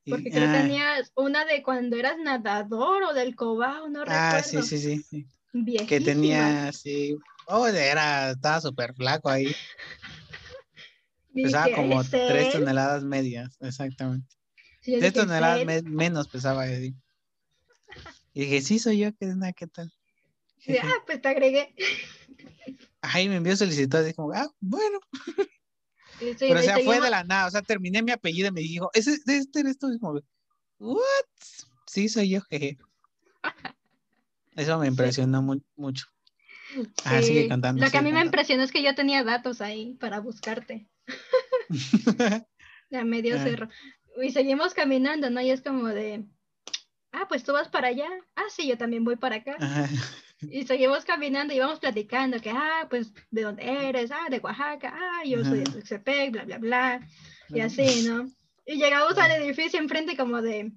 Y- 0.05 0.11
Porque 0.11 0.29
creo 0.31 0.49
que 0.51 0.57
ah, 0.57 0.61
tenías 0.61 1.11
una 1.15 1.45
de 1.45 1.61
cuando 1.61 1.95
eras 1.95 2.17
nadador 2.17 3.03
o 3.03 3.13
del 3.13 3.35
cobao, 3.35 3.89
no 3.89 4.03
Ah, 4.05 4.41
recuerdo. 4.41 4.67
sí, 4.67 4.77
sí, 4.79 5.03
sí, 5.03 5.03
sí. 5.03 5.85
Que 5.85 5.99
tenía, 6.01 6.71
sí. 6.71 7.17
Oh, 7.47 7.67
era, 7.67 8.31
estaba 8.31 8.61
súper 8.61 8.93
flaco 8.95 9.29
ahí. 9.29 9.47
Y 11.35 11.43
Pesaba 11.43 11.75
como 11.75 11.99
¿es 11.99 12.09
tres 12.11 12.47
él? 12.47 12.51
toneladas 12.53 13.03
medias, 13.03 13.57
exactamente. 13.59 14.35
Sí, 14.81 14.91
yo 14.93 14.99
Tres 14.99 15.13
dije, 15.13 15.23
¿es 15.23 15.25
toneladas 15.27 15.65
me- 15.65 15.81
menos 15.81 16.27
pesaba 16.27 16.67
Eddie. 16.67 16.93
Y 18.33 18.41
dije, 18.41 18.61
sí, 18.61 18.77
soy 18.79 18.99
yo, 18.99 19.09
¿qué, 19.15 19.25
nada, 19.25 19.51
¿qué 19.53 19.65
tal? 19.67 19.91
Y, 20.65 20.77
ah, 20.77 20.93
pues 21.05 21.21
te 21.21 21.27
agregué. 21.27 21.73
Ahí 23.01 23.27
me 23.27 23.35
envió 23.37 23.55
solicitud, 23.55 23.99
así 23.99 24.13
como, 24.13 24.31
ah, 24.33 24.49
bueno. 24.59 24.99
Sí, 26.19 26.35
Pero 26.39 26.59
o 26.59 26.63
sea, 26.63 26.79
fue 26.79 27.01
de 27.01 27.09
la 27.09 27.23
nada, 27.23 27.47
o 27.47 27.51
sea, 27.51 27.61
terminé 27.61 28.01
mi 28.01 28.11
apellido 28.11 28.47
y 28.47 28.51
me 28.51 28.61
dijo, 28.61 28.89
¿ese, 28.93 29.17
este 29.27 29.59
eres 29.59 29.77
tú? 29.77 29.87
¿what? 30.79 31.01
Sí, 31.85 32.07
soy 32.07 32.29
yo, 32.29 32.41
jeje. 32.41 32.77
Eso 34.55 34.77
me 34.79 34.87
impresionó 34.87 35.41
mu- 35.41 35.61
mucho. 35.75 36.05
Ah, 37.03 37.21
sí, 37.21 37.27
sigue 37.29 37.47
cantando. 37.49 37.83
Lo 37.83 37.91
que 37.91 37.97
a 37.97 38.01
mí 38.01 38.11
me 38.11 38.21
impresionó 38.21 38.63
es 38.63 38.71
que 38.71 38.83
yo 38.83 38.95
tenía 38.95 39.23
datos 39.23 39.61
ahí 39.61 39.95
para 39.95 40.19
buscarte. 40.19 40.87
a 42.91 43.03
medio 43.03 43.35
Ah. 43.35 43.43
cerro. 43.43 43.69
Y 44.21 44.31
seguimos 44.31 44.73
caminando, 44.73 45.29
¿no? 45.29 45.41
Y 45.41 45.49
es 45.49 45.61
como 45.61 45.87
de, 45.87 46.23
ah, 47.11 47.25
pues 47.27 47.43
tú 47.43 47.51
vas 47.51 47.67
para 47.69 47.87
allá. 47.89 48.07
Ah, 48.35 48.45
sí, 48.49 48.67
yo 48.67 48.77
también 48.77 49.03
voy 49.03 49.15
para 49.15 49.37
acá. 49.37 49.57
Ajá. 49.59 49.89
Y 50.51 50.65
seguimos 50.65 51.05
caminando 51.05 51.53
y 51.53 51.59
vamos 51.59 51.79
platicando 51.79 52.39
que, 52.39 52.49
ah, 52.49 52.87
pues, 52.89 53.11
¿de 53.31 53.41
dónde 53.41 53.63
eres? 53.63 54.11
Ah, 54.11 54.27
de 54.29 54.39
Oaxaca. 54.39 54.93
Ah, 54.95 55.23
yo 55.25 55.43
soy 55.43 55.59
de. 55.59 55.65
Tuxtepec, 55.65 56.31
bla, 56.31 56.43
bla, 56.45 56.57
bla. 56.57 57.07
Y 57.49 57.59
así, 57.59 58.07
¿no? 58.07 58.27
Y 58.65 58.75
llegamos 58.75 59.17
al 59.17 59.31
edificio 59.31 59.79
enfrente 59.79 60.15
como 60.15 60.41
de, 60.41 60.71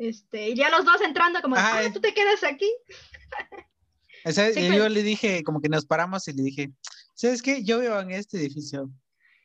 este, 0.00 0.48
y 0.50 0.54
ya 0.54 0.70
los 0.70 0.86
dos 0.86 1.00
entrando 1.02 1.42
como, 1.42 1.56
de, 1.56 1.62
Ah, 1.62 1.90
tú 1.92 2.00
te 2.00 2.14
quedas 2.14 2.42
aquí. 2.44 2.70
O 4.22 4.32
sea, 4.32 4.52
Sí, 4.52 4.68
yo, 4.68 4.80
pues. 4.80 4.92
le 4.92 5.02
dije, 5.02 5.42
como 5.44 5.62
que 5.62 5.70
nos 5.70 5.86
paramos 5.86 6.28
y 6.28 6.34
le 6.34 6.42
dije, 6.42 6.70
¿sabes 7.14 7.40
qué? 7.40 7.64
Yo 7.64 7.78
vivo 7.78 7.98
en 8.00 8.10
este 8.10 8.36
edificio. 8.36 8.90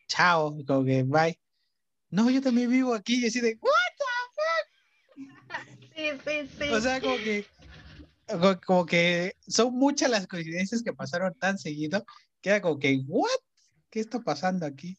Chao. 0.09 0.53
Y 0.59 0.65
como 0.65 0.83
que, 0.83 1.03
bye. 1.03 1.39
No, 2.09 2.29
yo 2.29 2.41
también 2.41 2.69
vivo 2.69 2.93
aquí. 2.93 3.23
Y 3.23 3.27
así 3.27 3.39
de, 3.39 3.57
¿what? 3.61 3.71
Sí, 5.95 6.09
sí, 6.25 6.49
sí. 6.59 6.69
O 6.73 6.81
sea, 6.81 6.99
como 6.99 7.15
que, 7.15 7.45
como, 8.65 8.85
que 8.85 9.33
son 9.47 9.73
muchas 9.73 10.09
las 10.09 10.27
coincidencias 10.27 10.83
que 10.83 10.93
pasaron 10.93 11.33
tan 11.35 11.57
seguido 11.57 12.05
que 12.41 12.49
era 12.49 12.61
como 12.61 12.79
que, 12.79 13.03
¿what? 13.07 13.29
¿Qué 13.89 13.99
está 13.99 14.19
pasando 14.19 14.65
aquí? 14.65 14.97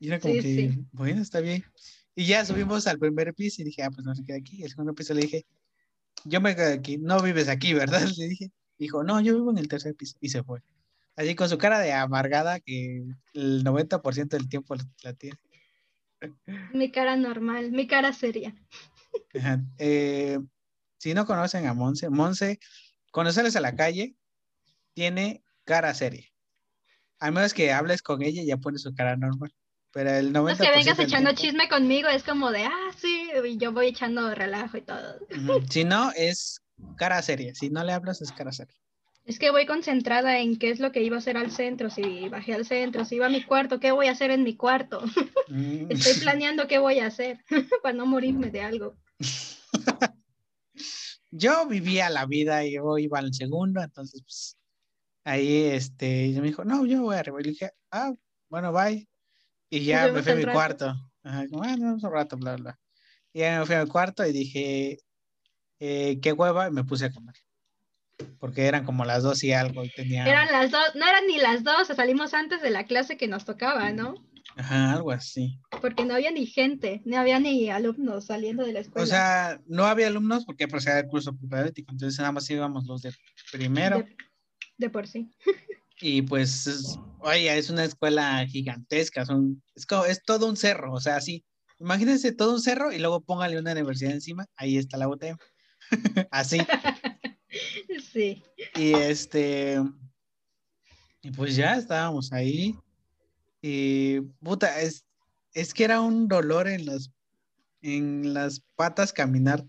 Y 0.00 0.08
era 0.08 0.20
como 0.20 0.34
Sí, 0.34 0.40
que, 0.40 0.72
sí. 0.72 0.84
bueno, 0.92 1.22
está 1.22 1.40
bien. 1.40 1.64
Y 2.14 2.26
ya 2.26 2.44
subimos 2.44 2.86
al 2.86 2.98
primer 2.98 3.34
piso 3.34 3.62
y 3.62 3.64
dije, 3.66 3.82
ah, 3.82 3.90
pues 3.90 4.04
no 4.04 4.14
se 4.14 4.24
queda 4.24 4.38
aquí. 4.38 4.62
El 4.62 4.70
segundo 4.70 4.94
piso 4.94 5.14
le 5.14 5.22
dije, 5.22 5.46
yo 6.24 6.40
me 6.40 6.56
quedo 6.56 6.72
aquí, 6.74 6.98
no 6.98 7.22
vives 7.22 7.48
aquí, 7.48 7.74
¿verdad? 7.74 8.00
Le 8.18 8.28
dije, 8.28 8.50
dijo, 8.78 9.04
no, 9.04 9.20
yo 9.20 9.34
vivo 9.34 9.50
en 9.50 9.58
el 9.58 9.68
tercer 9.68 9.94
piso. 9.94 10.16
Y 10.20 10.30
se 10.30 10.42
fue. 10.42 10.60
Así 11.14 11.34
con 11.34 11.48
su 11.48 11.56
cara 11.58 11.78
de 11.78 11.92
amargada 11.92 12.60
que 12.60 13.04
el 13.34 13.64
90% 13.64 14.28
del 14.28 14.48
tiempo 14.48 14.76
la 15.02 15.12
tiene. 15.14 15.38
mi 16.72 16.90
cara 16.90 17.16
normal, 17.16 17.70
mi 17.72 17.86
cara 17.86 18.12
seria. 18.12 18.54
Eh, 19.78 20.38
si 21.06 21.14
no 21.14 21.24
conocen 21.24 21.68
a 21.68 21.72
Monse, 21.72 22.10
Monse, 22.10 22.58
sales 23.30 23.54
a 23.54 23.60
la 23.60 23.76
calle, 23.76 24.16
tiene 24.92 25.44
cara 25.64 25.94
seria. 25.94 26.26
A 27.20 27.30
menos 27.30 27.54
que 27.54 27.72
hables 27.72 28.02
con 28.02 28.24
ella, 28.24 28.42
ya 28.44 28.56
pone 28.56 28.76
su 28.78 28.92
cara 28.92 29.16
normal. 29.16 29.54
Pero 29.92 30.10
el 30.10 30.32
90% 30.32 30.42
No 30.42 30.50
es 30.50 30.58
que 30.58 30.70
vengas 30.76 30.98
echando 30.98 31.30
tiempo- 31.30 31.42
chisme 31.42 31.68
conmigo, 31.68 32.08
es 32.08 32.24
como 32.24 32.50
de, 32.50 32.64
ah, 32.64 32.90
sí, 32.98 33.30
y 33.44 33.56
yo 33.56 33.70
voy 33.70 33.86
echando 33.86 34.34
relajo 34.34 34.78
y 34.78 34.80
todo. 34.82 35.20
Si 35.70 35.84
no, 35.84 36.10
es 36.16 36.60
cara 36.96 37.22
seria. 37.22 37.54
Si 37.54 37.70
no 37.70 37.84
le 37.84 37.92
hablas, 37.92 38.20
es 38.20 38.32
cara 38.32 38.50
seria. 38.50 38.74
Es 39.26 39.38
que 39.38 39.52
voy 39.52 39.64
concentrada 39.64 40.40
en 40.40 40.58
qué 40.58 40.70
es 40.70 40.80
lo 40.80 40.90
que 40.90 41.04
iba 41.04 41.14
a 41.14 41.18
hacer 41.20 41.36
al 41.36 41.52
centro, 41.52 41.88
si 41.88 42.28
bajé 42.28 42.54
al 42.54 42.66
centro, 42.66 43.04
si 43.04 43.14
iba 43.14 43.26
a 43.26 43.30
mi 43.30 43.44
cuarto, 43.44 43.78
qué 43.78 43.92
voy 43.92 44.08
a 44.08 44.12
hacer 44.12 44.32
en 44.32 44.42
mi 44.42 44.56
cuarto. 44.56 45.04
Mm. 45.46 45.86
Estoy 45.90 46.14
planeando 46.14 46.66
qué 46.66 46.78
voy 46.78 46.98
a 46.98 47.06
hacer 47.06 47.44
para 47.84 47.94
no 47.96 48.06
morirme 48.06 48.50
de 48.50 48.62
algo. 48.62 48.96
Yo 51.36 51.66
vivía 51.66 52.10
la 52.10 52.26
vida 52.26 52.64
y 52.64 52.74
yo 52.74 52.98
iba 52.98 53.18
al 53.18 53.32
segundo, 53.34 53.82
entonces 53.82 54.22
pues, 54.22 54.56
ahí 55.24 55.64
este, 55.64 56.24
ella 56.24 56.40
me 56.40 56.48
dijo, 56.48 56.64
no, 56.64 56.86
yo 56.86 57.02
voy 57.02 57.16
arriba. 57.16 57.40
Y 57.40 57.44
le 57.44 57.50
dije, 57.50 57.70
ah, 57.90 58.12
bueno, 58.48 58.72
bye. 58.72 59.08
Y 59.68 59.84
ya 59.84 60.08
me 60.08 60.22
fui 60.22 60.32
a 60.32 60.36
mi 60.36 60.44
cuarto. 60.44 60.94
Ajá, 61.22 61.46
como, 61.48 61.64
ah, 61.64 61.74
un 61.78 62.00
rato, 62.00 62.36
bla, 62.36 62.56
bla. 62.56 62.78
Y 63.32 63.40
ya 63.40 63.60
me 63.60 63.66
fui 63.66 63.74
a 63.74 63.84
mi 63.84 63.90
cuarto 63.90 64.24
y 64.24 64.32
dije, 64.32 64.98
eh, 65.80 66.18
qué 66.20 66.32
hueva, 66.32 66.68
y 66.68 66.70
me 66.70 66.84
puse 66.84 67.06
a 67.06 67.12
comer. 67.12 67.34
Porque 68.38 68.66
eran 68.66 68.84
como 68.84 69.04
las 69.04 69.22
dos 69.22 69.44
y 69.44 69.52
algo 69.52 69.84
y 69.84 69.90
tenía 69.90 70.24
Eran 70.24 70.50
las 70.50 70.70
dos, 70.70 70.94
no 70.94 71.06
eran 71.06 71.26
ni 71.26 71.36
las 71.36 71.64
dos, 71.64 71.88
salimos 71.88 72.32
antes 72.32 72.62
de 72.62 72.70
la 72.70 72.84
clase 72.84 73.18
que 73.18 73.28
nos 73.28 73.44
tocaba, 73.44 73.92
¿no? 73.92 74.25
Ajá, 74.56 74.92
algo 74.94 75.12
así. 75.12 75.60
Porque 75.80 76.04
no 76.04 76.14
había 76.14 76.30
ni 76.32 76.46
gente, 76.46 77.00
no 77.04 77.16
había 77.18 77.38
ni 77.38 77.70
alumnos 77.70 78.26
saliendo 78.26 78.64
de 78.66 78.72
la 78.72 78.80
escuela. 78.80 79.04
O 79.04 79.06
sea, 79.06 79.60
no 79.66 79.84
había 79.84 80.08
alumnos 80.08 80.44
porque 80.44 80.66
procedía 80.66 80.98
el 81.00 81.06
curso 81.06 81.36
propedéutico, 81.36 81.92
entonces 81.92 82.18
nada 82.18 82.32
más 82.32 82.50
íbamos 82.50 82.84
los 82.86 83.02
de 83.02 83.12
primero. 83.52 83.98
de, 83.98 84.16
de 84.78 84.90
por 84.90 85.06
sí. 85.06 85.30
Y 85.98 86.20
pues, 86.20 86.66
es- 86.66 86.98
oye, 87.20 87.56
es 87.56 87.70
una 87.70 87.84
escuela 87.84 88.44
gigantesca, 88.46 89.24
son, 89.24 89.62
es, 89.74 89.86
como- 89.86 90.04
es 90.04 90.22
todo 90.22 90.46
un 90.46 90.56
cerro, 90.56 90.92
o 90.92 91.00
sea, 91.00 91.20
sí, 91.20 91.44
Imagínense 91.78 92.32
todo 92.32 92.54
un 92.54 92.62
cerro 92.62 92.90
y 92.90 92.98
luego 92.98 93.20
póngale 93.20 93.58
una 93.58 93.72
universidad 93.72 94.12
encima, 94.12 94.46
ahí 94.56 94.78
está 94.78 94.96
la 94.96 95.08
UTM. 95.08 95.36
Así. 96.30 96.58
Sí. 98.12 98.42
Y 98.74 98.94
este, 98.94 99.82
y 101.22 101.30
pues 101.32 101.54
ya 101.54 101.76
estábamos 101.76 102.32
ahí. 102.32 102.74
Y 103.68 104.20
puta, 104.44 104.80
es, 104.80 105.04
es 105.52 105.74
que 105.74 105.82
era 105.82 106.00
un 106.00 106.28
dolor 106.28 106.68
en 106.68 106.86
las, 106.86 107.10
en 107.82 108.32
las 108.32 108.62
patas 108.76 109.12
caminar. 109.12 109.66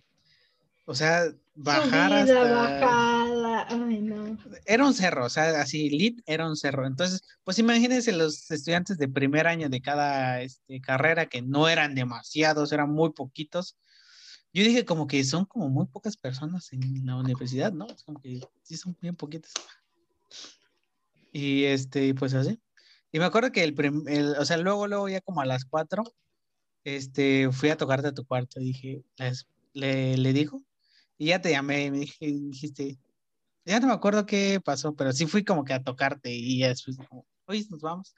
O 0.85 0.93
sea, 0.93 1.23
bajar 1.55 2.11
Subida, 2.11 2.41
hasta. 2.41 2.53
bajada. 2.53 3.67
Ay, 3.69 4.01
no. 4.01 4.37
Era 4.67 4.85
un 4.85 4.93
cerro, 4.93 5.25
o 5.25 5.29
sea, 5.29 5.59
así, 5.59 5.89
lit 5.89 6.21
era 6.27 6.47
un 6.47 6.55
cerro. 6.55 6.85
Entonces, 6.85 7.23
pues 7.43 7.57
imagínense 7.57 8.11
los 8.11 8.51
estudiantes 8.51 8.99
de 8.99 9.07
primer 9.07 9.47
año 9.47 9.67
de 9.67 9.81
cada 9.81 10.41
este, 10.43 10.79
carrera, 10.79 11.25
que 11.25 11.41
no 11.41 11.67
eran 11.67 11.95
demasiados, 11.95 12.71
eran 12.71 12.91
muy 12.91 13.13
poquitos. 13.13 13.79
Yo 14.53 14.63
dije 14.63 14.85
como 14.85 15.07
que 15.07 15.23
son 15.23 15.45
como 15.45 15.69
muy 15.69 15.87
pocas 15.87 16.17
personas 16.17 16.71
en 16.71 17.03
la 17.03 17.15
universidad, 17.15 17.73
¿no? 17.73 17.87
Es 17.87 18.03
como 18.03 18.21
que 18.21 18.41
sí 18.61 18.77
son 18.77 18.95
bien 19.01 19.15
poquitas. 19.15 19.53
Y 21.31 21.63
este, 21.63 22.13
pues 22.13 22.35
así. 22.35 22.59
Y 23.11 23.19
me 23.19 23.25
acuerdo 23.25 23.51
que 23.51 23.63
el, 23.63 23.73
prim- 23.73 24.07
el- 24.07 24.35
o 24.37 24.45
sea, 24.45 24.57
luego, 24.57 24.87
luego 24.87 25.09
ya 25.09 25.21
como 25.21 25.41
a 25.41 25.45
las 25.45 25.65
cuatro, 25.65 26.03
este, 26.83 27.49
fui 27.51 27.69
a 27.69 27.77
tocarte 27.77 28.07
a 28.09 28.13
tu 28.13 28.25
cuarto. 28.25 28.59
Dije, 28.59 29.03
les- 29.17 29.47
le, 29.73 30.17
le 30.17 30.33
dijo, 30.33 30.63
y 31.17 31.27
ya 31.27 31.41
te 31.41 31.51
llamé 31.51 31.85
y 31.85 31.91
me 31.91 31.99
dije, 31.99 32.25
dijiste, 32.27 32.97
ya 33.65 33.79
no 33.79 33.87
me 33.87 33.93
acuerdo 33.93 34.25
qué 34.25 34.59
pasó, 34.63 34.95
pero 34.95 35.11
sí 35.13 35.25
fui 35.25 35.43
como 35.43 35.63
que 35.65 35.73
a 35.73 35.83
tocarte 35.83 36.33
y 36.33 36.59
ya 36.59 36.69
después, 36.69 36.97
como, 36.97 37.25
oye, 37.45 37.65
nos 37.69 37.81
vamos. 37.81 38.15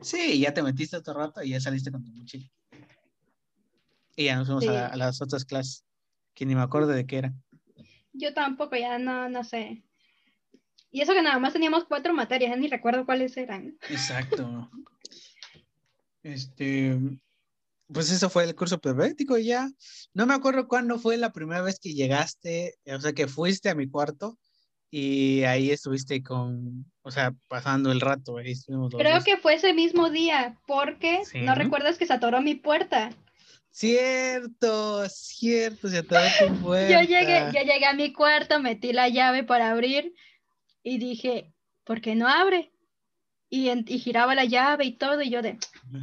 Sí, 0.00 0.32
y 0.34 0.40
ya 0.40 0.52
te 0.54 0.62
metiste 0.62 0.96
otro 0.96 1.14
rato 1.14 1.42
y 1.42 1.50
ya 1.50 1.60
saliste 1.60 1.90
con 1.90 2.04
tu 2.04 2.10
mochila. 2.12 2.46
Y 4.16 4.24
ya 4.24 4.36
nos 4.36 4.46
fuimos 4.48 4.64
a, 4.64 4.66
Sí. 4.66 4.72
la- 4.72 4.86
a 4.88 4.96
las 4.96 5.22
otras 5.22 5.44
clases, 5.44 5.84
que 6.34 6.44
ni 6.46 6.54
me 6.54 6.62
acuerdo 6.62 6.88
de 6.88 7.06
qué 7.06 7.18
era. 7.18 7.34
Yo 8.12 8.34
tampoco, 8.34 8.76
ya 8.76 8.98
no, 8.98 9.28
no 9.28 9.44
sé. 9.44 9.84
Y 10.90 11.00
eso 11.02 11.12
que 11.12 11.22
nada 11.22 11.38
más 11.38 11.52
teníamos 11.52 11.84
cuatro 11.84 12.14
materias, 12.14 12.56
ni 12.58 12.68
recuerdo 12.68 13.04
cuáles 13.04 13.36
eran. 13.36 13.76
Exacto. 13.90 14.70
Este, 16.22 16.98
pues 17.92 18.10
eso 18.10 18.28
fue 18.28 18.44
el 18.44 18.54
curso 18.54 18.78
pedagógico 18.80 19.38
ya. 19.38 19.70
No 20.12 20.26
me 20.26 20.34
acuerdo 20.34 20.68
cuándo 20.68 20.98
fue 20.98 21.16
la 21.16 21.32
primera 21.32 21.62
vez 21.62 21.78
que 21.80 21.94
llegaste, 21.94 22.74
o 22.86 23.00
sea, 23.00 23.12
que 23.12 23.28
fuiste 23.28 23.70
a 23.70 23.74
mi 23.74 23.88
cuarto 23.88 24.36
y 24.90 25.44
ahí 25.44 25.70
estuviste 25.70 26.22
con, 26.22 26.84
o 27.02 27.10
sea, 27.10 27.34
pasando 27.46 27.92
el 27.92 28.00
rato. 28.00 28.36
Ahí 28.38 28.50
estuvimos 28.52 28.92
Creo 28.94 29.22
que 29.22 29.36
fue 29.38 29.54
ese 29.54 29.72
mismo 29.72 30.10
día, 30.10 30.58
porque 30.66 31.20
Sí. 31.24 31.40
no 31.40 31.54
recuerdas 31.54 31.98
que 31.98 32.06
se 32.06 32.12
atoró 32.14 32.42
mi 32.42 32.56
puerta. 32.56 33.10
Cierto, 33.70 35.08
cierto, 35.08 35.88
se 35.88 35.98
atoró 35.98 36.20
tu 36.40 36.46
Yo 36.56 36.60
puerta. 36.62 37.02
llegué, 37.04 37.50
yo 37.54 37.62
llegué 37.62 37.86
a 37.86 37.94
mi 37.94 38.12
cuarto, 38.12 38.60
metí 38.60 38.92
la 38.92 39.08
llave 39.08 39.44
para 39.44 39.70
abrir 39.70 40.12
y 40.82 40.98
dije, 40.98 41.52
¿por 41.84 42.00
qué 42.00 42.14
no 42.14 42.28
abre? 42.28 42.72
Y, 43.50 43.70
en- 43.70 43.84
y 43.88 43.98
giraba 43.98 44.34
la 44.34 44.44
llave 44.44 44.84
y 44.84 44.92
todo, 44.96 45.22
y 45.22 45.30
yo 45.30 45.40
de, 45.42 45.58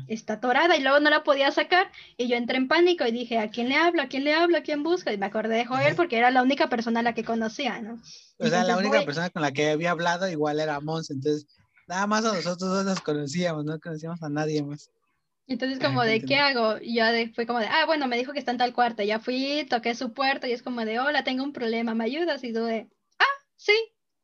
está 0.07 0.33
atorada, 0.33 0.75
y 0.77 0.81
luego 0.81 0.99
no 0.99 1.09
la 1.09 1.23
podía 1.23 1.51
sacar, 1.51 1.91
y 2.17 2.27
yo 2.27 2.35
entré 2.35 2.57
en 2.57 2.67
pánico 2.67 3.05
y 3.05 3.11
dije, 3.11 3.37
¿a 3.37 3.49
quién 3.51 3.69
le 3.69 3.75
hablo? 3.75 4.01
¿A 4.01 4.07
quién 4.07 4.23
le 4.23 4.33
hablo? 4.33 4.57
¿A 4.57 4.61
quién 4.61 4.81
busca? 4.83 5.13
Y 5.13 5.17
me 5.17 5.27
acordé 5.27 5.55
de 5.57 5.65
Joel 5.65 5.95
porque 5.95 6.17
era 6.17 6.31
la 6.31 6.41
única 6.41 6.69
persona 6.69 7.01
a 7.01 7.03
la 7.03 7.13
que 7.13 7.23
conocía, 7.23 7.79
¿no? 7.81 7.99
O 8.39 8.47
sea, 8.47 8.63
la 8.63 8.77
única 8.77 8.97
voy- 8.97 9.05
persona 9.05 9.29
con 9.29 9.41
la 9.43 9.51
que 9.51 9.69
había 9.69 9.91
hablado 9.91 10.27
igual 10.29 10.59
era 10.59 10.79
Mons, 10.79 11.09
entonces 11.11 11.47
nada 11.87 12.07
más 12.07 12.25
a 12.25 12.33
nosotros 12.33 12.59
dos 12.69 12.85
nos 12.85 12.99
conocíamos, 13.01 13.63
no 13.63 13.79
conocíamos 13.79 14.21
a 14.23 14.29
nadie 14.29 14.63
más. 14.63 14.89
Entonces 15.47 15.79
como 15.79 16.03
de, 16.03 16.21
¿qué 16.21 16.37
hago? 16.37 16.77
Y 16.81 16.95
ya 16.95 17.11
de- 17.11 17.29
fue 17.29 17.45
como 17.45 17.59
de, 17.59 17.67
ah, 17.67 17.85
bueno, 17.85 18.07
me 18.07 18.17
dijo 18.17 18.33
que 18.33 18.39
está 18.39 18.49
en 18.51 18.57
tal 18.57 18.73
cuarto, 18.73 19.03
ya 19.03 19.19
fui, 19.19 19.67
toqué 19.69 19.93
su 19.93 20.11
puerta 20.13 20.47
y 20.47 20.53
es 20.53 20.63
como 20.63 20.83
de, 20.83 20.99
hola, 20.99 21.23
tengo 21.23 21.43
un 21.43 21.53
problema, 21.53 21.93
¿me 21.93 22.05
ayudas? 22.05 22.43
Y 22.43 22.51
yo 22.51 22.65
de, 22.65 22.89
ah, 23.19 23.25
sí, 23.55 23.73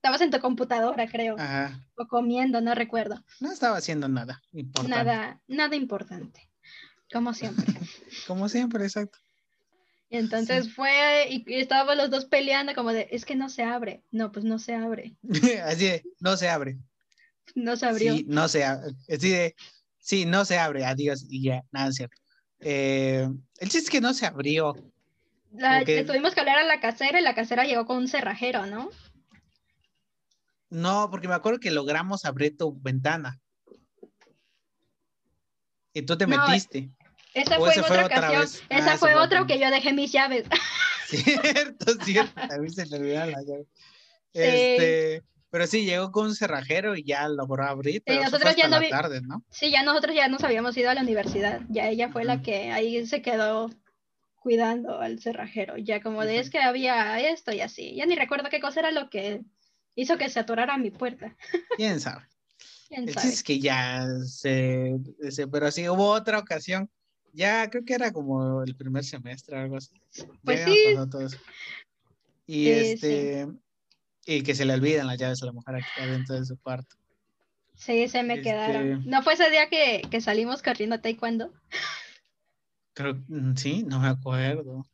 estabas 0.02 0.22
en 0.22 0.32
tu 0.32 0.40
computadora, 0.40 1.08
creo, 1.08 1.36
Ajá. 1.38 1.80
o 1.96 2.08
comiendo, 2.08 2.60
no 2.60 2.74
recuerdo. 2.74 3.24
No 3.40 3.52
estaba 3.52 3.78
haciendo 3.78 4.08
nada 4.08 4.42
importante. 4.52 4.90
Nada, 4.90 5.40
nada 5.48 5.76
importante, 5.76 6.50
como 7.14 7.36
siempre. 7.36 7.66
Como 8.28 8.50
siempre, 8.50 8.84
exacto. 8.84 9.20
Y 10.10 10.18
entonces 10.18 10.74
fue 10.74 11.28
y, 11.30 11.44
y 11.48 11.62
estábamos 11.62 11.96
los 11.98 12.10
dos 12.10 12.26
peleando 12.26 12.74
como 12.74 12.92
de, 12.92 13.08
es 13.12 13.24
que 13.26 13.36
no 13.36 13.48
se 13.48 13.64
abre. 13.64 14.02
No, 14.12 14.32
pues 14.32 14.44
no 14.44 14.58
se 14.60 14.74
abre. 14.74 15.14
Así 15.66 15.86
de, 15.86 16.04
no 16.20 16.36
se 16.36 16.50
abre. 16.50 16.78
No 17.54 17.76
se 17.78 17.86
abrió. 17.86 18.16
Sí, 18.16 18.26
no 18.28 18.48
se 18.48 18.64
abre. 18.66 18.94
Así 19.08 19.30
de, 19.30 19.56
sí, 20.00 20.26
no 20.26 20.46
se 20.46 20.58
abre, 20.58 20.84
adiós, 20.84 21.26
y 21.30 21.44
ya, 21.44 21.64
nada 21.72 21.90
es 21.90 21.96
cierto. 21.96 22.18
Eh, 22.60 23.30
el 23.60 23.70
chiste 23.70 23.86
es 23.86 23.90
que 23.92 24.02
no 24.02 24.14
se 24.16 24.26
abrió. 24.26 24.76
La- 25.54 25.86
tuvimos 25.86 26.34
que 26.34 26.40
hablar 26.40 26.58
a 26.58 26.64
la 26.64 26.80
casera 26.80 27.20
y 27.20 27.24
la 27.24 27.36
casera 27.36 27.66
llegó 27.66 27.86
con 27.86 27.98
un 27.98 28.08
cerrajero, 28.08 28.66
¿no? 28.66 28.90
No, 30.72 31.10
porque 31.12 31.28
me 31.28 31.36
acuerdo 31.36 31.60
que 31.60 31.70
logramos 31.70 32.26
abrir 32.26 32.58
tu 32.58 32.74
ventana. 32.82 33.40
Y 35.94 36.02
tú 36.04 36.18
te 36.18 36.26
No, 36.26 36.48
metiste. 36.48 36.90
Esa 37.34 37.58
fue 37.58 37.70
otra 37.80 38.06
ocasión. 38.06 38.42
vez. 38.42 38.62
Ah, 38.64 38.78
Esa 38.78 38.88
esa 38.94 38.98
fue 38.98 39.16
otra 39.16 39.46
que 39.46 39.60
yo 39.60 39.70
dejé 39.70 39.94
mis 39.94 40.12
llaves. 40.12 40.46
Cierto, 41.08 41.94
cierto. 42.06 42.42
A 42.42 42.58
mí 42.58 42.70
se 42.70 42.86
me 42.88 42.98
olvidaron 42.98 43.32
las 43.32 43.46
llaves. 43.46 43.68
Sí. 44.34 44.40
Este, 44.40 45.24
pero 45.50 45.68
sí, 45.68 45.84
llegó 45.84 46.10
con 46.14 46.28
un 46.28 46.36
cerrajero 46.36 46.96
y 46.96 47.04
ya 47.04 47.28
logró 47.28 47.66
abrir, 47.66 48.02
pero 48.06 48.20
fue 48.22 48.26
nosotros 48.32 48.56
ya 48.56 48.70
no 48.70 48.80
vi- 48.80 48.90
tarde, 48.90 49.20
¿no? 49.22 49.44
Sí, 49.50 49.70
ya 49.72 49.84
nosotros 49.84 50.16
ya 50.16 50.30
nos 50.30 50.42
habíamos 50.46 50.78
ido 50.78 50.90
a 50.90 50.94
la 50.94 51.02
universidad. 51.02 51.60
Ya 51.68 51.90
ella 51.90 52.08
fue 52.10 52.24
la 52.24 52.42
que 52.42 52.72
ahí 52.72 53.06
se 53.06 53.22
quedó 53.22 53.70
cuidando 54.36 55.02
al 55.02 55.20
cerrajero. 55.20 55.76
Ya 55.78 56.02
como 56.02 56.24
de 56.24 56.40
es 56.40 56.50
que 56.50 56.60
había 56.60 57.20
esto 57.20 57.52
y 57.52 57.60
así. 57.60 57.94
Ya 57.96 58.06
ni 58.06 58.16
recuerdo 58.16 58.50
qué 58.50 58.62
cosa 58.62 58.80
era 58.80 58.92
lo 58.92 59.10
que 59.10 59.42
hizo 59.96 60.18
que 60.18 60.30
se 60.30 60.40
atorara 60.40 60.78
mi 60.78 60.92
puerta. 60.92 61.36
¿Quién 61.78 62.00
sabe? 62.00 62.26
¿Quién 62.88 63.12
sabe? 63.14 63.28
es 63.30 63.44
que 63.44 63.60
ya 63.60 64.06
se, 64.26 64.98
se- 65.30 65.48
pero 65.48 65.72
sí, 65.72 65.88
hubo 65.90 66.10
otra 66.12 66.40
ocasión, 66.40 66.90
ya 67.34 67.70
creo 67.70 67.86
que 67.86 67.94
era 67.94 68.12
como 68.12 68.64
el 68.64 68.76
primer 68.76 69.04
semestre 69.06 69.58
o 69.58 69.60
algo 69.62 69.78
así. 69.78 70.02
Pues 70.44 70.62
sí. 70.66 70.84
Y 72.48 72.66
Sí, 72.66 72.70
este, 72.72 73.48
y 74.26 74.44
que 74.44 74.54
se 74.56 74.66
le 74.66 74.74
olvidan 74.74 75.08
las 75.08 75.18
llaves 75.18 75.42
a 75.42 75.46
la 75.46 75.54
mujer 75.54 75.76
aquí 75.76 76.02
adentro 76.02 76.36
de 76.36 76.46
su 76.46 76.58
cuarto. 76.60 76.96
Sí, 77.76 78.08
se 78.10 78.22
me 78.24 78.36
Este- 78.36 78.50
quedaron. 78.50 79.04
¿No 79.06 79.24
fue 79.24 79.34
ese 79.34 79.50
día 79.50 79.70
que, 79.70 80.02
que 80.12 80.20
salimos 80.22 80.62
corriendo 80.62 80.96
a 80.98 81.02
taekwondo? 81.02 81.54
Creo, 82.94 83.16
mm, 83.28 83.56
sí, 83.56 83.84
no 83.84 84.00
me 84.00 84.10
acuerdo. 84.10 84.86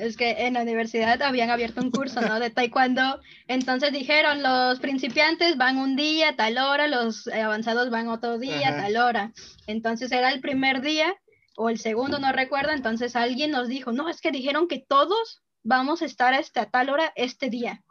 Es 0.00 0.16
que 0.16 0.46
en 0.46 0.54
la 0.54 0.62
universidad 0.62 1.20
habían 1.20 1.50
abierto 1.50 1.82
un 1.82 1.90
curso, 1.90 2.22
¿no? 2.22 2.40
De 2.40 2.48
taekwondo. 2.48 3.20
Entonces 3.48 3.92
dijeron, 3.92 4.42
los 4.42 4.80
principiantes 4.80 5.58
van 5.58 5.76
un 5.76 5.94
día, 5.94 6.36
tal 6.36 6.56
hora, 6.56 6.88
los 6.88 7.28
avanzados 7.28 7.90
van 7.90 8.08
otro 8.08 8.38
día, 8.38 8.70
Ajá. 8.70 8.82
tal 8.82 8.96
hora. 8.96 9.32
Entonces 9.66 10.10
era 10.10 10.32
el 10.32 10.40
primer 10.40 10.80
día 10.80 11.14
o 11.54 11.68
el 11.68 11.78
segundo, 11.78 12.18
no 12.18 12.32
recuerdo. 12.32 12.70
Entonces 12.70 13.14
alguien 13.14 13.50
nos 13.50 13.68
dijo, 13.68 13.92
no, 13.92 14.08
es 14.08 14.22
que 14.22 14.30
dijeron 14.30 14.68
que 14.68 14.78
todos 14.78 15.42
vamos 15.62 16.00
a 16.00 16.06
estar 16.06 16.32
hasta 16.32 16.70
tal 16.70 16.88
hora 16.88 17.12
este 17.14 17.50
día. 17.50 17.82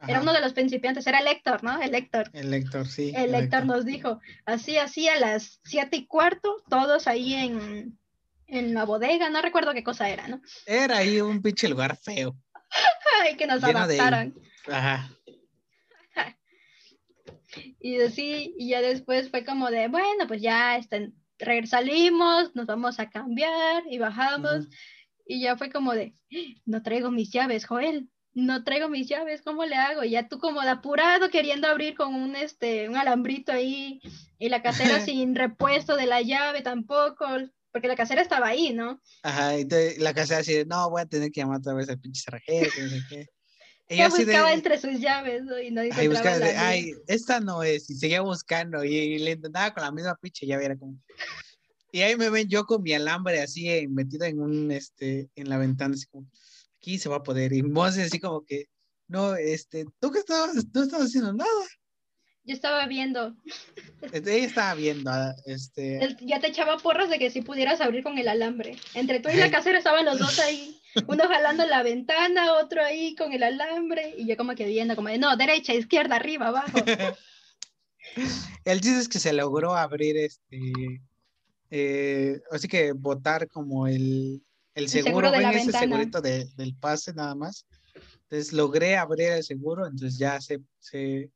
Era 0.00 0.18
Ajá, 0.18 0.22
uno 0.22 0.32
de 0.32 0.40
los 0.40 0.52
principiantes, 0.54 1.06
era 1.06 1.18
el 1.18 1.26
Héctor, 1.26 1.64
¿no? 1.64 1.82
El 1.82 1.94
Héctor. 1.94 2.30
El 2.32 2.50
lector, 2.50 2.86
sí. 2.86 3.12
El 3.16 3.34
Héctor 3.34 3.66
nos 3.66 3.84
dijo, 3.84 4.20
así, 4.46 4.78
así 4.78 5.08
a 5.08 5.18
las 5.18 5.60
siete 5.64 5.96
y 5.96 6.06
cuarto, 6.06 6.62
todos 6.70 7.08
ahí 7.08 7.34
en, 7.34 7.97
en 8.48 8.74
la 8.74 8.84
bodega, 8.84 9.30
no 9.30 9.40
recuerdo 9.42 9.72
qué 9.74 9.84
cosa 9.84 10.08
era, 10.08 10.26
¿no? 10.28 10.40
Era 10.66 10.98
ahí 10.98 11.20
un 11.20 11.40
pinche 11.42 11.68
lugar 11.68 11.96
feo. 11.96 12.34
Ay, 13.22 13.36
que 13.36 13.46
nos 13.46 13.60
de- 13.60 13.70
adaptaron. 13.70 14.34
Ajá. 14.66 15.08
Y 17.80 18.00
así, 18.00 18.54
y 18.58 18.68
ya 18.70 18.80
después 18.82 19.30
fue 19.30 19.44
como 19.44 19.70
de, 19.70 19.88
bueno, 19.88 20.26
pues 20.26 20.42
ya 20.42 20.78
re- 21.38 21.66
salimos, 21.66 22.54
nos 22.54 22.66
vamos 22.66 22.98
a 23.00 23.08
cambiar 23.08 23.84
y 23.90 23.98
bajamos. 23.98 24.66
Y 25.26 25.40
ya 25.40 25.56
fue 25.56 25.70
como 25.70 25.94
de, 25.94 26.14
no 26.66 26.82
traigo 26.82 27.10
mis 27.10 27.30
llaves, 27.30 27.66
Joel, 27.66 28.08
no 28.34 28.64
traigo 28.64 28.88
mis 28.88 29.08
llaves, 29.08 29.42
¿cómo 29.42 29.64
le 29.64 29.76
hago? 29.76 30.04
Y 30.04 30.10
ya 30.10 30.28
tú 30.28 30.38
como 30.38 30.60
de 30.62 30.70
apurado 30.70 31.30
queriendo 31.30 31.68
abrir 31.68 31.94
con 31.96 32.14
un, 32.14 32.36
este, 32.36 32.88
un 32.88 32.96
alambrito 32.96 33.52
ahí 33.52 34.00
y 34.38 34.48
la 34.48 34.62
casera 34.62 35.00
sin 35.04 35.34
repuesto 35.34 35.96
de 35.96 36.06
la 36.06 36.20
llave 36.22 36.60
tampoco, 36.62 37.26
porque 37.72 37.88
la 37.88 37.96
casera 37.96 38.22
estaba 38.22 38.48
ahí, 38.48 38.72
¿no? 38.72 39.00
Ajá, 39.22 39.58
y 39.58 39.64
te- 39.64 39.98
la 39.98 40.14
casa 40.14 40.38
así 40.38 40.54
de, 40.54 40.64
no, 40.64 40.90
voy 40.90 41.02
a 41.02 41.06
tener 41.06 41.30
que 41.30 41.40
llamar 41.40 41.58
otra 41.58 41.74
vez 41.74 41.88
al 41.88 42.00
pinche 42.00 42.22
que 42.44 42.70
no 42.80 42.88
sé 42.88 43.00
qué. 43.08 43.26
Yo 43.90 44.04
así 44.04 44.24
de, 44.24 44.32
buscaba 44.32 44.52
entre 44.52 44.78
sus 44.78 45.00
llaves 45.00 45.44
¿no? 45.44 45.58
y 45.58 45.70
no 45.70 45.80
encontraba 45.80 46.08
buscaba 46.10 46.38
la 46.38 46.46
de, 46.46 46.56
ay, 46.58 46.92
esta 47.06 47.40
no 47.40 47.62
es, 47.62 47.88
y 47.88 47.94
seguía 47.94 48.20
buscando, 48.20 48.84
y, 48.84 48.94
y 48.94 49.18
le 49.18 49.30
intentaba 49.32 49.72
con 49.72 49.82
la 49.82 49.92
misma 49.92 50.14
pinche 50.16 50.46
llave, 50.46 50.66
era 50.66 50.76
como... 50.76 50.98
Y 51.90 52.02
ahí 52.02 52.14
me 52.16 52.28
ven 52.28 52.48
yo 52.48 52.64
con 52.64 52.82
mi 52.82 52.92
alambre 52.92 53.40
así, 53.40 53.66
eh, 53.70 53.88
metido 53.88 54.26
en 54.26 54.40
un, 54.40 54.70
este, 54.70 55.30
en 55.34 55.48
la 55.48 55.56
ventana, 55.56 55.94
así 55.94 56.04
como, 56.06 56.26
aquí 56.76 56.98
se 56.98 57.08
va 57.08 57.16
a 57.16 57.22
poder, 57.22 57.54
y 57.54 57.62
Monse 57.62 58.02
así 58.02 58.20
como 58.20 58.44
que, 58.44 58.66
no, 59.06 59.34
este, 59.36 59.86
¿tú 59.98 60.10
qué 60.10 60.18
estabas, 60.18 60.54
no 60.54 60.82
estabas 60.82 61.06
haciendo 61.06 61.32
nada? 61.32 61.50
Yo 62.44 62.54
estaba 62.54 62.86
viendo. 62.86 63.36
Ella 64.12 64.32
estaba 64.46 64.74
viendo, 64.74 65.10
ah, 65.10 65.34
este, 65.44 66.16
Ya 66.22 66.40
te 66.40 66.46
echaba 66.48 66.78
porras 66.78 67.10
de 67.10 67.18
que 67.18 67.30
si 67.30 67.42
pudieras 67.42 67.80
abrir 67.82 68.02
con 68.02 68.16
el 68.16 68.26
alambre. 68.28 68.76
Entre 68.94 69.20
tú 69.20 69.28
y 69.28 69.36
la 69.36 69.50
casera 69.50 69.78
estaban 69.78 70.04
los 70.06 70.18
dos 70.18 70.38
ahí. 70.38 70.80
Uno 71.08 71.24
jalando 71.28 71.66
la 71.66 71.82
ventana, 71.82 72.54
otro 72.54 72.82
ahí 72.82 73.14
con 73.16 73.32
el 73.34 73.42
alambre. 73.42 74.14
Y 74.16 74.26
yo 74.26 74.36
como 74.38 74.54
que 74.54 74.64
viendo, 74.66 74.96
como 74.96 75.08
de, 75.08 75.18
no, 75.18 75.36
derecha, 75.36 75.74
izquierda, 75.74 76.16
arriba, 76.16 76.48
abajo. 76.48 76.78
el 78.64 78.80
chiste 78.80 78.98
es 79.00 79.08
que 79.08 79.18
se 79.18 79.32
logró 79.34 79.76
abrir 79.76 80.16
este, 80.16 81.02
eh, 81.70 82.40
así 82.50 82.66
que 82.68 82.92
votar 82.92 83.46
como 83.48 83.86
el, 83.86 84.42
el 84.74 84.88
seguro, 84.88 85.28
seguro 85.28 85.30
de 85.32 85.40
la 85.42 85.50
ese 85.50 85.58
ventana. 85.64 85.80
segurito 85.80 86.20
de- 86.22 86.46
del 86.56 86.74
pase 86.74 87.12
nada 87.12 87.34
más. 87.34 87.66
Entonces 88.22 88.52
logré 88.52 88.96
abrir 88.96 89.28
el 89.30 89.44
seguro, 89.44 89.86
entonces 89.86 90.18
ya 90.18 90.40
se, 90.40 90.60
se, 90.78 91.30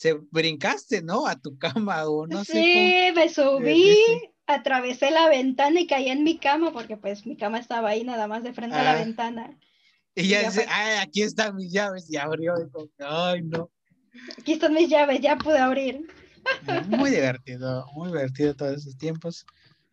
se 0.00 0.14
brincaste, 0.30 1.02
¿no? 1.02 1.26
A 1.26 1.38
tu 1.38 1.58
cama 1.58 2.06
o 2.08 2.26
no 2.26 2.42
sé. 2.42 2.52
cómo. 2.52 2.64
sí, 2.64 3.12
me 3.14 3.28
subí, 3.28 3.74
Sí, 3.84 3.94
sí. 4.06 4.30
atravesé 4.46 5.10
la 5.10 5.28
ventana 5.28 5.78
y 5.78 5.86
caí 5.86 6.08
en 6.08 6.24
mi 6.24 6.38
cama, 6.38 6.72
porque 6.72 6.96
pues 6.96 7.26
mi 7.26 7.36
cama 7.36 7.58
estaba 7.58 7.90
ahí 7.90 8.02
nada 8.02 8.26
más 8.26 8.42
de 8.42 8.54
frente 8.54 8.76
a 8.76 8.82
la 8.82 8.92
Ah. 8.92 9.04
ventana. 9.04 9.58
Y 10.14 10.26
ya 10.28 10.40
ya 10.40 10.48
dice, 10.48 10.62
fue. 10.64 10.72
ay, 10.72 10.98
aquí 11.06 11.20
están 11.20 11.54
mis 11.54 11.70
llaves 11.70 12.10
y 12.10 12.16
abrió. 12.16 12.54
y 12.56 12.70
que, 12.70 13.04
ay, 13.04 13.42
no. 13.42 13.70
Aquí 14.38 14.52
están 14.54 14.72
mis 14.72 14.88
llaves, 14.88 15.20
ya 15.20 15.36
pude 15.36 15.58
abrir. 15.58 16.00
Muy 16.86 17.10
divertido, 17.10 17.86
muy 17.92 18.08
divertido 18.08 18.56
todos 18.56 18.78
esos 18.78 18.96
tiempos. 18.96 19.44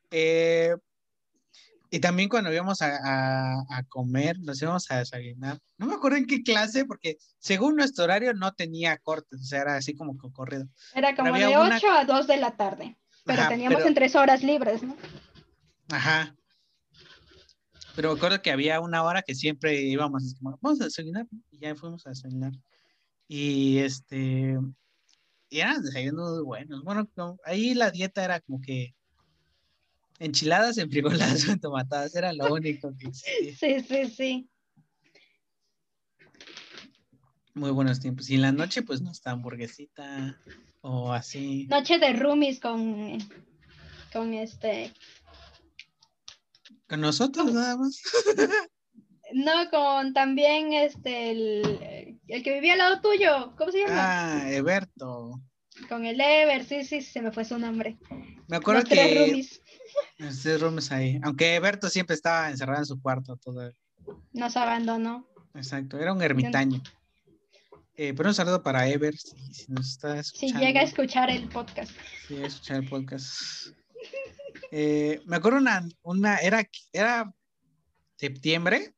Eh, 0.10 0.74
y 1.90 2.00
también 2.00 2.30
cuando 2.30 2.52
íbamos 2.54 2.82
a, 2.82 2.98
a- 3.04 3.64
a 3.70 3.84
comer, 3.84 4.40
nos 4.40 4.62
íbamos 4.62 4.90
a 4.92 5.00
desayunar. 5.00 5.60
No 5.78 5.86
me 5.88 5.94
acuerdo 5.96 6.18
en 6.18 6.26
qué 6.26 6.44
clase, 6.44 6.86
porque 6.86 7.18
según 7.40 7.76
nuestro 7.76 8.04
horario 8.06 8.34
no 8.34 8.54
tenía 8.54 8.98
cortes, 8.98 9.42
o 9.42 9.44
sea, 9.44 9.62
era 9.62 9.76
así 9.78 9.94
como 9.96 10.18
que 10.18 10.32
corrido. 10.34 10.68
Era 10.96 11.16
como 11.16 11.34
de 11.34 11.48
una- 11.48 11.78
8 11.78 11.88
a 11.92 12.06
2 12.06 12.28
de 12.28 12.38
la 12.38 12.56
tarde. 12.58 12.98
Pero 13.26 13.42
Ajá, 13.42 13.50
teníamos 13.50 13.76
pero- 13.78 13.88
en 13.90 13.94
tres 13.96 14.16
horas 14.16 14.44
libres, 14.44 14.84
¿no? 14.84 14.96
Ajá. 15.90 16.34
Pero 17.96 18.12
me 18.12 18.18
acuerdo 18.18 18.42
que 18.42 18.52
había 18.52 18.80
una 18.80 19.04
hora 19.04 19.22
que 19.24 19.34
siempre 19.36 19.82
íbamos, 19.82 20.24
así 20.24 20.36
como, 20.36 20.58
vamos 20.62 20.80
a 20.82 20.86
desayunar, 20.86 21.26
y 21.52 21.60
ya 21.60 21.76
fuimos 21.76 22.06
a 22.06 22.12
desayunar. 22.12 22.52
Y 23.28 23.80
este, 23.80 24.58
y 25.50 25.60
eran 25.60 25.82
desayunos 25.82 26.44
buenos. 26.44 26.84
Bueno, 26.84 27.08
ahí 27.44 27.74
la 27.74 27.90
dieta 27.92 28.24
era 28.24 28.40
como 28.42 28.62
que 28.62 28.96
enchiladas, 30.20 30.78
enfrijoladas 30.78 31.48
o 31.48 31.52
entomatadas, 31.52 32.16
era 32.16 32.34
lo 32.34 32.54
único 32.54 32.94
que 32.98 33.08
existía. 33.08 33.56
Sí, 33.56 33.86
sí, 33.88 34.10
sí. 34.10 34.50
Muy 37.54 37.72
buenos 37.72 38.00
tiempos. 38.00 38.30
Y 38.30 38.36
en 38.36 38.44
la 38.44 38.52
noche, 38.52 38.84
pues 38.84 39.02
no 39.02 39.12
está 39.12 39.32
hamburguesita 39.32 40.40
o 40.82 41.12
así. 41.12 41.66
Noche 41.68 41.98
de 41.98 42.14
roomies 42.14 42.60
con, 42.60 43.18
con 44.14 44.34
este, 44.34 44.94
Con 46.88 47.02
nosotros 47.02 47.52
nada 47.52 47.78
más. 47.78 48.00
no, 49.34 49.70
con 49.72 50.14
también 50.14 50.74
este, 50.74 51.32
el, 51.32 52.20
el 52.28 52.44
que 52.44 52.54
vivía 52.54 52.74
al 52.74 52.80
lado 52.80 53.02
tuyo, 53.02 53.56
¿cómo 53.58 53.72
se 53.72 53.80
llama? 53.80 53.96
Ah, 53.98 54.52
Eberto. 54.52 55.42
Con 55.90 56.06
el 56.06 56.20
Ever, 56.20 56.66
sí, 56.66 56.84
sí, 56.84 57.02
se 57.02 57.22
me 57.22 57.32
fue 57.32 57.46
su 57.46 57.58
nombre. 57.58 57.98
Me 58.48 58.58
acuerdo 58.58 58.82
Los 58.82 58.90
que 58.90 59.48
roomies 60.60 60.92
ahí. 60.92 61.20
Aunque 61.24 61.56
Eberto 61.56 61.90
siempre 61.90 62.16
estaba 62.16 62.50
encerrado 62.50 62.80
en 62.80 62.86
su 62.86 63.02
cuarto 63.02 63.38
todo 63.38 63.72
nos 64.34 64.56
abandonó. 64.56 65.28
Exacto, 65.54 66.00
era 66.00 66.14
un 66.14 66.22
ermitaño. 66.22 66.82
Eh, 67.96 68.14
pero 68.16 68.30
un 68.30 68.36
saludo 68.36 68.62
para 68.62 68.88
Ever, 68.88 69.18
si, 69.18 69.36
si 69.54 69.72
nos 69.72 69.90
está 69.90 70.14
Si 70.24 70.46
escuchando. 70.46 70.60
llega 70.66 70.82
a 70.82 70.84
escuchar 70.84 71.30
el 71.32 71.50
podcast. 71.50 71.92
si 72.28 72.36
llega 72.36 72.46
a 72.46 72.48
escuchar 72.48 72.78
el 72.78 72.90
podcast. 72.90 73.68
Eh, 74.72 75.22
me 75.26 75.38
acuerdo 75.38 75.58
una, 75.58 75.88
una 76.04 76.38
era, 76.38 76.64
era 76.94 77.34
septiembre 78.16 78.94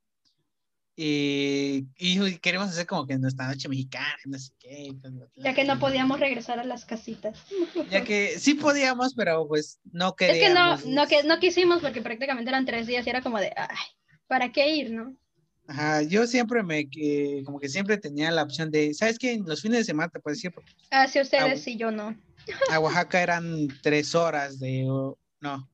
y, 1.01 1.87
y 1.97 2.37
queremos 2.39 2.67
hacer 2.67 2.85
como 2.85 3.07
que 3.07 3.17
nuestra 3.17 3.47
noche 3.47 3.69
mexicana, 3.69 4.17
no 4.25 4.37
sé 4.37 4.51
qué. 4.59 4.91
bla, 4.95 5.09
bla, 5.09 5.25
bla. 5.33 5.43
Ya 5.45 5.53
que 5.53 5.63
no 5.63 5.79
podíamos 5.79 6.19
regresar 6.19 6.59
a 6.59 6.65
las 6.65 6.83
casitas. 6.83 7.39
Ya 7.89 8.03
que 8.03 8.37
sí 8.37 8.55
podíamos, 8.55 9.13
pero 9.13 9.47
pues 9.47 9.79
no 9.93 10.09
Es 10.19 10.37
que 10.37 10.49
no, 10.49 10.75
queríamos. 10.77 10.85
no, 10.87 11.07
que, 11.07 11.23
no 11.23 11.39
quisimos 11.39 11.79
porque 11.81 12.01
prácticamente 12.01 12.49
eran 12.49 12.65
tres 12.65 12.85
días 12.85 13.07
y 13.07 13.09
era 13.09 13.21
como 13.21 13.39
de, 13.39 13.53
ay, 13.55 13.77
¿para 14.27 14.51
qué 14.51 14.75
ir, 14.75 14.91
no? 14.91 15.15
Ajá, 15.67 16.01
yo 16.01 16.27
siempre 16.27 16.63
me, 16.63 16.89
como 17.45 17.61
que 17.61 17.69
siempre 17.69 17.97
tenía 17.97 18.29
la 18.31 18.43
opción 18.43 18.69
de, 18.69 18.93
¿sabes 18.93 19.17
qué? 19.17 19.31
En 19.33 19.45
los 19.45 19.61
fines 19.61 19.77
de 19.77 19.83
semana 19.85 20.09
te 20.09 20.19
puedes 20.19 20.43
ir, 20.43 20.51
porque 20.51 20.73
Hacia 20.91 21.21
ustedes 21.21 21.65
Ah, 21.65 21.69
y 21.69 21.77
yo 21.77 21.91
no. 21.91 22.13
a 22.69 22.79
Oaxaca 22.79 23.21
eran 23.21 23.69
tres 23.81 24.15
horas 24.15 24.59
de, 24.59 24.83
no, 25.39 25.69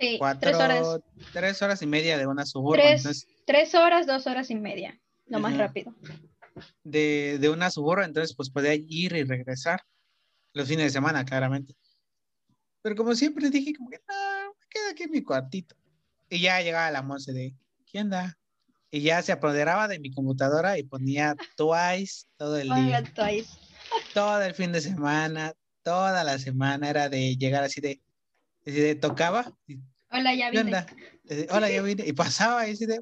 Sí, 0.00 0.16
cuatro, 0.18 0.40
tres 0.40 0.56
horas. 0.56 1.00
tres 1.34 1.62
horas 1.62 1.82
y 1.82 1.86
media 1.86 2.16
de 2.16 2.26
una 2.26 2.46
suburban. 2.46 2.86
Tres, 2.86 3.00
Entonces, 3.00 3.26
tres 3.46 3.74
horas, 3.74 4.06
dos 4.06 4.26
horas 4.26 4.50
y 4.50 4.54
media. 4.54 5.00
Lo 5.26 5.40
más 5.40 5.54
Ajá. 5.54 5.66
rápido. 5.66 5.94
de, 6.84 7.38
de 7.40 7.48
una 7.48 7.70
suburban, 7.70 8.06
entonces 8.06 8.36
pues 8.36 8.50
podía 8.50 8.74
ir 8.74 9.12
y 9.12 9.24
regresar 9.24 9.82
los 10.52 10.68
fines 10.68 10.86
de 10.86 10.90
semana, 10.90 11.24
claramente. 11.24 11.74
Pero 12.82 12.96
como 12.96 13.14
siempre 13.14 13.48
dije, 13.50 13.72
como 13.74 13.88
que 13.88 14.00
no, 14.08 14.50
me 14.60 14.66
quedo 14.68 14.90
aquí 14.90 15.04
en 15.04 15.10
mi 15.10 15.22
cuartito. 15.22 15.76
Y 16.28 16.40
ya 16.40 16.60
llegaba 16.60 16.90
la 16.90 17.02
Monse 17.02 17.32
de, 17.32 17.54
¿qué 17.86 18.00
onda? 18.00 18.36
Y 18.90 19.00
ya 19.00 19.22
se 19.22 19.32
apoderaba 19.32 19.88
de 19.88 19.98
mi 19.98 20.10
computadora 20.12 20.78
y 20.78 20.82
ponía 20.82 21.34
Twice 21.56 22.26
todo 22.36 22.58
el 22.58 22.68
día. 22.68 23.02
Twice. 23.14 23.56
todo 24.12 24.42
el 24.42 24.54
fin 24.54 24.72
de 24.72 24.80
semana, 24.80 25.54
toda 25.82 26.24
la 26.24 26.38
semana 26.38 26.90
era 26.90 27.08
de 27.08 27.36
llegar 27.36 27.64
así 27.64 27.80
de, 27.80 28.02
así 28.66 28.78
de 28.78 28.94
tocaba, 28.94 29.52
y, 29.66 29.78
Hola, 30.10 30.34
ya 30.34 30.50
¿qué 30.50 30.62
vine. 30.62 30.86
Hola, 31.50 31.70
ya 31.70 31.80
vine, 31.80 32.04
y 32.06 32.12
pasaba 32.12 32.68
y 32.68 32.72
así 32.72 32.84
de, 32.84 33.00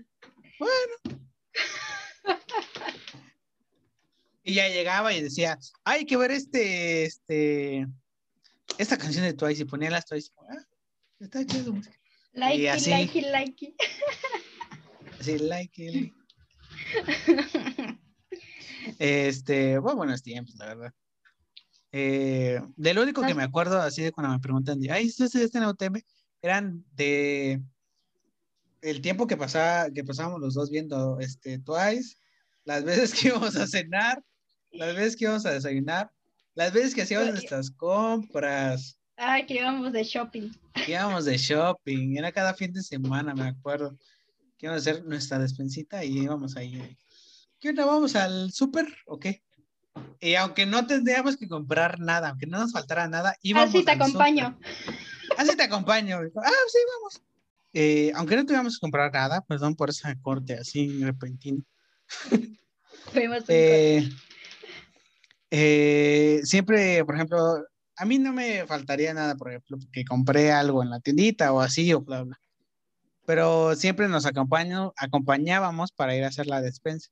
bueno. 0.60 1.20
Y 4.42 4.54
ya 4.54 4.68
llegaba 4.68 5.12
y 5.12 5.22
decía, 5.22 5.58
hay 5.84 6.06
que 6.06 6.16
ver 6.16 6.30
este, 6.30 7.04
este, 7.04 7.86
esta 8.78 8.96
canción 8.96 9.24
de 9.24 9.34
Twice, 9.34 9.62
y 9.62 9.66
ponía 9.66 9.90
las 9.90 10.06
Twice, 10.06 10.30
ah, 10.48 10.64
está 11.18 11.44
chido, 11.44 11.72
música. 11.72 11.96
Likey, 12.32 12.68
así. 12.68 12.90
likey, 12.90 13.22
likey. 13.22 13.76
así, 15.20 15.38
like, 15.38 15.84
it. 15.84 16.14
Este, 18.98 19.78
bueno, 19.78 19.98
buenos 19.98 20.22
tiempos, 20.22 20.54
la 20.56 20.66
verdad. 20.66 20.94
Eh, 21.92 22.60
de 22.76 22.94
lo 22.94 23.02
único 23.02 23.22
que 23.22 23.34
me 23.34 23.42
acuerdo, 23.42 23.80
así 23.80 24.02
de 24.02 24.12
cuando 24.12 24.32
me 24.32 24.40
preguntan, 24.40 24.80
ay, 24.90 25.12
¿tú 25.12 25.24
estudiaste 25.24 25.58
en 25.58 25.64
la 25.64 25.70
UTM? 25.70 26.00
Eran 26.40 26.84
de 26.92 27.60
el 28.82 29.00
tiempo 29.00 29.26
que 29.26 29.36
pasaba, 29.36 29.90
que 29.90 30.04
pasábamos 30.04 30.40
los 30.40 30.54
dos 30.54 30.70
viendo 30.70 31.18
este 31.20 31.58
Twice, 31.58 32.16
las 32.64 32.84
veces 32.84 33.12
que 33.14 33.28
íbamos 33.28 33.56
a 33.56 33.66
cenar, 33.66 34.22
las 34.72 34.94
veces 34.94 35.16
que 35.16 35.24
íbamos 35.24 35.46
a 35.46 35.52
desayunar, 35.52 36.10
las 36.54 36.72
veces 36.72 36.94
que 36.94 37.02
hacíamos 37.02 37.30
nuestras 37.30 37.70
compras, 37.70 38.96
Ay, 39.16 39.44
que 39.44 39.54
íbamos 39.54 39.92
de 39.92 40.02
shopping. 40.02 40.50
que 40.86 40.92
íbamos 40.92 41.26
de 41.26 41.36
shopping, 41.36 42.16
era 42.16 42.32
cada 42.32 42.54
fin 42.54 42.72
de 42.72 42.82
semana, 42.82 43.34
me 43.34 43.48
acuerdo, 43.48 43.96
que 44.56 44.66
íbamos 44.66 44.86
a 44.86 44.90
hacer 44.90 45.04
nuestra 45.04 45.38
despensita 45.38 46.02
y 46.04 46.20
íbamos 46.20 46.56
ahí. 46.56 46.96
¿Qué 47.58 47.68
onda? 47.70 47.84
¿Vamos 47.84 48.16
al 48.16 48.50
súper 48.52 48.86
o 49.06 49.18
qué? 49.18 49.42
Y 50.20 50.34
aunque 50.36 50.64
no 50.64 50.86
tendríamos 50.86 51.36
que 51.36 51.48
comprar 51.48 52.00
nada, 52.00 52.30
aunque 52.30 52.46
no 52.46 52.58
nos 52.58 52.72
faltara 52.72 53.08
nada, 53.08 53.36
íbamos 53.42 53.68
Así 53.74 53.84
te 53.84 53.90
acompaño. 53.90 54.56
súper. 54.58 54.94
Así 55.36 55.56
te 55.56 55.62
acompaño. 55.64 56.16
Ah, 56.16 56.50
sí, 56.68 56.78
vamos. 56.94 57.22
Eh, 57.72 58.12
aunque 58.14 58.36
no 58.36 58.42
tuviéramos 58.44 58.76
que 58.76 58.80
comprar 58.80 59.12
nada, 59.12 59.42
perdón 59.42 59.76
por 59.76 59.90
ese 59.90 60.16
corte 60.20 60.54
así 60.54 61.02
repentino. 61.02 61.62
Fuimos 63.12 63.40
un 63.40 63.46
Eh, 63.48 64.08
eh, 65.50 66.40
siempre, 66.44 67.04
por 67.04 67.14
ejemplo, 67.14 67.64
a 67.96 68.04
mí 68.04 68.18
no 68.18 68.32
me 68.32 68.66
faltaría 68.66 69.14
nada, 69.14 69.34
por 69.36 69.50
ejemplo, 69.50 69.78
que 69.92 70.04
compré 70.04 70.52
algo 70.52 70.82
en 70.82 70.90
la 70.90 71.00
tiendita 71.00 71.52
o 71.52 71.60
así 71.60 71.92
o 71.92 72.00
bla, 72.00 72.22
bla. 72.22 72.40
Pero 73.26 73.76
siempre 73.76 74.08
nos 74.08 74.26
acompañó, 74.26 74.92
acompañábamos 74.96 75.92
para 75.92 76.16
ir 76.16 76.24
a 76.24 76.28
hacer 76.28 76.46
la 76.46 76.60
despensa. 76.60 77.10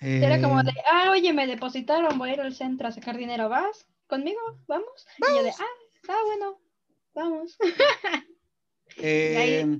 Era 0.00 0.40
como 0.40 0.60
Eh, 0.60 0.64
de, 0.64 0.72
ah, 0.90 1.10
oye, 1.12 1.32
me 1.32 1.46
depositaron, 1.46 2.18
voy 2.18 2.30
a 2.30 2.32
ir 2.34 2.40
al 2.40 2.54
centro 2.54 2.88
a 2.88 2.92
sacar 2.92 3.16
dinero, 3.16 3.48
¿vas 3.48 3.86
conmigo? 4.08 4.40
¿Vamos? 4.66 5.06
Y 5.18 5.36
yo 5.36 5.42
de, 5.44 5.50
ah, 5.50 6.08
ah, 6.08 6.22
bueno, 6.26 6.60
vamos. 7.14 7.56
eh, 8.98 9.78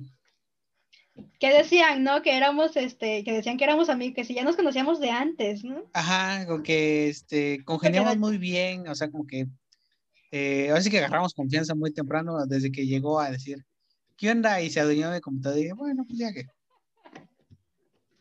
Que 1.39 1.53
decían, 1.53 2.03
¿no? 2.03 2.21
Que 2.21 2.35
éramos, 2.37 2.75
este, 2.75 3.23
que 3.23 3.33
decían 3.33 3.57
que 3.57 3.63
éramos 3.65 3.89
amigos, 3.89 4.15
que 4.15 4.25
si 4.25 4.33
ya 4.33 4.43
nos 4.43 4.55
conocíamos 4.55 4.99
de 4.99 5.11
antes, 5.11 5.63
¿no? 5.63 5.83
Ajá, 5.93 6.45
con 6.47 6.63
que 6.63 7.09
este, 7.09 7.63
congeniamos 7.65 8.17
muy 8.17 8.37
bien, 8.37 8.87
o 8.87 8.95
sea, 8.95 9.11
como 9.11 9.27
que 9.27 9.47
eh, 10.31 10.69
ahora 10.69 10.81
sí 10.81 10.89
que 10.89 10.97
agarramos 10.97 11.33
confianza 11.33 11.75
muy 11.75 11.93
temprano 11.93 12.45
desde 12.47 12.71
que 12.71 12.87
llegó 12.87 13.19
a 13.19 13.29
decir, 13.29 13.63
¿qué 14.17 14.31
onda? 14.31 14.61
Y 14.61 14.69
se 14.71 14.79
adueñó 14.79 15.11
de 15.11 15.21
computadora 15.21 15.59
y 15.59 15.63
dije, 15.63 15.73
bueno, 15.75 16.05
pues 16.07 16.17
ya 16.17 16.33
que 16.33 16.45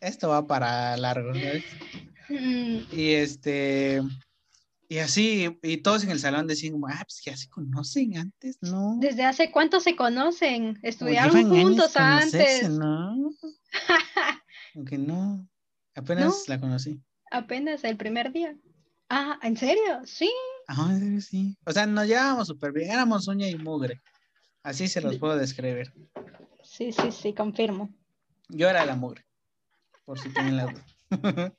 esto 0.00 0.28
va 0.28 0.46
para 0.46 0.96
largo, 0.96 1.34
¿sabes? 1.34 1.64
Mm, 2.28 2.84
Y 2.92 3.10
este, 3.10 4.00
Y 4.92 4.98
así, 4.98 5.58
y 5.62 5.78
todos 5.78 6.04
en 6.04 6.10
el 6.10 6.20
salón 6.20 6.46
decían, 6.46 6.74
ah, 6.86 7.02
pues 7.06 7.22
ya 7.24 7.34
se 7.34 7.48
conocen 7.48 8.18
antes, 8.18 8.58
¿no? 8.60 8.98
¿Desde 9.00 9.24
hace 9.24 9.50
cuánto 9.50 9.80
se 9.80 9.96
conocen? 9.96 10.78
Estudiaron 10.82 11.48
juntos 11.48 11.96
antes. 11.96 12.68
¿no? 12.68 13.30
Aunque 14.74 14.98
no, 14.98 15.48
apenas 15.94 16.46
la 16.46 16.60
conocí. 16.60 17.02
Apenas 17.30 17.84
el 17.84 17.96
primer 17.96 18.34
día. 18.34 18.54
Ah, 19.08 19.38
¿en 19.42 19.56
serio? 19.56 20.02
Sí. 20.04 20.30
Ah, 20.68 20.88
en 20.90 21.00
serio, 21.00 21.20
sí. 21.22 21.56
O 21.64 21.72
sea, 21.72 21.86
nos 21.86 22.06
llevábamos 22.06 22.48
súper 22.48 22.72
bien, 22.72 22.90
éramos 22.90 23.26
uña 23.28 23.48
y 23.48 23.56
mugre. 23.56 24.02
Así 24.62 24.88
se 24.88 25.00
los 25.00 25.16
puedo 25.16 25.38
describir. 25.38 25.90
Sí, 26.62 26.92
sí, 26.92 27.10
sí, 27.12 27.32
confirmo. 27.32 27.88
Yo 28.50 28.68
era 28.68 28.84
la 28.84 28.94
mugre, 28.94 29.24
por 30.04 30.18
si 30.18 30.28
tienen 30.28 30.58
la 30.58 30.66
duda. 30.66 30.84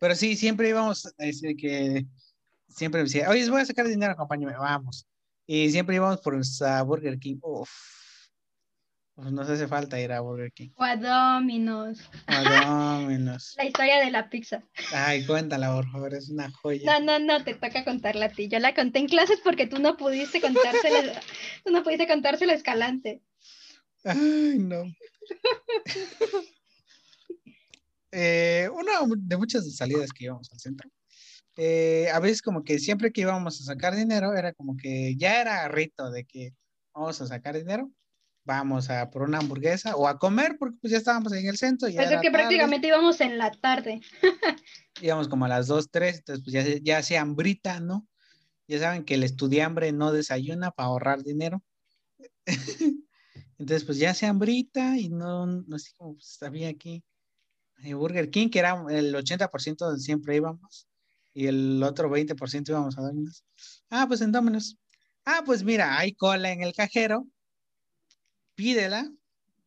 Pero 0.00 0.14
sí, 0.14 0.34
siempre 0.34 0.70
íbamos 0.70 1.04
a 1.04 1.10
decir 1.18 1.56
que, 1.56 2.06
siempre 2.68 3.00
me 3.00 3.04
decía, 3.04 3.28
oye, 3.30 3.48
voy 3.50 3.62
a 3.62 3.66
sacar 3.66 3.86
dinero, 3.86 4.12
acompáñame, 4.12 4.56
vamos. 4.56 5.06
Y 5.46 5.70
siempre 5.70 5.96
íbamos 5.96 6.20
por 6.20 6.40
a 6.66 6.82
Burger 6.82 7.18
King. 7.18 7.38
Uf. 7.42 7.70
Pues 9.14 9.30
nos 9.30 9.48
hace 9.48 9.68
falta 9.68 10.00
ir 10.00 10.10
a 10.10 10.20
Burger 10.20 10.50
King. 10.52 10.70
O 10.74 10.82
a 10.82 10.96
Domino's. 10.96 12.00
A 12.26 12.42
Domino's. 12.98 13.54
La 13.56 13.64
historia 13.66 14.00
de 14.00 14.10
la 14.10 14.28
pizza. 14.28 14.64
Ay, 14.92 15.24
cuéntala, 15.24 15.72
por 15.72 15.88
favor, 15.88 16.14
es 16.14 16.30
una 16.30 16.50
joya. 16.50 16.98
No, 16.98 17.18
no, 17.18 17.24
no, 17.24 17.44
te 17.44 17.54
toca 17.54 17.84
contarla 17.84 18.26
a 18.26 18.28
ti. 18.30 18.48
Yo 18.48 18.58
la 18.58 18.74
conté 18.74 18.98
en 18.98 19.06
clases 19.06 19.38
porque 19.44 19.68
tú 19.68 19.78
no 19.78 19.96
pudiste 19.96 20.40
contársela, 20.40 21.20
tú 21.64 21.72
no 21.72 21.84
pudiste 21.84 22.08
contársela 22.08 22.54
a 22.54 22.56
Escalante. 22.56 23.22
Ay, 24.04 24.58
no. 24.58 24.84
Eh, 28.16 28.68
una 28.72 28.92
de 29.16 29.36
muchas 29.36 29.74
salidas 29.74 30.12
que 30.12 30.26
íbamos 30.26 30.48
al 30.52 30.60
centro. 30.60 30.88
Eh, 31.56 32.08
a 32.12 32.20
veces 32.20 32.42
como 32.42 32.64
que 32.64 32.78
siempre 32.78 33.12
que 33.12 33.22
íbamos 33.22 33.60
a 33.60 33.64
sacar 33.64 33.94
dinero 33.94 34.34
era 34.34 34.52
como 34.52 34.76
que 34.76 35.16
ya 35.16 35.40
era 35.40 35.68
rito 35.68 36.10
de 36.10 36.24
que 36.24 36.54
vamos 36.92 37.20
a 37.20 37.26
sacar 37.26 37.56
dinero, 37.56 37.90
vamos 38.44 38.90
a 38.90 39.10
por 39.10 39.22
una 39.22 39.38
hamburguesa 39.38 39.96
o 39.96 40.08
a 40.08 40.18
comer 40.18 40.56
porque 40.58 40.76
pues 40.80 40.90
ya 40.90 40.98
estábamos 40.98 41.32
en 41.32 41.46
el 41.46 41.56
centro. 41.56 41.88
Ya 41.88 41.96
Pues 41.96 42.10
es 42.10 42.20
que 42.20 42.30
tarde, 42.30 42.44
prácticamente 42.44 42.88
íbamos 42.88 43.20
en 43.20 43.38
la 43.38 43.50
tarde. 43.50 44.00
íbamos 45.00 45.28
como 45.28 45.44
a 45.44 45.48
las 45.48 45.66
2, 45.66 45.90
3, 45.90 46.18
entonces 46.18 46.44
pues 46.44 46.52
ya, 46.52 46.78
ya 46.82 46.98
hacía 46.98 47.20
hambrita, 47.20 47.80
¿no? 47.80 48.06
Ya 48.66 48.78
saben 48.78 49.04
que 49.04 49.14
el 49.14 49.22
estudiambre 49.24 49.92
no 49.92 50.12
desayuna 50.12 50.70
para 50.70 50.88
ahorrar 50.88 51.22
dinero. 51.22 51.62
Entonces, 53.58 53.84
pues 53.84 53.98
ya 53.98 54.10
hacía 54.10 54.30
hambrita 54.30 54.98
y 54.98 55.08
no, 55.08 55.46
no 55.46 55.78
sé 55.78 55.92
cómo 55.96 56.14
pues, 56.14 56.42
había 56.42 56.68
aquí 56.68 57.04
eh, 57.82 57.94
Burger 57.94 58.30
King, 58.30 58.48
que 58.48 58.58
era 58.58 58.84
el 58.90 59.14
80% 59.14 59.76
donde 59.76 60.00
siempre 60.00 60.36
íbamos, 60.36 60.88
y 61.34 61.48
el 61.48 61.82
otro 61.82 62.08
20% 62.08 62.68
íbamos 62.68 62.96
a 62.96 63.02
Domino's. 63.02 63.44
Ah, 63.90 64.06
pues 64.06 64.20
en 64.20 64.32
Domino's. 64.32 64.78
Ah, 65.24 65.42
pues 65.44 65.64
mira, 65.64 65.98
hay 65.98 66.12
cola 66.14 66.52
en 66.52 66.62
el 66.62 66.72
cajero, 66.72 67.26
pídela 68.54 69.10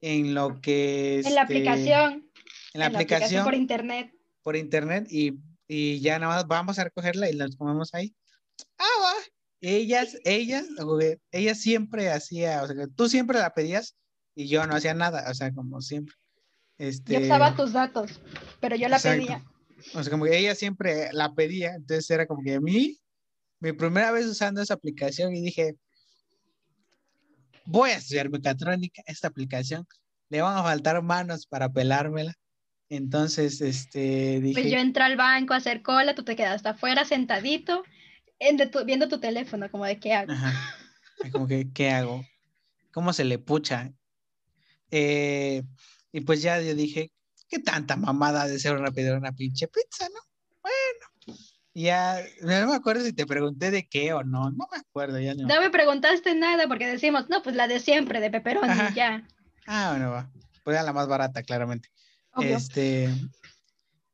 en 0.01 0.34
lo 0.34 0.61
que... 0.61 1.18
En 1.20 1.36
la 1.36 1.41
este, 1.41 1.41
aplicación. 1.41 2.32
En 2.74 2.80
la 2.80 2.86
aplicación 2.88 3.43
por 3.43 3.55
internet. 3.55 4.13
por 4.41 4.55
internet 4.55 5.07
y, 5.09 5.39
y 5.68 5.99
ya 5.99 6.20
nada 6.20 6.36
más 6.36 6.47
vamos 6.47 6.80
a 6.80 6.86
recogerla 6.86 7.30
y 7.30 7.34
la 7.34 7.47
comemos 7.57 7.93
ahí. 7.93 8.15
Ah, 8.78 8.86
va. 9.01 9.13
Ellas, 9.59 10.18
ellas, 10.24 10.68
ella 11.32 11.55
siempre 11.55 12.11
hacía, 12.11 12.61
o 12.61 12.68
sea, 12.68 12.76
que 12.76 12.88
tú 12.88 13.09
siempre 13.09 13.39
la 13.39 13.53
pedías 13.53 13.95
y 14.36 14.47
yo 14.47 14.65
no 14.68 14.76
hacía 14.76 14.93
nada, 14.93 15.30
o 15.30 15.34
sea, 15.34 15.51
como 15.51 15.82
siempre. 15.82 16.15
Este, 16.78 17.13
Yo 17.13 17.20
usaba 17.22 17.55
tus 17.55 17.74
datos, 17.74 18.22
pero 18.59 18.76
yo 18.76 18.88
la 18.88 18.97
Exacto. 18.97 19.20
pedía. 19.20 19.43
O 19.93 20.03
sea, 20.03 20.11
como 20.11 20.25
que 20.25 20.38
ella 20.38 20.55
siempre 20.55 21.09
la 21.13 21.34
pedía, 21.34 21.75
entonces 21.75 22.09
era 22.09 22.25
como 22.25 22.43
que 22.43 22.55
a 22.55 22.59
mí, 22.61 22.97
mi 23.59 23.73
primera 23.73 24.11
vez 24.11 24.25
usando 24.25 24.61
esa 24.61 24.73
aplicación 24.73 25.36
y 25.36 25.41
dije, 25.41 25.75
voy 27.65 27.91
a 27.91 27.97
estudiar 27.97 28.30
mecatrónica, 28.30 29.01
esta 29.05 29.28
aplicación, 29.28 29.86
le 30.30 30.41
van 30.41 30.57
a 30.57 30.63
faltar 30.63 31.01
manos 31.01 31.45
para 31.45 31.71
pelármela. 31.71 32.34
Entonces, 32.89 33.61
este, 33.61 34.39
dije, 34.41 34.61
Pues 34.61 34.71
yo 34.71 34.80
entré 34.80 35.03
al 35.03 35.17
banco 35.17 35.53
a 35.53 35.57
hacer 35.57 35.82
cola, 35.82 36.15
tú 36.15 36.23
te 36.23 36.36
quedaste 36.36 36.69
afuera 36.69 37.03
sentadito, 37.05 37.84
tu- 38.71 38.86
viendo 38.86 39.07
tu 39.09 39.19
teléfono, 39.19 39.69
como 39.69 39.86
de 39.86 39.99
qué 39.99 40.13
hago. 40.13 40.32
Ajá. 40.32 40.53
Como 41.32 41.47
que, 41.47 41.69
¿qué 41.73 41.89
hago? 41.89 42.23
¿Cómo 42.93 43.11
se 43.11 43.25
le 43.25 43.39
pucha? 43.39 43.91
Eh, 44.91 45.63
y 46.11 46.21
pues 46.21 46.41
ya 46.41 46.61
yo 46.61 46.73
dije, 46.75 47.11
¿qué 47.48 47.60
tanta 47.60 47.95
mamada 47.95 48.48
de 48.48 48.60
ser 48.60 48.76
una 48.76 48.91
pedir 48.91 49.14
una 49.14 49.32
pinche 49.32 49.68
pizza, 49.68 50.08
no? 50.10 50.20
Bueno, 50.62 51.38
ya, 51.74 52.20
no 52.41 52.68
me 52.68 52.76
acuerdo 52.76 53.04
si 53.04 53.14
te 53.14 53.26
pregunté 53.26 53.70
de 53.70 53.88
qué 53.88 54.12
o 54.14 54.24
no, 54.24 54.50
no 54.50 54.68
me 54.72 54.78
acuerdo, 54.78 55.20
ya 55.20 55.36
no. 55.36 55.48
No 55.48 55.62
me 55.62 55.70
preguntaste 55.70 56.34
nada 56.34 56.68
porque 56.68 56.88
decimos, 56.88 57.30
no, 57.30 57.43
pues 57.43 57.56
la 57.56 57.68
de 57.68 57.80
siempre, 57.80 58.20
de 58.20 58.32
pepperoni, 58.32 58.72
Ajá. 58.72 58.93
ya. 58.93 59.28
Ah, 59.68 59.89
bueno, 59.91 60.12
va. 60.12 60.32
Pues 60.64 60.76
era 60.76 60.84
la 60.84 60.93
más 60.93 61.08
barata, 61.08 61.43
claramente. 61.43 61.89
Obvio. 62.32 62.58
Este, 62.58 63.14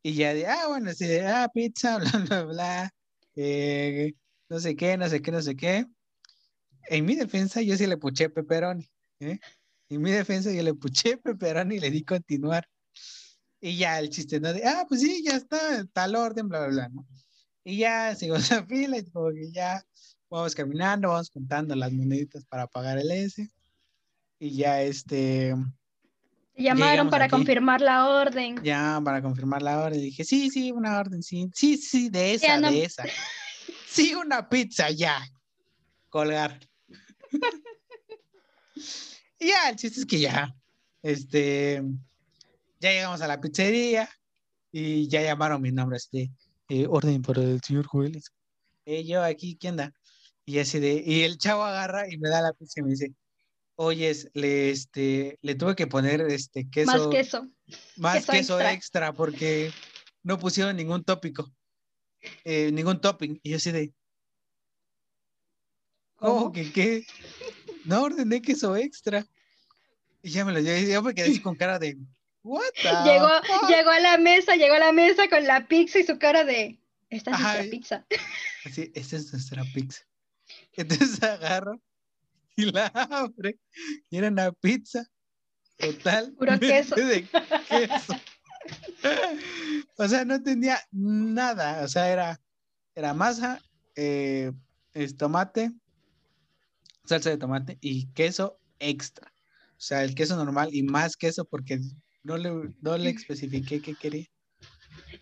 y 0.01 0.13
ya 0.13 0.33
de, 0.33 0.45
ah, 0.45 0.67
bueno, 0.67 0.91
sí, 0.93 1.07
de, 1.07 1.25
ah, 1.25 1.49
pizza, 1.53 1.97
bla, 1.99 2.19
bla, 2.19 2.43
bla, 2.43 2.93
eh, 3.35 4.13
no 4.49 4.59
sé 4.59 4.75
qué, 4.75 4.97
no 4.97 5.07
sé 5.07 5.21
qué, 5.21 5.31
no 5.31 5.41
sé 5.41 5.55
qué. 5.55 5.85
En 6.89 7.05
mi 7.05 7.15
defensa, 7.15 7.61
yo 7.61 7.77
sí 7.77 7.87
le 7.87 7.95
puché 7.95 8.29
pepperoni, 8.29 8.89
¿eh? 9.19 9.39
En 9.87 10.01
mi 10.01 10.11
defensa, 10.11 10.51
yo 10.51 10.61
le 10.63 10.73
puché 10.73 11.15
pepperoni 11.15 11.75
y 11.75 11.79
le 11.79 11.89
di 11.89 12.03
continuar. 12.03 12.67
Y 13.65 13.77
ya 13.77 13.97
el 13.97 14.09
chiste, 14.09 14.41
¿no? 14.41 14.51
De, 14.51 14.61
ah, 14.65 14.85
pues 14.89 14.99
sí, 14.99 15.23
ya 15.25 15.37
está, 15.37 15.85
tal 15.93 16.17
orden, 16.17 16.49
bla, 16.49 16.59
bla, 16.59 16.67
bla, 16.67 16.89
¿no? 16.89 17.07
Y 17.63 17.77
ya 17.77 18.13
sigo 18.15 18.35
la 18.37 18.65
fila 18.65 18.97
y 18.97 19.09
como 19.09 19.29
que 19.31 19.49
ya 19.53 19.81
vamos 20.29 20.53
caminando, 20.53 21.07
vamos 21.07 21.29
contando 21.29 21.73
las 21.73 21.93
moneditas 21.93 22.43
para 22.43 22.67
pagar 22.67 22.97
el 22.97 23.09
S. 23.09 23.49
Y 24.37 24.57
ya 24.57 24.81
este, 24.81 25.55
Te 26.55 26.61
llamaron 26.63 27.09
para 27.09 27.25
aquí. 27.25 27.31
confirmar 27.31 27.79
la 27.79 28.09
orden. 28.09 28.61
ya 28.61 28.99
para 29.01 29.21
confirmar 29.21 29.61
la 29.61 29.79
orden, 29.81 30.01
dije, 30.01 30.25
sí, 30.25 30.49
sí, 30.49 30.73
una 30.73 30.99
orden, 30.99 31.23
sí, 31.23 31.49
sí, 31.53 31.77
sí, 31.77 32.09
de 32.09 32.33
esa, 32.33 32.59
no- 32.59 32.69
de 32.69 32.83
esa. 32.83 33.05
Sí, 33.87 34.13
una 34.15 34.49
pizza, 34.49 34.89
ya. 34.89 35.23
Colgar. 36.09 36.59
y 39.39 39.47
ya, 39.47 39.69
el 39.69 39.75
chiste 39.77 39.99
es 40.01 40.05
que 40.05 40.19
ya, 40.19 40.53
este, 41.03 41.81
ya 42.83 42.91
llegamos 42.91 43.21
a 43.21 43.27
la 43.27 43.39
pizzería 43.39 44.09
y 44.69 45.07
ya 45.07 45.21
llamaron 45.21 45.61
mi 45.61 45.71
nombre, 45.71 45.95
este, 45.95 46.29
eh, 46.67 46.85
orden 46.89 47.21
para 47.21 47.41
el 47.41 47.61
señor 47.61 47.85
Joel. 47.85 48.21
Eh, 48.85 49.05
yo 49.05 49.23
aquí, 49.23 49.57
¿quién 49.57 49.77
da? 49.77 49.93
Y 50.45 50.59
así 50.59 50.79
de, 50.79 51.01
y 51.05 51.21
el 51.21 51.37
chavo 51.37 51.63
agarra 51.63 52.11
y 52.11 52.17
me 52.17 52.27
da 52.27 52.41
la 52.41 52.51
pizza 52.51 52.81
y 52.81 52.83
me 52.83 52.89
dice, 52.89 53.13
oyes, 53.75 54.29
le, 54.33 54.69
este, 54.69 55.39
le 55.41 55.55
tuve 55.55 55.77
que 55.77 55.87
poner, 55.87 56.19
este, 56.29 56.69
queso. 56.69 56.91
Más 56.91 57.07
queso. 57.07 57.47
Más 57.95 58.15
Queso 58.15 58.31
queso 58.33 58.53
extra. 58.59 58.73
extra. 58.73 59.13
porque 59.13 59.71
no 60.21 60.37
pusieron 60.37 60.75
ningún 60.75 61.05
tópico, 61.05 61.49
eh, 62.43 62.69
ningún 62.73 62.99
topping. 62.99 63.39
Y 63.43 63.51
yo 63.51 63.57
así 63.57 63.71
de, 63.71 63.93
¿cómo 66.15 66.35
¿Cómo? 66.35 66.51
que 66.51 66.69
qué? 66.73 67.05
No 67.85 68.03
ordené 68.03 68.41
queso 68.41 68.75
extra. 68.75 69.25
Y 70.21 70.31
ya 70.31 70.43
me 70.43 70.51
lo 70.51 70.59
llevé, 70.59 70.91
yo 70.91 71.01
me 71.01 71.13
quedé 71.13 71.29
así 71.31 71.41
con 71.41 71.55
cara 71.55 71.79
de, 71.79 71.97
¿what 72.43 72.61
Llegó, 73.05 73.27
fuck?". 73.45 73.69
llegó 73.69 73.89
a 73.89 73.99
la 73.99 74.17
mesa, 74.17 74.55
llegó 74.55 74.75
a 74.75 74.79
la 74.79 74.91
mesa 74.91 75.27
con 75.29 75.45
la 75.45 75.67
pizza 75.67 75.99
y 75.99 76.03
su 76.03 76.17
cara 76.19 76.43
de, 76.43 76.79
esta 77.09 77.31
es 77.31 77.39
nuestra 77.39 77.63
pizza. 77.69 78.05
Así, 78.65 78.91
esta 78.93 79.15
es 79.17 79.31
nuestra 79.31 79.63
pizza. 79.73 80.01
Entonces 80.73 81.21
agarro 81.23 81.81
y 82.55 82.71
la 82.71 82.87
abre 82.87 83.57
y 84.09 84.17
era 84.17 84.27
una 84.27 84.51
pizza 84.51 85.05
total 85.77 86.33
Puro 86.33 86.59
queso. 86.59 86.95
de 86.95 87.27
queso. 87.69 88.13
O 89.97 90.07
sea, 90.07 90.23
no 90.23 90.41
tenía 90.41 90.79
nada. 90.91 91.83
O 91.83 91.87
sea, 91.89 92.09
era, 92.09 92.39
era 92.95 93.13
masa, 93.13 93.61
eh, 93.95 94.53
es 94.93 95.17
tomate, 95.17 95.73
salsa 97.03 97.29
de 97.29 97.37
tomate 97.37 97.77
y 97.81 98.07
queso 98.13 98.59
extra. 98.79 99.33
O 99.71 99.81
sea, 99.85 100.03
el 100.03 100.15
queso 100.15 100.37
normal 100.37 100.69
y 100.71 100.83
más 100.83 101.17
queso 101.17 101.43
porque 101.43 101.81
no 102.23 102.37
le, 102.37 102.73
no 102.81 102.97
le 102.97 103.09
especifiqué 103.09 103.81
qué 103.81 103.93
quería. 103.95 104.25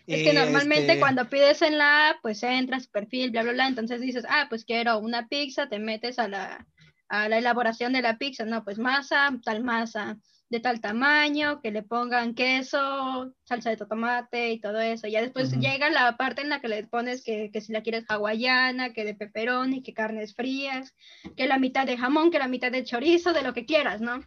Es 0.06 0.22
que 0.22 0.32
normalmente 0.32 0.92
este, 0.92 1.00
cuando 1.00 1.28
pides 1.28 1.62
en 1.62 1.78
la 1.78 2.10
app, 2.10 2.16
pues 2.22 2.42
entras, 2.42 2.88
perfil, 2.88 3.30
bla, 3.30 3.42
bla, 3.42 3.52
bla, 3.52 3.68
entonces 3.68 4.00
dices, 4.00 4.24
ah, 4.28 4.46
pues 4.48 4.64
quiero 4.64 4.98
una 4.98 5.28
pizza, 5.28 5.68
te 5.68 5.78
metes 5.78 6.18
a 6.18 6.28
la, 6.28 6.66
a 7.08 7.28
la 7.28 7.38
elaboración 7.38 7.92
de 7.92 8.02
la 8.02 8.18
pizza, 8.18 8.44
no, 8.44 8.64
pues 8.64 8.78
masa, 8.78 9.30
tal 9.44 9.62
masa, 9.62 10.18
de 10.50 10.60
tal 10.60 10.80
tamaño, 10.80 11.60
que 11.62 11.70
le 11.70 11.82
pongan 11.82 12.34
queso, 12.34 13.34
salsa 13.44 13.70
de 13.70 13.76
tomate 13.76 14.50
y 14.50 14.60
todo 14.60 14.80
eso. 14.80 15.08
Ya 15.08 15.22
después 15.22 15.52
llega 15.58 15.88
la 15.88 16.16
parte 16.18 16.42
en 16.42 16.50
la 16.50 16.60
que 16.60 16.68
le 16.68 16.86
pones 16.86 17.24
que, 17.24 17.50
que 17.50 17.62
si 17.62 17.72
la 17.72 17.82
quieres 17.82 18.04
hawaiana, 18.08 18.92
que 18.92 19.04
de 19.04 19.14
pepperoni, 19.14 19.82
que 19.82 19.94
carnes 19.94 20.34
frías, 20.34 20.94
que 21.36 21.46
la 21.46 21.58
mitad 21.58 21.86
de 21.86 21.96
jamón, 21.96 22.30
que 22.30 22.38
la 22.38 22.48
mitad 22.48 22.70
de 22.70 22.84
chorizo, 22.84 23.32
de 23.32 23.42
lo 23.42 23.54
que 23.54 23.64
quieras, 23.64 24.02
¿no? 24.02 24.20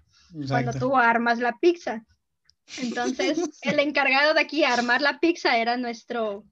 Cuando 0.48 0.74
tú 0.74 0.98
armas 0.98 1.40
la 1.40 1.58
pizza. 1.60 2.04
Entonces, 2.78 3.40
el 3.62 3.80
encargado 3.80 4.34
de 4.34 4.42
aquí 4.42 4.64
a 4.64 4.74
armar 4.74 5.02
la 5.02 5.20
pizza 5.20 5.58
era 5.58 5.78
nuestro 5.78 6.44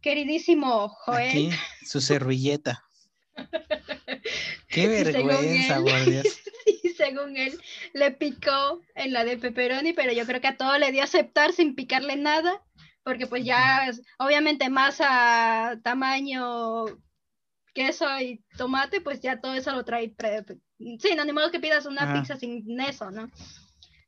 queridísimo 0.00 0.88
Joel. 0.88 1.28
Aquí, 1.28 1.50
su 1.86 2.00
servilleta. 2.00 2.84
Qué 4.68 4.86
vergüenza, 4.88 5.80
por 5.80 6.04
Dios. 6.04 6.26
y 6.82 6.90
según 6.90 7.36
él, 7.36 7.58
le 7.94 8.10
picó 8.12 8.80
en 8.94 9.12
la 9.12 9.24
de 9.24 9.38
pepperoni, 9.38 9.92
pero 9.92 10.12
yo 10.12 10.26
creo 10.26 10.40
que 10.40 10.48
a 10.48 10.56
todo 10.56 10.78
le 10.78 10.92
dio 10.92 11.02
aceptar 11.02 11.52
sin 11.52 11.74
picarle 11.74 12.16
nada, 12.16 12.62
porque 13.02 13.26
pues 13.26 13.44
ya, 13.44 13.90
obviamente, 14.18 14.68
masa, 14.68 15.78
tamaño, 15.82 16.84
queso 17.74 18.06
y 18.20 18.42
tomate, 18.56 19.00
pues 19.00 19.20
ya 19.20 19.40
todo 19.40 19.54
eso 19.54 19.72
lo 19.72 19.84
trae. 19.84 20.10
pre- 20.10 20.44
sí, 20.78 21.14
no, 21.16 21.24
ni 21.24 21.32
modo 21.32 21.50
que 21.50 21.60
pidas 21.60 21.86
una 21.86 22.02
Ajá. 22.02 22.20
pizza 22.20 22.36
sin 22.36 22.80
eso, 22.80 23.10
¿no? 23.10 23.30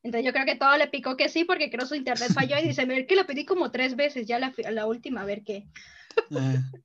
Entonces 0.06 0.24
yo 0.24 0.32
creo 0.32 0.46
que 0.46 0.54
todo 0.54 0.76
le 0.76 0.86
picó 0.86 1.16
que 1.16 1.28
sí, 1.28 1.42
porque 1.44 1.68
creo 1.68 1.84
su 1.84 1.96
internet 1.96 2.30
falló 2.32 2.56
y 2.58 2.68
dice, 2.68 2.84
ver 2.84 3.06
que 3.08 3.16
lo 3.16 3.26
pedí 3.26 3.44
como 3.44 3.72
tres 3.72 3.96
veces, 3.96 4.24
ya 4.24 4.38
la, 4.38 4.52
la 4.70 4.86
última, 4.86 5.22
a 5.22 5.24
ver 5.24 5.42
qué, 5.42 5.66
Ah, 6.30 6.54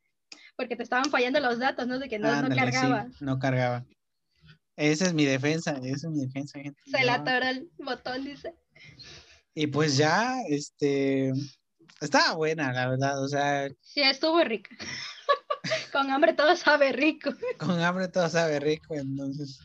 porque 0.57 0.75
te 0.75 0.81
estaban 0.81 1.11
fallando 1.11 1.39
los 1.39 1.59
datos, 1.59 1.85
¿no? 1.85 1.99
De 1.99 2.09
que 2.09 2.17
no, 2.17 2.27
no 2.29 2.33
ándale, 2.33 2.55
sí, 2.55 2.59
cargaba. 2.71 3.07
no 3.19 3.37
cargaba. 3.37 3.85
Esa 4.75 5.05
es 5.05 5.13
mi 5.13 5.25
defensa, 5.25 5.79
esa 5.83 6.07
es 6.07 6.11
mi 6.11 6.25
defensa, 6.25 6.59
gente. 6.59 6.81
Se 6.85 7.05
No. 7.05 7.11
atoró 7.13 7.45
el 7.45 7.69
botón, 7.77 8.25
dice. 8.25 8.55
Y 9.53 9.67
pues 9.67 9.97
ya, 9.97 10.41
este, 10.49 11.31
estaba 12.01 12.33
buena, 12.33 12.73
la 12.73 12.89
verdad, 12.89 13.23
o 13.23 13.27
sea, 13.27 13.69
Sí, 13.81 14.01
estuvo 14.01 14.43
rica. 14.43 14.75
Con 15.93 16.09
hambre 16.09 16.33
todo 16.33 16.55
sabe 16.55 16.91
rico. 16.91 17.31
con 17.59 17.79
hambre 17.81 18.07
todo 18.07 18.27
sabe 18.29 18.59
rico, 18.59 18.95
entonces, 18.95 19.59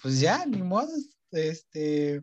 pues 0.00 0.18
ya, 0.20 0.46
ni 0.46 0.62
modo, 0.62 0.88
este, 1.32 2.22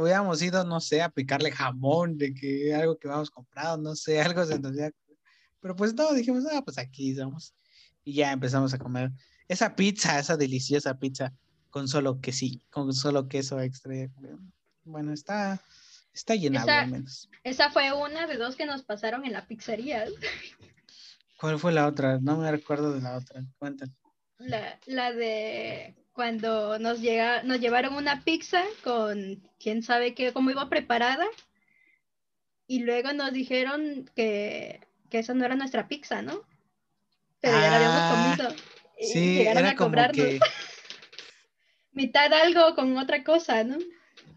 hubiéramos 0.00 0.40
ido, 0.42 0.64
no 0.64 0.80
sé, 0.80 1.02
a 1.02 1.08
picarle 1.08 1.50
jamón, 1.50 2.18
de 2.18 2.34
que 2.34 2.74
algo 2.74 2.98
que 2.98 3.08
habíamos 3.08 3.30
comprado, 3.30 3.78
no 3.78 3.94
sé, 3.96 4.20
algo 4.38 4.44
se 4.44 4.58
nos 4.58 4.72
había- 4.72 4.92
pero 5.60 5.74
pues 5.74 5.94
no, 5.94 6.12
dijimos, 6.12 6.44
ah, 6.52 6.62
pues 6.64 6.78
aquí 6.78 7.14
vamos, 7.14 7.54
y 8.04 8.14
ya 8.14 8.30
empezamos 8.32 8.72
a 8.74 8.78
comer 8.78 9.10
esa 9.48 9.74
pizza, 9.74 10.18
esa 10.18 10.36
deliciosa 10.36 10.98
pizza, 10.98 11.32
con 11.70 11.88
solo 11.88 12.20
que 12.20 12.32
sí, 12.32 12.62
con 12.70 12.92
solo 12.94 13.26
queso 13.28 13.60
extra, 13.60 13.94
bueno, 14.84 15.12
está, 15.12 15.60
está 16.12 16.34
llenado 16.36 16.68
Esa- 16.68 16.82
al 16.82 16.90
menos. 16.90 17.28
Esa 17.42 17.70
fue 17.70 17.92
una 17.92 18.26
de 18.26 18.36
dos 18.36 18.54
que 18.56 18.66
nos 18.66 18.82
pasaron 18.82 19.24
en 19.24 19.32
la 19.32 19.46
pizzería. 19.46 20.04
¿Cuál 21.38 21.58
fue 21.58 21.72
la 21.72 21.86
otra? 21.86 22.18
No 22.20 22.36
me 22.38 22.50
recuerdo 22.50 22.92
de 22.92 23.00
la 23.00 23.16
otra, 23.16 23.44
cuéntame. 23.58 23.92
La, 24.38 24.78
la 24.86 25.12
de 25.12 25.94
cuando 26.16 26.78
nos, 26.78 27.00
llega, 27.00 27.42
nos 27.44 27.60
llevaron 27.60 27.94
una 27.94 28.24
pizza 28.24 28.64
con 28.82 29.40
quién 29.60 29.82
sabe 29.82 30.14
qué, 30.14 30.32
cómo 30.32 30.50
iba 30.50 30.68
preparada. 30.68 31.26
Y 32.66 32.80
luego 32.80 33.12
nos 33.12 33.32
dijeron 33.32 34.10
que, 34.16 34.80
que 35.10 35.20
esa 35.20 35.34
no 35.34 35.44
era 35.44 35.54
nuestra 35.54 35.86
pizza, 35.86 36.22
¿no? 36.22 36.42
Pero 37.40 37.54
ya 37.60 37.70
la 37.70 37.76
Ah, 37.76 37.76
habíamos 37.76 38.36
comido. 38.36 38.56
Y 38.98 39.06
Sí, 39.06 39.36
llegaron 39.36 39.58
era 39.58 39.70
a 39.70 39.76
como 39.76 39.90
cobrarnos 39.90 40.16
que, 40.16 40.40
mitad 41.92 42.32
algo 42.32 42.74
con 42.74 42.96
otra 42.96 43.22
cosa, 43.22 43.62
¿no? 43.62 43.76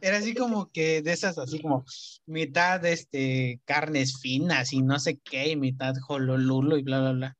era 0.02 0.18
así 0.18 0.34
como 0.34 0.72
que 0.72 1.02
de 1.02 1.12
esas, 1.12 1.38
así 1.38 1.62
como 1.62 1.86
mitad 2.26 2.86
este, 2.86 3.62
carnes 3.66 4.20
finas 4.22 4.74
y 4.74 4.82
no 4.82 5.00
sé 5.00 5.20
qué, 5.20 5.50
y 5.50 5.56
mitad 5.56 5.94
hololulo 6.08 6.78
y 6.78 6.84
bla, 6.84 7.00
bla, 7.00 7.12
bla. 7.12 7.38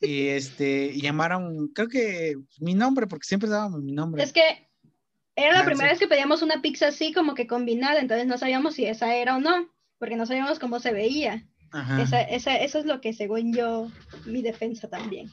Y 0.00 0.28
este, 0.28 0.92
y 0.92 1.00
llamaron, 1.00 1.68
creo 1.68 1.88
que 1.88 2.36
mi 2.60 2.74
nombre, 2.74 3.06
porque 3.06 3.26
siempre 3.26 3.48
dábamos 3.48 3.82
mi 3.82 3.92
nombre. 3.92 4.22
Es 4.22 4.32
que 4.32 4.68
era 5.34 5.52
la 5.52 5.58
Nancy. 5.58 5.66
primera 5.66 5.90
vez 5.90 5.98
que 5.98 6.08
pedíamos 6.08 6.42
una 6.42 6.60
pizza 6.62 6.88
así 6.88 7.12
como 7.12 7.34
que 7.34 7.46
combinada, 7.46 8.00
entonces 8.00 8.26
no 8.26 8.38
sabíamos 8.38 8.74
si 8.74 8.86
esa 8.86 9.14
era 9.14 9.36
o 9.36 9.40
no, 9.40 9.70
porque 9.98 10.16
no 10.16 10.26
sabíamos 10.26 10.58
cómo 10.58 10.80
se 10.80 10.92
veía. 10.92 11.46
Esa, 12.00 12.22
esa, 12.22 12.56
eso 12.56 12.78
es 12.78 12.86
lo 12.86 13.00
que 13.02 13.12
según 13.12 13.52
yo, 13.52 13.90
mi 14.24 14.40
defensa 14.40 14.88
también. 14.88 15.30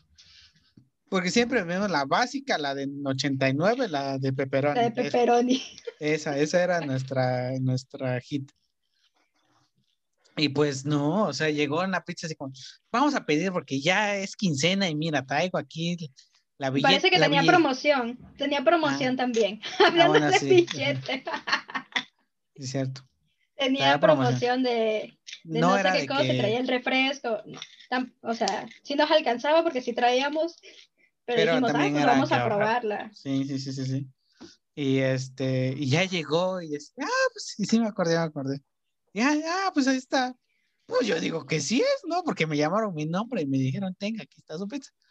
Porque 1.08 1.30
siempre 1.30 1.64
vemos 1.64 1.92
la 1.92 2.06
básica, 2.06 2.58
la 2.58 2.74
de 2.74 2.90
89, 3.06 3.88
la 3.88 4.18
de 4.18 4.34
pepperoni. 4.34 4.76
La 4.76 4.90
de 4.90 4.92
pepperoni. 4.92 5.62
Esa, 6.00 6.38
esa 6.38 6.64
era 6.64 6.82
nuestra, 6.82 7.52
nuestra 7.60 8.20
hit. 8.20 8.52
Y 10.36 10.50
pues 10.50 10.86
no, 10.86 11.26
o 11.26 11.34
sea, 11.34 11.50
llegó 11.50 11.82
una 11.82 12.04
pizza 12.04 12.26
así 12.28 12.36
como, 12.36 12.54
vamos 12.92 13.14
a 13.14 13.26
pedir 13.26 13.52
porque 13.52 13.80
ya 13.80 14.16
es 14.16 14.36
quincena 14.36 14.90
y 14.90 14.96
mira, 14.96 15.26
traigo 15.26 15.58
aquí 15.58 16.12
la 16.58 16.70
billete. 16.72 16.88
Parece 16.90 17.12
que 17.12 17.20
tenía 17.20 17.44
promoción, 17.44 18.18
tenía 18.38 18.64
promoción 18.64 19.16
también. 19.16 19.62
Hablando 19.80 20.14
bueno, 20.14 20.28
de 20.28 20.40
sí. 20.40 20.50
billete, 20.50 21.24
Es 22.56 22.72
cierto. 22.72 23.02
tenía 23.56 24.00
promoción. 24.00 24.40
promoción 24.40 24.64
de, 24.64 25.20
de 25.44 25.60
No, 25.60 25.78
no, 25.78 25.92
sé 25.92 26.00
qué 26.00 26.08
cosa, 26.08 26.22
que, 26.24 26.38
traía 26.38 26.60
el 26.60 26.68
refresco. 26.68 27.44
tam- 27.90 28.14
o 28.22 28.34
sea, 28.34 28.68
sí 28.84 28.96
nos 28.96 29.12
alcanzaba 29.12 29.64
porque 29.64 29.82
sí 29.82 29.94
traíamos, 29.94 30.58
pero, 31.26 31.38
Pero 31.38 31.52
dijimos, 31.52 31.70
ah, 31.70 31.74
también 31.74 31.94
pues 31.94 32.04
era 32.04 32.14
vamos 32.14 32.32
a 32.32 32.46
probarla. 32.46 33.12
sí, 33.14 33.46
sí, 33.46 33.60
sí, 33.60 33.74
sí, 33.74 33.86
sí. 33.86 34.08
Y 34.76 34.98
este, 35.00 35.76
y 35.78 35.90
ya 35.90 36.04
llegó 36.06 36.60
y 36.60 36.76
es, 36.76 36.94
ah, 37.00 37.06
pues 37.34 37.54
sí, 37.56 37.66
sí 37.66 37.80
me 37.80 37.88
acordé, 37.88 38.16
me 38.16 38.24
acordé. 38.24 38.62
Ya, 39.14 39.32
ah, 39.46 39.72
pues 39.74 39.88
ahí 39.88 39.98
está. 39.98 40.36
Pues 40.86 41.08
yo 41.08 41.20
digo 41.20 41.46
que 41.46 41.62
sí 41.62 41.82
es, 41.82 42.02
¿no? 42.08 42.24
Porque 42.24 42.48
me 42.48 42.58
llamaron 42.58 42.94
mi 42.94 43.06
nombre 43.06 43.42
y 43.42 43.46
me 43.46 43.58
dijeron, 43.58 43.96
tenga, 43.96 44.24
aquí 44.24 44.40
está 44.40 44.58
su 44.58 44.68
pizza. 44.68 44.92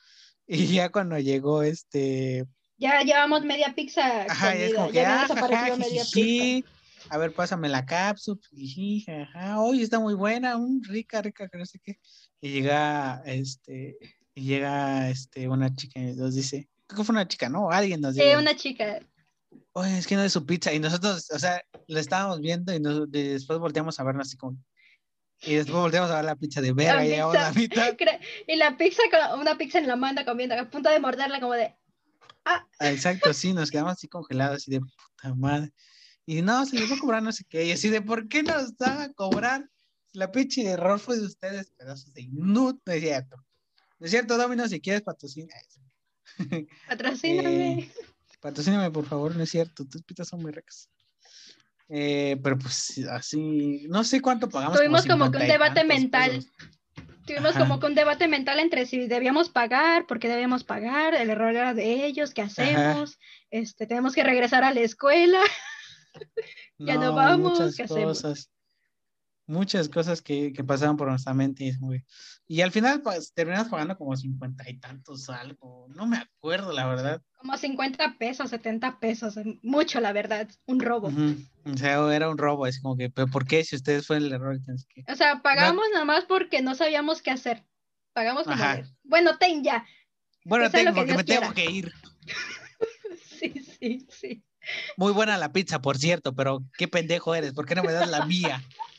Y 0.46 0.66
ya 0.66 0.90
cuando 0.90 1.16
llegó 1.20 1.62
este, 1.62 2.44
Ya 2.76 3.00
llevamos 3.02 3.44
media 3.44 3.72
pizza 3.76 4.22
Ajá, 4.22 4.56
y 4.56 4.62
es 4.62 4.74
comida, 4.74 4.76
como 4.76 4.88
que, 4.90 4.94
ya 4.96 5.22
ah, 5.22 5.28
jaja, 5.28 5.76
media 5.76 6.04
jijiji. 6.04 6.64
A 7.08 7.16
ver, 7.16 7.32
pásame 7.32 7.68
la 7.68 7.86
cápsula. 7.86 8.40
jiji, 8.50 9.04
jaja, 9.04 9.60
Oye, 9.60 9.84
está 9.84 10.00
muy 10.00 10.14
buena, 10.14 10.56
un 10.56 10.82
rica, 10.82 11.22
rica, 11.22 11.48
que 11.48 11.58
no 11.58 11.64
sé 11.64 11.78
qué. 11.78 11.98
Y 12.40 12.50
llega, 12.50 13.22
este, 13.24 13.96
y 14.34 14.42
llega, 14.42 15.10
este, 15.10 15.48
una 15.48 15.72
chica 15.74 16.00
y 16.00 16.16
nos 16.16 16.34
dice, 16.34 16.68
creo 16.88 16.98
que 16.98 17.04
fue 17.04 17.14
una 17.14 17.28
chica, 17.28 17.48
¿no? 17.48 17.70
Alguien 17.70 18.00
nos 18.00 18.14
Sí, 18.14 18.22
dice, 18.22 18.36
una 18.36 18.56
chica. 18.56 18.98
Oye, 19.72 19.98
es 19.98 20.06
que 20.06 20.16
no 20.16 20.22
es 20.24 20.32
su 20.32 20.44
pizza. 20.46 20.72
Y 20.72 20.78
nosotros, 20.78 21.30
o 21.30 21.38
sea, 21.38 21.62
la 21.86 22.00
estábamos 22.00 22.40
viendo 22.40 22.74
y 22.74 22.80
nos- 22.80 23.08
y 23.12 23.22
después 23.22 23.58
volteamos 23.58 23.98
a 24.00 24.04
vernos 24.04 24.28
así 24.28 24.36
como, 24.36 24.58
y 25.42 25.54
después 25.54 25.76
volteamos 25.76 26.10
a 26.10 26.16
ver 26.16 26.24
la 26.24 26.36
pizza 26.36 26.60
de 26.60 26.72
verga, 26.72 27.04
y 27.04 27.10
la 27.16 27.52
pizza. 27.52 27.52
mitad. 27.52 27.96
Y 28.46 28.56
la 28.56 28.76
pizza, 28.76 29.02
con 29.10 29.40
una 29.40 29.56
pizza 29.58 29.78
en 29.78 29.86
la 29.88 29.96
mano 29.96 30.24
comiendo, 30.24 30.54
a 30.58 30.70
punto 30.70 30.88
de 30.90 31.00
morderla 31.00 31.40
como 31.40 31.54
de, 31.54 31.74
Ah, 32.44 32.66
Exacto, 32.80 33.32
sí, 33.32 33.52
nos 33.52 33.70
quedamos 33.70 33.92
así 33.92 34.08
congelados, 34.08 34.56
así 34.56 34.70
de 34.72 34.80
puta 34.80 35.34
madre. 35.36 35.72
Y 36.26 36.42
no, 36.42 36.64
se 36.66 36.76
les 36.76 36.90
va 36.90 36.96
a 36.96 36.98
cobrar 36.98 37.22
no 37.22 37.30
sé 37.32 37.44
qué. 37.48 37.64
Y 37.66 37.72
así 37.72 37.88
de, 37.88 38.02
¿por 38.02 38.28
qué 38.28 38.42
nos 38.42 38.76
van 38.76 39.00
a 39.00 39.12
cobrar? 39.12 39.68
La 40.12 40.30
pinche 40.32 40.64
error 40.64 40.98
fue 40.98 41.16
de 41.18 41.24
ustedes, 41.26 41.70
pedazos 41.70 42.12
de 42.12 42.22
inútil. 42.22 42.80
No 42.84 42.92
es 42.92 43.00
cierto. 43.00 43.36
No 43.98 44.04
es 44.06 44.10
cierto, 44.10 44.36
Domino, 44.36 44.66
si 44.68 44.80
quieres 44.80 45.02
patrocinar. 45.02 45.50
patrocíname. 46.88 47.90
Eh, 47.92 48.11
patrocíname, 48.42 48.90
por 48.90 49.06
favor, 49.06 49.34
no 49.34 49.42
es 49.42 49.50
cierto. 49.50 49.86
Tus 49.86 50.02
pizzas 50.02 50.28
son 50.28 50.42
muy 50.42 50.52
ricas. 50.52 50.90
Eh, 51.88 52.38
pero 52.42 52.58
pues 52.58 53.00
así, 53.10 53.86
no 53.88 54.04
sé 54.04 54.20
cuánto 54.20 54.48
pagamos. 54.48 54.76
Tuvimos 54.76 55.06
como 55.06 55.30
que 55.30 55.38
un 55.38 55.44
50 55.44 55.46
y 55.46 55.50
debate 55.50 55.84
mental. 55.84 56.30
pesos. 56.30 56.52
Tuvimos 57.26 57.50
Ajá. 57.50 57.60
como 57.60 57.78
que 57.78 57.86
un 57.86 57.94
debate 57.94 58.26
mental 58.26 58.58
entre 58.58 58.84
si 58.84 59.06
debíamos 59.06 59.48
pagar, 59.48 60.06
por 60.06 60.18
qué 60.18 60.28
debíamos 60.28 60.64
pagar, 60.64 61.14
el 61.14 61.30
error 61.30 61.50
era 61.54 61.72
de 61.72 62.04
ellos, 62.04 62.34
¿qué 62.34 62.42
hacemos? 62.42 63.18
Este, 63.50 63.86
tenemos 63.86 64.12
que 64.12 64.24
regresar 64.24 64.64
a 64.64 64.74
la 64.74 64.80
escuela. 64.80 65.40
Ya 66.78 66.96
no 66.96 67.14
vamos, 67.14 67.52
Muchas 67.60 67.76
¿qué 67.76 67.84
hacemos? 67.84 68.24
Muchas 69.52 69.90
cosas 69.90 70.22
que, 70.22 70.52
que 70.54 70.64
pasaban 70.64 70.96
por 70.96 71.08
nuestra 71.08 71.34
mente. 71.34 71.64
Y, 71.64 71.72
muy- 71.78 72.04
y 72.48 72.62
al 72.62 72.72
final, 72.72 73.02
pues, 73.02 73.34
terminamos 73.34 73.68
pagando 73.68 73.98
como 73.98 74.16
cincuenta 74.16 74.68
y 74.68 74.78
tantos 74.78 75.28
algo. 75.28 75.88
No 75.94 76.06
me 76.06 76.16
acuerdo, 76.16 76.72
la 76.72 76.86
verdad. 76.86 77.20
Como 77.36 77.56
50 77.58 78.16
pesos, 78.18 78.48
70 78.48 78.98
pesos, 78.98 79.34
mucho 79.62 80.00
la 80.00 80.12
verdad, 80.14 80.48
un 80.64 80.80
robo. 80.80 81.08
Ujú. 81.08 81.36
O 81.66 81.76
sea, 81.76 82.14
era 82.14 82.30
un 82.30 82.38
robo. 82.38 82.66
Es 82.66 82.80
como 82.80 82.96
que, 82.96 83.10
¿pero 83.10 83.28
por 83.28 83.46
qué? 83.46 83.62
Si 83.62 83.76
ustedes 83.76 84.06
fue 84.06 84.16
el 84.16 84.32
error. 84.32 84.54
entonces, 84.54 84.86
¿qué? 84.88 85.04
O 85.12 85.14
sea, 85.16 85.42
pagamos 85.42 85.84
nada 85.92 86.06
más 86.06 86.24
porque 86.24 86.62
no 86.62 86.74
sabíamos 86.74 87.20
qué 87.20 87.30
hacer. 87.30 87.62
Pagamos 88.14 88.44
como, 88.44 88.64
bueno, 89.04 89.36
ten 89.38 89.62
ya. 89.62 89.84
Bueno, 90.46 90.64
Eso 90.64 90.72
tengo, 90.78 90.92
que 90.92 90.96
porque 90.96 91.14
me 91.14 91.24
tengo 91.24 91.52
que 91.52 91.70
ir. 91.70 91.92
Sí, 93.38 93.52
sí, 93.78 94.06
sí. 94.08 94.44
Muy 94.96 95.12
buena 95.12 95.36
la 95.36 95.52
pizza, 95.52 95.82
por 95.82 95.98
cierto, 95.98 96.32
pero 96.32 96.62
qué 96.78 96.86
pendejo 96.86 97.34
eres. 97.34 97.52
¿Por 97.52 97.66
qué 97.66 97.74
no 97.74 97.82
me 97.82 97.92
das 97.92 98.08
la 98.08 98.24
mía? 98.24 98.62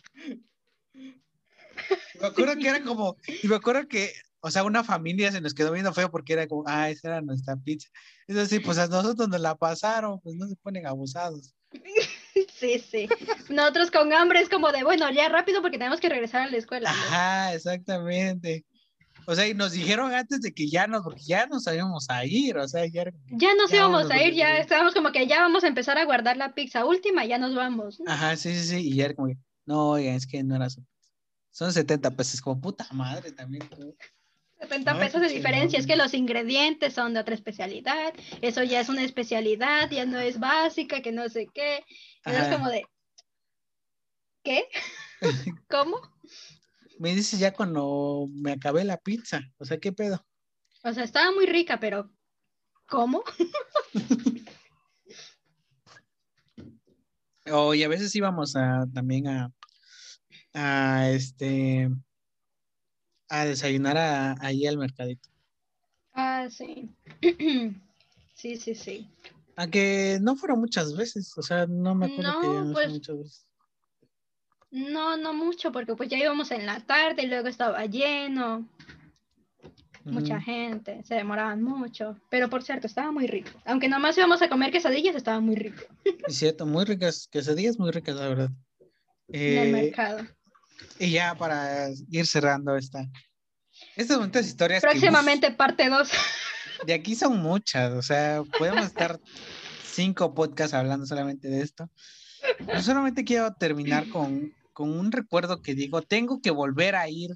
Me 2.24 2.30
acuerdo 2.30 2.55
que 2.55 2.67
era 2.69 2.82
como, 2.82 3.17
y 3.43 3.47
me 3.49 3.55
acuerdo 3.57 3.86
que, 3.89 4.13
o 4.39 4.49
sea, 4.49 4.63
una 4.63 4.82
familia 4.82 5.30
se 5.30 5.41
nos 5.41 5.53
quedó 5.53 5.74
viendo 5.74 5.93
feo 5.93 6.09
porque 6.09 6.32
era 6.32 6.47
como, 6.47 6.63
ah, 6.67 6.89
esa 6.89 7.09
era 7.09 7.21
nuestra 7.21 7.57
pizza. 7.57 7.89
Eso 8.28 8.45
sí, 8.45 8.59
pues 8.59 8.78
a 8.78 8.88
nosotros 8.88 9.28
nos 9.28 9.41
la 9.41 9.55
pasaron, 9.55 10.21
pues 10.21 10.38
no 10.38 10.47
se 10.47 10.55
ponen 10.55 10.88
abusados. 10.88 11.53
Sí, 12.55 12.80
sí. 12.80 13.09
Nosotros 13.49 13.91
con 13.91 14.11
hambre 14.13 14.39
es 14.39 14.47
como 14.47 14.71
de, 14.71 14.84
bueno, 14.84 15.11
ya 15.11 15.28
rápido 15.28 15.61
porque 15.61 15.78
tenemos 15.78 15.99
que 15.99 16.07
regresar 16.07 16.43
a 16.43 16.49
la 16.49 16.57
escuela. 16.57 16.89
¿no? 16.91 16.97
Ajá, 16.97 17.53
exactamente. 17.53 18.65
O 19.28 19.36
sea, 19.36 19.47
y 19.47 19.53
nos 19.53 19.74
dijeron 19.74 20.13
antes 20.13 20.41
de 20.41 20.53
que 20.53 20.69
ya 20.69 20.88
nos, 20.88 21.03
porque 21.03 21.21
ya 21.24 21.45
nos 21.45 21.67
íbamos 21.67 22.09
a 22.09 22.26
ir, 22.26 22.57
o 22.57 22.67
sea, 22.67 22.86
ya 22.86 23.03
Ya 23.32 23.53
nos 23.55 23.69
Ya 23.69 23.78
íbamos 23.78 24.09
a 24.09 24.24
ir, 24.24 24.34
ya 24.34 24.57
estábamos 24.57 24.93
como 24.93 25.11
que 25.11 25.28
ya 25.28 25.41
vamos 25.41 25.63
a 25.63 25.67
empezar 25.67 25.97
a 25.97 26.05
guardar 26.05 26.38
la 26.38 26.53
pizza 26.53 26.86
última, 26.86 27.26
ya 27.26 27.38
nos 27.38 27.53
vamos. 27.53 28.01
Ajá, 28.07 28.36
sí, 28.38 28.53
sí, 28.55 28.65
sí, 28.65 28.89
y 28.89 28.95
ya 28.95 29.05
era 29.05 29.13
como 29.13 29.28
que, 29.28 29.38
no, 29.65 29.89
oigan, 29.89 30.15
es 30.15 30.26
que 30.26 30.41
no 30.41 30.55
era 30.55 30.69
su. 30.69 30.84
Son 31.54 31.72
70 31.72 32.10
pesos, 32.12 32.41
como 32.41 32.60
puta 32.60 32.88
madre 32.91 33.32
también. 33.32 33.70
70 34.60 34.91
Ay, 34.91 34.99
pesos 34.99 35.22
de 35.22 35.30
diferencia. 35.30 35.78
Es 35.78 35.86
que 35.86 35.95
los 35.95 36.16
ingredientes 36.16 36.95
son 36.95 37.14
de 37.14 37.20
otra 37.20 37.36
especialidad. 37.36 38.12
Eso 38.41 38.64
ya 38.64 38.82
es 38.82 38.89
una 38.89 39.04
especialidad, 39.04 39.89
ya 39.91 40.06
no 40.06 40.20
es 40.20 40.39
básica, 40.39 41.04
que 41.04 41.12
no 41.12 41.30
sé 41.30 41.47
qué. 41.54 41.86
Es 42.26 42.47
como 42.47 42.70
de. 42.70 42.84
¿Qué? 44.43 44.66
¿Cómo? 45.70 46.01
Me 46.97 47.14
dices 47.14 47.39
ya 47.39 47.54
cuando 47.54 48.28
me 48.32 48.54
acabé 48.54 48.84
la 48.84 48.97
pizza. 48.97 49.41
O 49.58 49.66
sea, 49.66 49.78
¿qué 49.78 49.91
pedo? 49.91 50.26
O 50.84 50.91
sea, 50.91 51.04
estaba 51.04 51.32
muy 51.34 51.45
rica, 51.45 51.80
pero 51.80 52.12
¿cómo? 52.88 53.24
O 57.51 57.74
y 57.74 57.84
a 57.84 57.89
veces 57.89 58.16
íbamos 58.16 58.56
a, 58.56 58.88
también 58.93 59.28
a, 59.28 59.51
a 60.54 61.10
este 61.10 61.89
a 63.30 63.45
desayunar 63.45 63.97
a- 63.97 64.36
ahí 64.41 64.66
al 64.68 64.78
mercadito. 64.78 65.30
Ah, 66.14 66.47
sí. 66.49 66.89
Sí, 68.36 68.58
sí, 68.58 68.76
sí. 68.76 69.08
Aunque 69.56 70.18
no 70.22 70.36
fueron 70.36 70.60
muchas 70.60 70.97
veces, 70.97 71.38
o 71.38 71.41
sea, 71.41 71.66
no 71.68 71.93
me 71.95 72.08
acuerdo 72.08 72.32
que 72.41 72.47
No, 72.47 72.66
no 72.66 72.74
pues, 72.74 72.89
muchas 72.91 73.18
veces. 73.18 73.45
No, 74.72 75.16
no 75.16 75.34
mucho, 75.34 75.72
porque 75.72 75.95
pues 75.95 76.10
ya 76.10 76.18
íbamos 76.18 76.49
en 76.51 76.66
la 76.66 76.80
tarde 76.82 77.22
y 77.24 77.28
luego 77.28 77.47
estaba 77.47 77.86
lleno, 77.86 78.68
mucha 80.06 80.41
gente, 80.41 81.04
se 81.06 81.14
demoraban 81.16 81.62
mucho. 81.64 82.18
Pero 82.30 82.49
por 82.49 82.64
cierto, 82.64 82.88
estaba 82.88 83.12
muy 83.12 83.28
rico. 83.28 83.51
Aunque 83.66 83.88
nomás 83.88 84.18
íbamos 84.18 84.41
a 84.41 84.49
comer 84.49 84.72
quesadillas, 84.72 85.16
estaba 85.16 85.39
muy 85.39 85.56
rico 85.56 85.84
Es 86.28 86.36
cierto, 86.36 86.66
muy 86.66 86.84
ricas, 86.86 87.28
quesadillas 87.32 87.78
muy 87.80 87.91
ricas, 87.91 88.16
la 88.16 88.28
verdad. 88.28 88.49
en 89.30 89.58
el 89.58 89.70
Eh, 89.70 89.72
mercado. 89.72 90.24
Y 90.99 91.11
ya 91.11 91.36
para 91.36 91.89
ir 92.09 92.28
cerrando 92.28 92.76
esta. 92.76 93.05
Estas 93.95 94.17
bonitas 94.17 94.45
historias 94.45 94.82
que, 94.82 94.89
Próximamente 94.89 95.51
parte 95.51 95.89
2. 95.89 96.09
de 96.86 96.93
aquí 96.93 97.15
son 97.15 97.38
muchas, 97.38 97.91
o 97.93 98.01
sea, 98.01 98.43
podemos 98.57 98.86
estar 98.86 99.19
cinco 99.84 100.34
podcasts 100.34 100.74
hablando 100.74 101.05
solamente 101.05 101.47
de 101.47 101.61
esto. 101.61 101.89
Yo 102.74 102.82
solamente 102.82 103.24
quiero 103.24 103.53
terminar 103.53 104.09
con, 104.09 104.53
con 104.74 104.89
un 104.89 105.11
recuerdo 105.11 105.61
que 105.61 105.76
digo, 105.76 106.01
tengo 106.01 106.41
que 106.41 106.51
volver 106.51 106.95
a 106.95 107.09
ir 107.09 107.32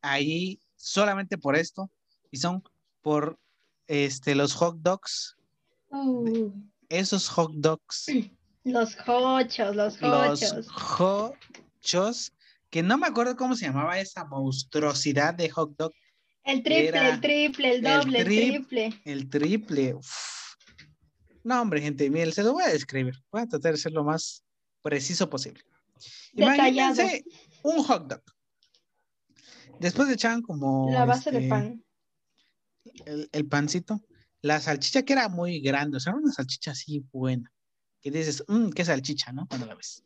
ahí 0.00 0.58
solamente 0.76 1.38
por 1.38 1.56
esto, 1.56 1.90
y 2.30 2.38
son 2.38 2.62
por 3.02 3.38
este, 3.86 4.34
los 4.34 4.54
hot 4.54 4.76
dogs, 4.80 5.36
Uh, 5.92 6.50
esos 6.88 7.28
hot 7.28 7.52
dogs, 7.56 8.06
los 8.64 8.96
hochos, 9.06 9.76
los 9.76 10.00
los 10.00 10.42
hochos. 10.98 12.32
Que 12.72 12.82
no 12.82 12.96
me 12.96 13.06
acuerdo 13.06 13.36
cómo 13.36 13.54
se 13.54 13.66
llamaba 13.66 14.00
esa 14.00 14.24
monstruosidad 14.24 15.34
de 15.34 15.50
hot 15.50 15.76
dog, 15.76 15.92
El 16.42 16.62
triple, 16.62 17.08
el 17.10 17.20
triple, 17.20 17.68
el 17.68 17.74
el 17.76 17.82
doble, 17.82 18.18
el, 18.20 18.26
trip- 18.26 18.50
triple. 18.54 19.02
el 19.04 19.28
triple. 19.30 19.94
uf. 19.94 20.10
No, 21.44 21.60
hombre, 21.60 21.82
gente, 21.82 22.08
miren, 22.08 22.32
se 22.32 22.42
lo 22.42 22.54
voy 22.54 22.62
a 22.64 22.68
describir. 22.68 23.14
Voy 23.30 23.42
a 23.42 23.46
tratar 23.46 23.72
de 23.72 23.78
ser 23.78 23.92
lo 23.92 24.04
más 24.04 24.42
preciso 24.80 25.28
posible. 25.28 25.62
Detallado. 26.32 26.68
Imagínense 26.70 27.24
un 27.62 27.82
hot 27.84 28.08
dog. 28.08 28.22
Después 29.78 30.08
le 30.08 30.14
echaban 30.14 30.40
como 30.40 30.90
La 30.90 31.04
base 31.04 31.30
de 31.30 31.38
este, 31.38 31.48
pan. 31.50 31.84
El, 33.04 33.28
el 33.32 33.46
pancito, 33.48 34.00
la 34.40 34.60
salchicha 34.60 35.02
que 35.02 35.12
era 35.12 35.28
muy 35.28 35.60
grande, 35.60 35.98
o 35.98 36.00
sea, 36.00 36.12
era 36.12 36.20
una 36.22 36.32
salchicha 36.32 36.70
así 36.70 37.04
buena. 37.12 37.52
Que 38.00 38.10
dices, 38.10 38.42
mmm, 38.48 38.70
qué 38.70 38.82
salchicha, 38.84 39.30
¿no? 39.32 39.46
Cuando 39.46 39.66
la 39.66 39.74
ves. 39.74 40.02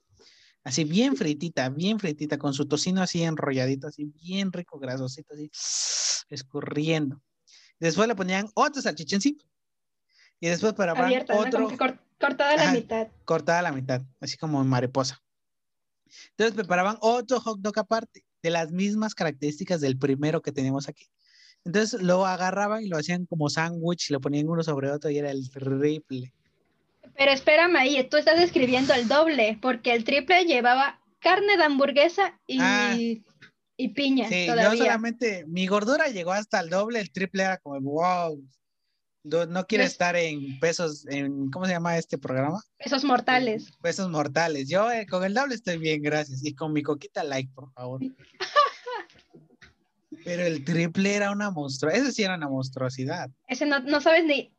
Así 0.67 0.83
bien 0.83 1.17
fritita, 1.17 1.69
bien 1.69 2.01
fritita, 2.01 2.39
con 2.39 2.53
su 2.53 2.67
tocino 2.67 3.01
así 3.01 3.23
enrolladito, 3.23 3.87
así 3.87 4.07
bien 4.07 4.51
rico, 4.51 4.81
grasosito, 4.81 5.33
así 5.33 5.49
escurriendo. 6.29 7.23
Después 7.79 8.09
le 8.09 8.17
ponían 8.17 8.49
otra 8.53 8.83
salchicha 8.83 9.15
encima. 9.15 9.45
Y 10.41 10.49
después 10.49 10.73
para 10.73 10.93
otro 11.29 11.69
cortada 12.19 12.55
a 12.55 12.57
la 12.57 12.63
Ajá. 12.65 12.73
mitad. 12.73 13.09
cortada 13.25 13.61
a 13.61 13.63
la 13.63 13.71
mitad, 13.71 14.03
así 14.21 14.37
como 14.37 14.61
en 14.61 14.67
mariposa. 14.67 15.23
Entonces 16.31 16.57
preparaban 16.57 16.99
otro 17.01 17.39
hot 17.39 17.61
dog 17.61 17.79
aparte, 17.79 18.25
de 18.43 18.51
las 18.51 18.73
mismas 18.73 19.15
características 19.15 19.81
del 19.81 19.97
primero 19.97 20.43
que 20.43 20.51
tenemos 20.51 20.89
aquí. 20.89 21.07
Entonces 21.65 22.03
lo 22.03 22.27
agarraban 22.27 22.83
y 22.83 22.89
lo 22.89 22.97
hacían 22.97 23.25
como 23.27 23.49
sándwich, 23.51 24.11
lo 24.11 24.21
ponían 24.21 24.49
uno 24.49 24.65
sobre 24.65 24.91
otro 24.91 25.11
y 25.11 25.19
era 25.19 25.31
el 25.31 25.49
triple. 25.49 26.35
Pero 27.17 27.33
espérame 27.33 27.77
ahí, 27.77 28.09
tú 28.09 28.17
estás 28.17 28.39
describiendo 28.39 28.93
el 28.95 29.09
doble, 29.09 29.59
porque 29.63 29.93
el 29.95 30.05
triple 30.05 30.45
llevaba 30.45 31.01
carne 31.21 31.57
de 31.57 31.65
hamburguesa 31.65 32.39
y, 32.47 32.59
Ah. 32.61 32.95
y 33.79 33.89
piña 33.89 34.29
Sí, 34.29 34.47
yo 34.47 34.55
todavía. 34.55 34.85
solamente, 34.85 35.45
mi 35.47 35.67
gordura 35.67 36.09
llegó 36.09 36.33
hasta 36.33 36.61
el 36.61 36.69
doble, 36.71 37.01
el 37.01 37.11
triple 37.11 37.43
era 37.45 37.57
como, 37.59 37.81
wow, 37.81 38.41
no, 39.25 39.47
no 39.47 39.67
quiere 39.67 39.85
Pues- 39.85 39.93
estar 39.93 40.15
en 40.15 40.61
pesos, 40.61 41.05
en, 41.09 41.51
¿cómo 41.51 41.65
se 41.67 41.73
llama 41.73 41.97
este 41.99 42.17
programa? 42.19 42.63
Esos 42.79 43.03
mortales. 43.03 43.71
Pesos 43.83 44.09
mortales. 44.11 44.69
Yo 44.69 44.91
eh, 44.93 45.07
con 45.07 45.25
el 45.25 45.35
doble 45.35 45.55
estoy 45.57 45.79
bien, 45.79 46.01
gracias. 46.03 46.45
Y 46.45 46.55
con 46.55 46.73
mi 46.73 46.83
coquita 46.83 47.25
like, 47.25 47.51
por 47.55 47.73
favor. 47.73 48.01
Pero 50.25 50.45
el 50.45 50.65
triple 50.65 51.15
era 51.15 51.31
una 51.31 51.51
monstruosidad. 51.51 52.03
Ese 52.05 52.13
sí 52.13 52.23
era 52.25 52.35
una 52.37 52.49
monstruosidad. 52.49 53.31
Ese 53.49 53.67
no, 53.67 53.79
no 53.81 54.01
sabes 54.01 54.25
ni. 54.25 54.53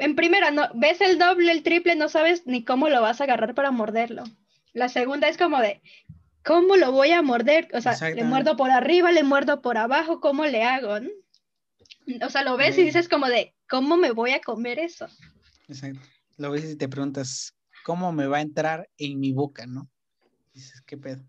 En 0.00 0.14
primera, 0.16 0.50
no, 0.50 0.68
ves 0.74 1.00
el 1.00 1.18
doble, 1.18 1.52
el 1.52 1.62
triple, 1.62 1.94
no 1.96 2.08
sabes 2.08 2.46
ni 2.46 2.64
cómo 2.64 2.88
lo 2.88 3.00
vas 3.02 3.20
a 3.20 3.24
agarrar 3.24 3.54
para 3.54 3.70
morderlo. 3.70 4.24
La 4.72 4.88
segunda 4.88 5.28
es 5.28 5.36
como 5.36 5.58
de, 5.60 5.80
¿cómo 6.44 6.76
lo 6.76 6.92
voy 6.92 7.10
a 7.12 7.22
morder? 7.22 7.68
O 7.74 7.80
sea, 7.80 7.94
le 8.10 8.24
muerdo 8.24 8.56
por 8.56 8.70
arriba, 8.70 9.12
le 9.12 9.22
muerdo 9.22 9.62
por 9.62 9.76
abajo, 9.78 10.20
¿cómo 10.20 10.46
le 10.46 10.62
hago? 10.64 11.00
no? 11.00 11.10
O 12.26 12.30
sea, 12.30 12.42
lo 12.42 12.56
ves 12.56 12.74
Sí. 12.74 12.80
y 12.80 12.84
dices 12.84 13.08
como 13.08 13.26
de, 13.28 13.54
¿cómo 13.68 13.96
me 13.96 14.10
voy 14.10 14.30
a 14.32 14.40
comer 14.40 14.78
eso? 14.78 15.06
Exacto. 15.68 16.00
Lo 16.38 16.50
ves 16.50 16.64
y 16.64 16.76
te 16.76 16.88
preguntas, 16.88 17.54
¿cómo 17.84 18.12
me 18.12 18.26
va 18.26 18.38
a 18.38 18.42
entrar 18.42 18.88
en 18.96 19.20
mi 19.20 19.32
boca, 19.32 19.66
no? 19.66 19.88
Dices, 20.54 20.80
¿qué 20.86 20.96
pedo? 20.96 21.22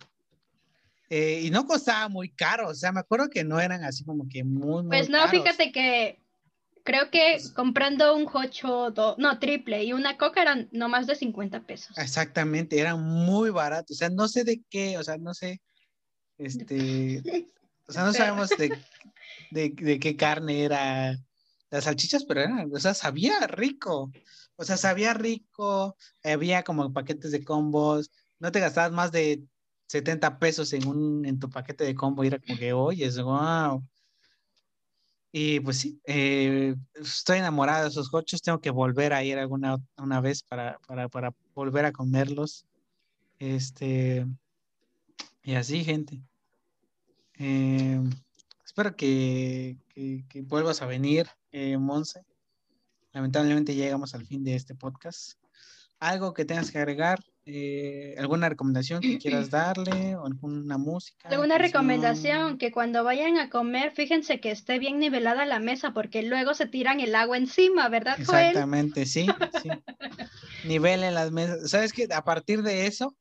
Eh, 1.10 1.41
y 1.43 1.49
no 1.52 1.65
costaba 1.65 2.07
muy 2.07 2.30
caro, 2.30 2.69
o 2.69 2.73
sea, 2.73 2.93
me 2.93 3.02
acuerdo 3.02 3.30
que 3.30 3.43
no 3.43 3.60
eran 3.60 3.84
así 3.84 4.06
como 4.06 4.30
que 4.30 4.45
muy, 4.45 4.81
muy 4.84 4.88
Pues 4.98 5.10
no, 5.10 5.18
caros. 5.18 5.31
fíjate 5.31 5.72
que 5.73 6.20
creo 6.83 7.09
que 7.11 7.37
comprando 7.55 8.15
un 8.15 8.27
hocho, 8.33 8.91
do- 8.91 9.15
no, 9.17 9.39
triple 9.39 9.83
y 9.83 9.93
una 9.93 10.17
coca 10.17 10.41
eran 10.41 10.69
no 10.71 10.89
más 10.89 11.07
de 11.07 11.15
50 11.15 11.61
pesos. 11.61 11.97
Exactamente, 11.97 12.79
eran 12.79 13.01
muy 13.01 13.49
baratos, 13.49 13.97
o 13.97 13.99
sea, 13.99 14.09
no 14.09 14.27
sé 14.27 14.43
de 14.43 14.63
qué, 14.69 14.97
o 14.97 15.03
sea, 15.03 15.17
no 15.17 15.33
sé, 15.33 15.61
este, 16.37 17.21
o 17.87 17.91
sea, 17.93 18.03
no 18.03 18.13
sabemos 18.13 18.55
de, 18.57 18.71
de, 19.49 19.69
de 19.75 19.99
qué 19.99 20.15
carne 20.15 20.63
era 20.63 21.17
las 21.69 21.83
salchichas, 21.85 22.25
pero 22.25 22.41
eran, 22.41 22.69
o 22.73 22.79
sea, 22.79 22.93
sabía 22.93 23.47
rico, 23.47 24.11
o 24.55 24.63
sea, 24.63 24.77
sabía 24.77 25.13
rico, 25.13 25.95
había 26.23 26.63
como 26.63 26.91
paquetes 26.93 27.31
de 27.31 27.43
combos, 27.43 28.11
no 28.39 28.51
te 28.51 28.59
gastabas 28.59 28.91
más 28.91 29.11
de 29.11 29.43
70 29.87 30.39
pesos 30.39 30.73
en 30.73 30.87
un, 30.87 31.25
en 31.25 31.39
tu 31.39 31.49
paquete 31.49 31.83
de 31.83 31.95
combo, 31.95 32.23
y 32.23 32.27
era 32.27 32.39
como 32.39 32.57
que, 32.57 32.73
oye, 32.73 33.09
wow. 33.21 33.83
Y 35.31 35.61
pues 35.61 35.77
sí, 35.77 36.01
eh, 36.05 36.75
estoy 36.95 37.37
enamorado 37.37 37.83
de 37.83 37.89
esos 37.89 38.09
cochos, 38.09 38.41
tengo 38.41 38.59
que 38.59 38.69
volver 38.69 39.13
a 39.13 39.23
ir 39.23 39.37
alguna 39.37 39.77
una 39.97 40.19
vez 40.19 40.43
para, 40.43 40.77
para, 40.87 41.07
para 41.07 41.33
volver 41.55 41.85
a 41.85 41.93
comerlos. 41.93 42.65
Este, 43.39 44.25
y 45.41 45.55
así, 45.55 45.83
gente. 45.85 46.21
Eh, 47.35 48.01
espero 48.65 48.95
que, 48.95 49.77
que, 49.89 50.25
que 50.27 50.41
vuelvas 50.41 50.81
a 50.81 50.85
venir, 50.85 51.27
eh, 51.51 51.77
Monse. 51.77 52.25
Lamentablemente 53.13 53.75
llegamos 53.75 54.13
al 54.13 54.25
fin 54.25 54.43
de 54.43 54.55
este 54.55 54.75
podcast. 54.75 55.39
¿Algo 55.99 56.33
que 56.33 56.45
tengas 56.45 56.71
que 56.71 56.77
agregar? 56.77 57.23
Eh, 57.45 58.15
¿Alguna 58.19 58.49
recomendación 58.49 59.01
que 59.01 59.18
quieras 59.18 59.49
darle? 59.49 60.15
¿O 60.15 60.26
alguna 60.26 60.77
música? 60.77 61.30
Alguna 61.30 61.57
recomendación 61.57 62.57
que 62.57 62.72
cuando 62.72 63.03
vayan 63.03 63.38
a 63.38 63.49
comer, 63.49 63.91
fíjense 63.91 64.39
que 64.39 64.51
esté 64.51 64.80
bien 64.80 64.99
nivelada 64.99 65.45
la 65.45 65.59
mesa, 65.59 65.93
porque 65.93 66.23
luego 66.23 66.53
se 66.53 66.68
tiran 66.68 66.99
el 66.99 67.15
agua 67.15 67.38
encima, 67.38 67.89
¿verdad, 67.89 68.18
Joel? 68.26 68.47
Exactamente, 68.47 69.05
sí, 69.05 69.27
sí. 69.61 69.69
Nivelen 70.65 71.15
las 71.15 71.31
mesas. 71.31 71.69
¿Sabes 71.69 71.93
qué? 71.93 72.07
A 72.13 72.23
partir 72.23 72.61
de 72.61 72.85
eso, 72.85 73.15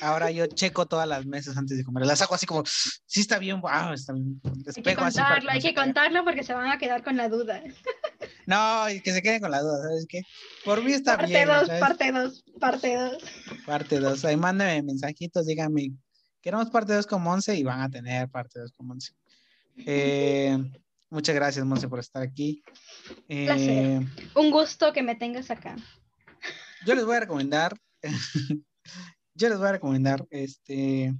ahora 0.00 0.30
yo 0.30 0.46
checo 0.46 0.86
todas 0.86 1.08
las 1.08 1.26
mesas 1.26 1.56
antes 1.56 1.76
de 1.76 1.84
comer. 1.84 2.06
Las 2.06 2.18
saco 2.20 2.34
así 2.34 2.46
como, 2.46 2.62
sí 2.64 3.20
está 3.20 3.38
bien, 3.38 3.60
wow, 3.60 3.92
está 3.92 4.12
bien. 4.12 4.40
Hay 4.44 4.82
que 4.82 4.94
contarlo, 4.94 5.50
hay 5.50 5.60
que 5.60 5.74
contarlo 5.74 6.24
porque 6.24 6.42
se 6.42 6.54
van 6.54 6.68
a 6.68 6.78
quedar 6.78 7.02
con 7.02 7.16
la 7.16 7.28
duda. 7.28 7.62
No, 8.46 8.90
y 8.90 9.00
que 9.00 9.12
se 9.12 9.22
queden 9.22 9.40
con 9.40 9.50
la 9.50 9.60
duda, 9.60 9.82
¿sabes 9.82 10.06
qué? 10.08 10.22
Por 10.64 10.82
mí 10.82 10.92
está 10.92 11.16
Parte 11.16 11.32
bien. 11.32 11.48
2, 11.48 11.66
¿sabes? 11.66 11.80
parte 11.80 12.12
2, 12.12 12.44
parte 12.58 12.96
2. 12.96 13.22
Parte 13.66 14.00
2. 14.00 14.24
Ahí 14.24 14.36
mándenme 14.36 14.82
mensajitos, 14.82 15.46
díganme, 15.46 15.92
queremos 16.40 16.70
parte 16.70 16.94
2 16.94 17.06
con 17.06 17.22
Monse 17.22 17.54
y 17.56 17.62
van 17.62 17.80
a 17.80 17.90
tener 17.90 18.28
parte 18.28 18.58
2 18.60 18.72
con 18.72 18.86
Monse. 18.88 19.12
Eh, 19.86 20.58
muchas 21.10 21.34
gracias, 21.34 21.64
Monse, 21.64 21.88
por 21.88 22.00
estar 22.00 22.22
aquí. 22.22 22.62
Eh, 23.28 23.46
Placer. 23.46 24.02
Un 24.34 24.50
gusto 24.50 24.92
que 24.92 25.02
me 25.02 25.14
tengas 25.14 25.50
acá. 25.50 25.76
yo 26.84 26.94
les 26.94 27.04
voy 27.04 27.16
a 27.16 27.20
recomendar, 27.20 27.76
yo 29.40 29.48
les 29.48 29.58
voy 29.58 29.68
a 29.68 29.72
recomendar 29.72 30.26
este, 30.28 31.14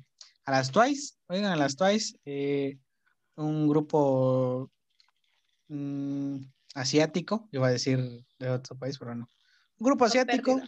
a 0.45 0.51
las 0.51 0.71
Twice, 0.71 1.15
oigan 1.27 1.53
a 1.53 1.57
las 1.57 1.75
Twice, 1.75 2.19
eh, 2.27 2.79
un 3.37 3.67
grupo 3.67 4.71
mm, 5.69 6.37
asiático, 6.75 7.49
iba 7.51 7.69
a 7.69 7.71
decir 7.71 8.23
de 8.39 8.51
otro 8.51 8.77
país, 8.77 8.99
pero 8.99 9.15
no. 9.15 9.27
Un 9.79 9.87
grupo 9.87 10.05
asiático, 10.05 10.61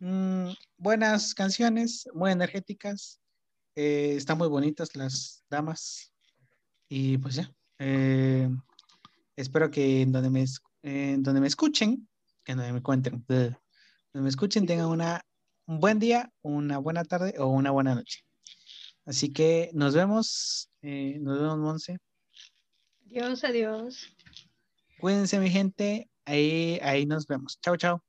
mm, 0.00 0.48
buenas 0.78 1.34
canciones, 1.34 2.08
muy 2.14 2.32
energéticas, 2.32 3.20
eh, 3.76 4.14
están 4.16 4.38
muy 4.38 4.48
bonitas 4.48 4.96
las 4.96 5.44
damas 5.50 6.10
y 6.88 7.18
pues 7.18 7.34
ya. 7.34 7.52
eh, 7.80 8.48
espero 9.36 9.70
que 9.70 10.00
en 10.00 10.12
donde 10.12 10.30
me, 10.30 10.46
en 10.82 11.22
donde 11.22 11.42
me 11.42 11.48
escuchen, 11.48 12.08
que 12.44 12.52
en 12.52 12.58
donde 12.58 12.72
me 12.72 12.80
bleh, 12.80 13.58
donde 14.14 14.22
me 14.24 14.30
escuchen 14.30 14.66
tengan 14.66 14.86
una, 14.86 15.20
un 15.68 15.80
buen 15.80 15.98
día, 15.98 16.32
una 16.42 16.78
buena 16.78 17.04
tarde 17.04 17.34
o 17.38 17.46
una 17.48 17.70
buena 17.70 17.94
noche. 17.94 18.20
Así 19.04 19.32
que 19.32 19.70
nos 19.74 19.94
vemos, 19.94 20.70
eh, 20.82 21.18
nos 21.20 21.38
vemos, 21.38 21.58
Monse. 21.58 21.98
Adiós, 23.06 23.44
adiós. 23.44 24.16
Cuídense, 24.98 25.38
mi 25.38 25.50
gente. 25.50 26.10
Ahí, 26.24 26.78
ahí 26.82 27.06
nos 27.06 27.26
vemos. 27.26 27.58
Chao, 27.60 27.76
chao. 27.76 28.07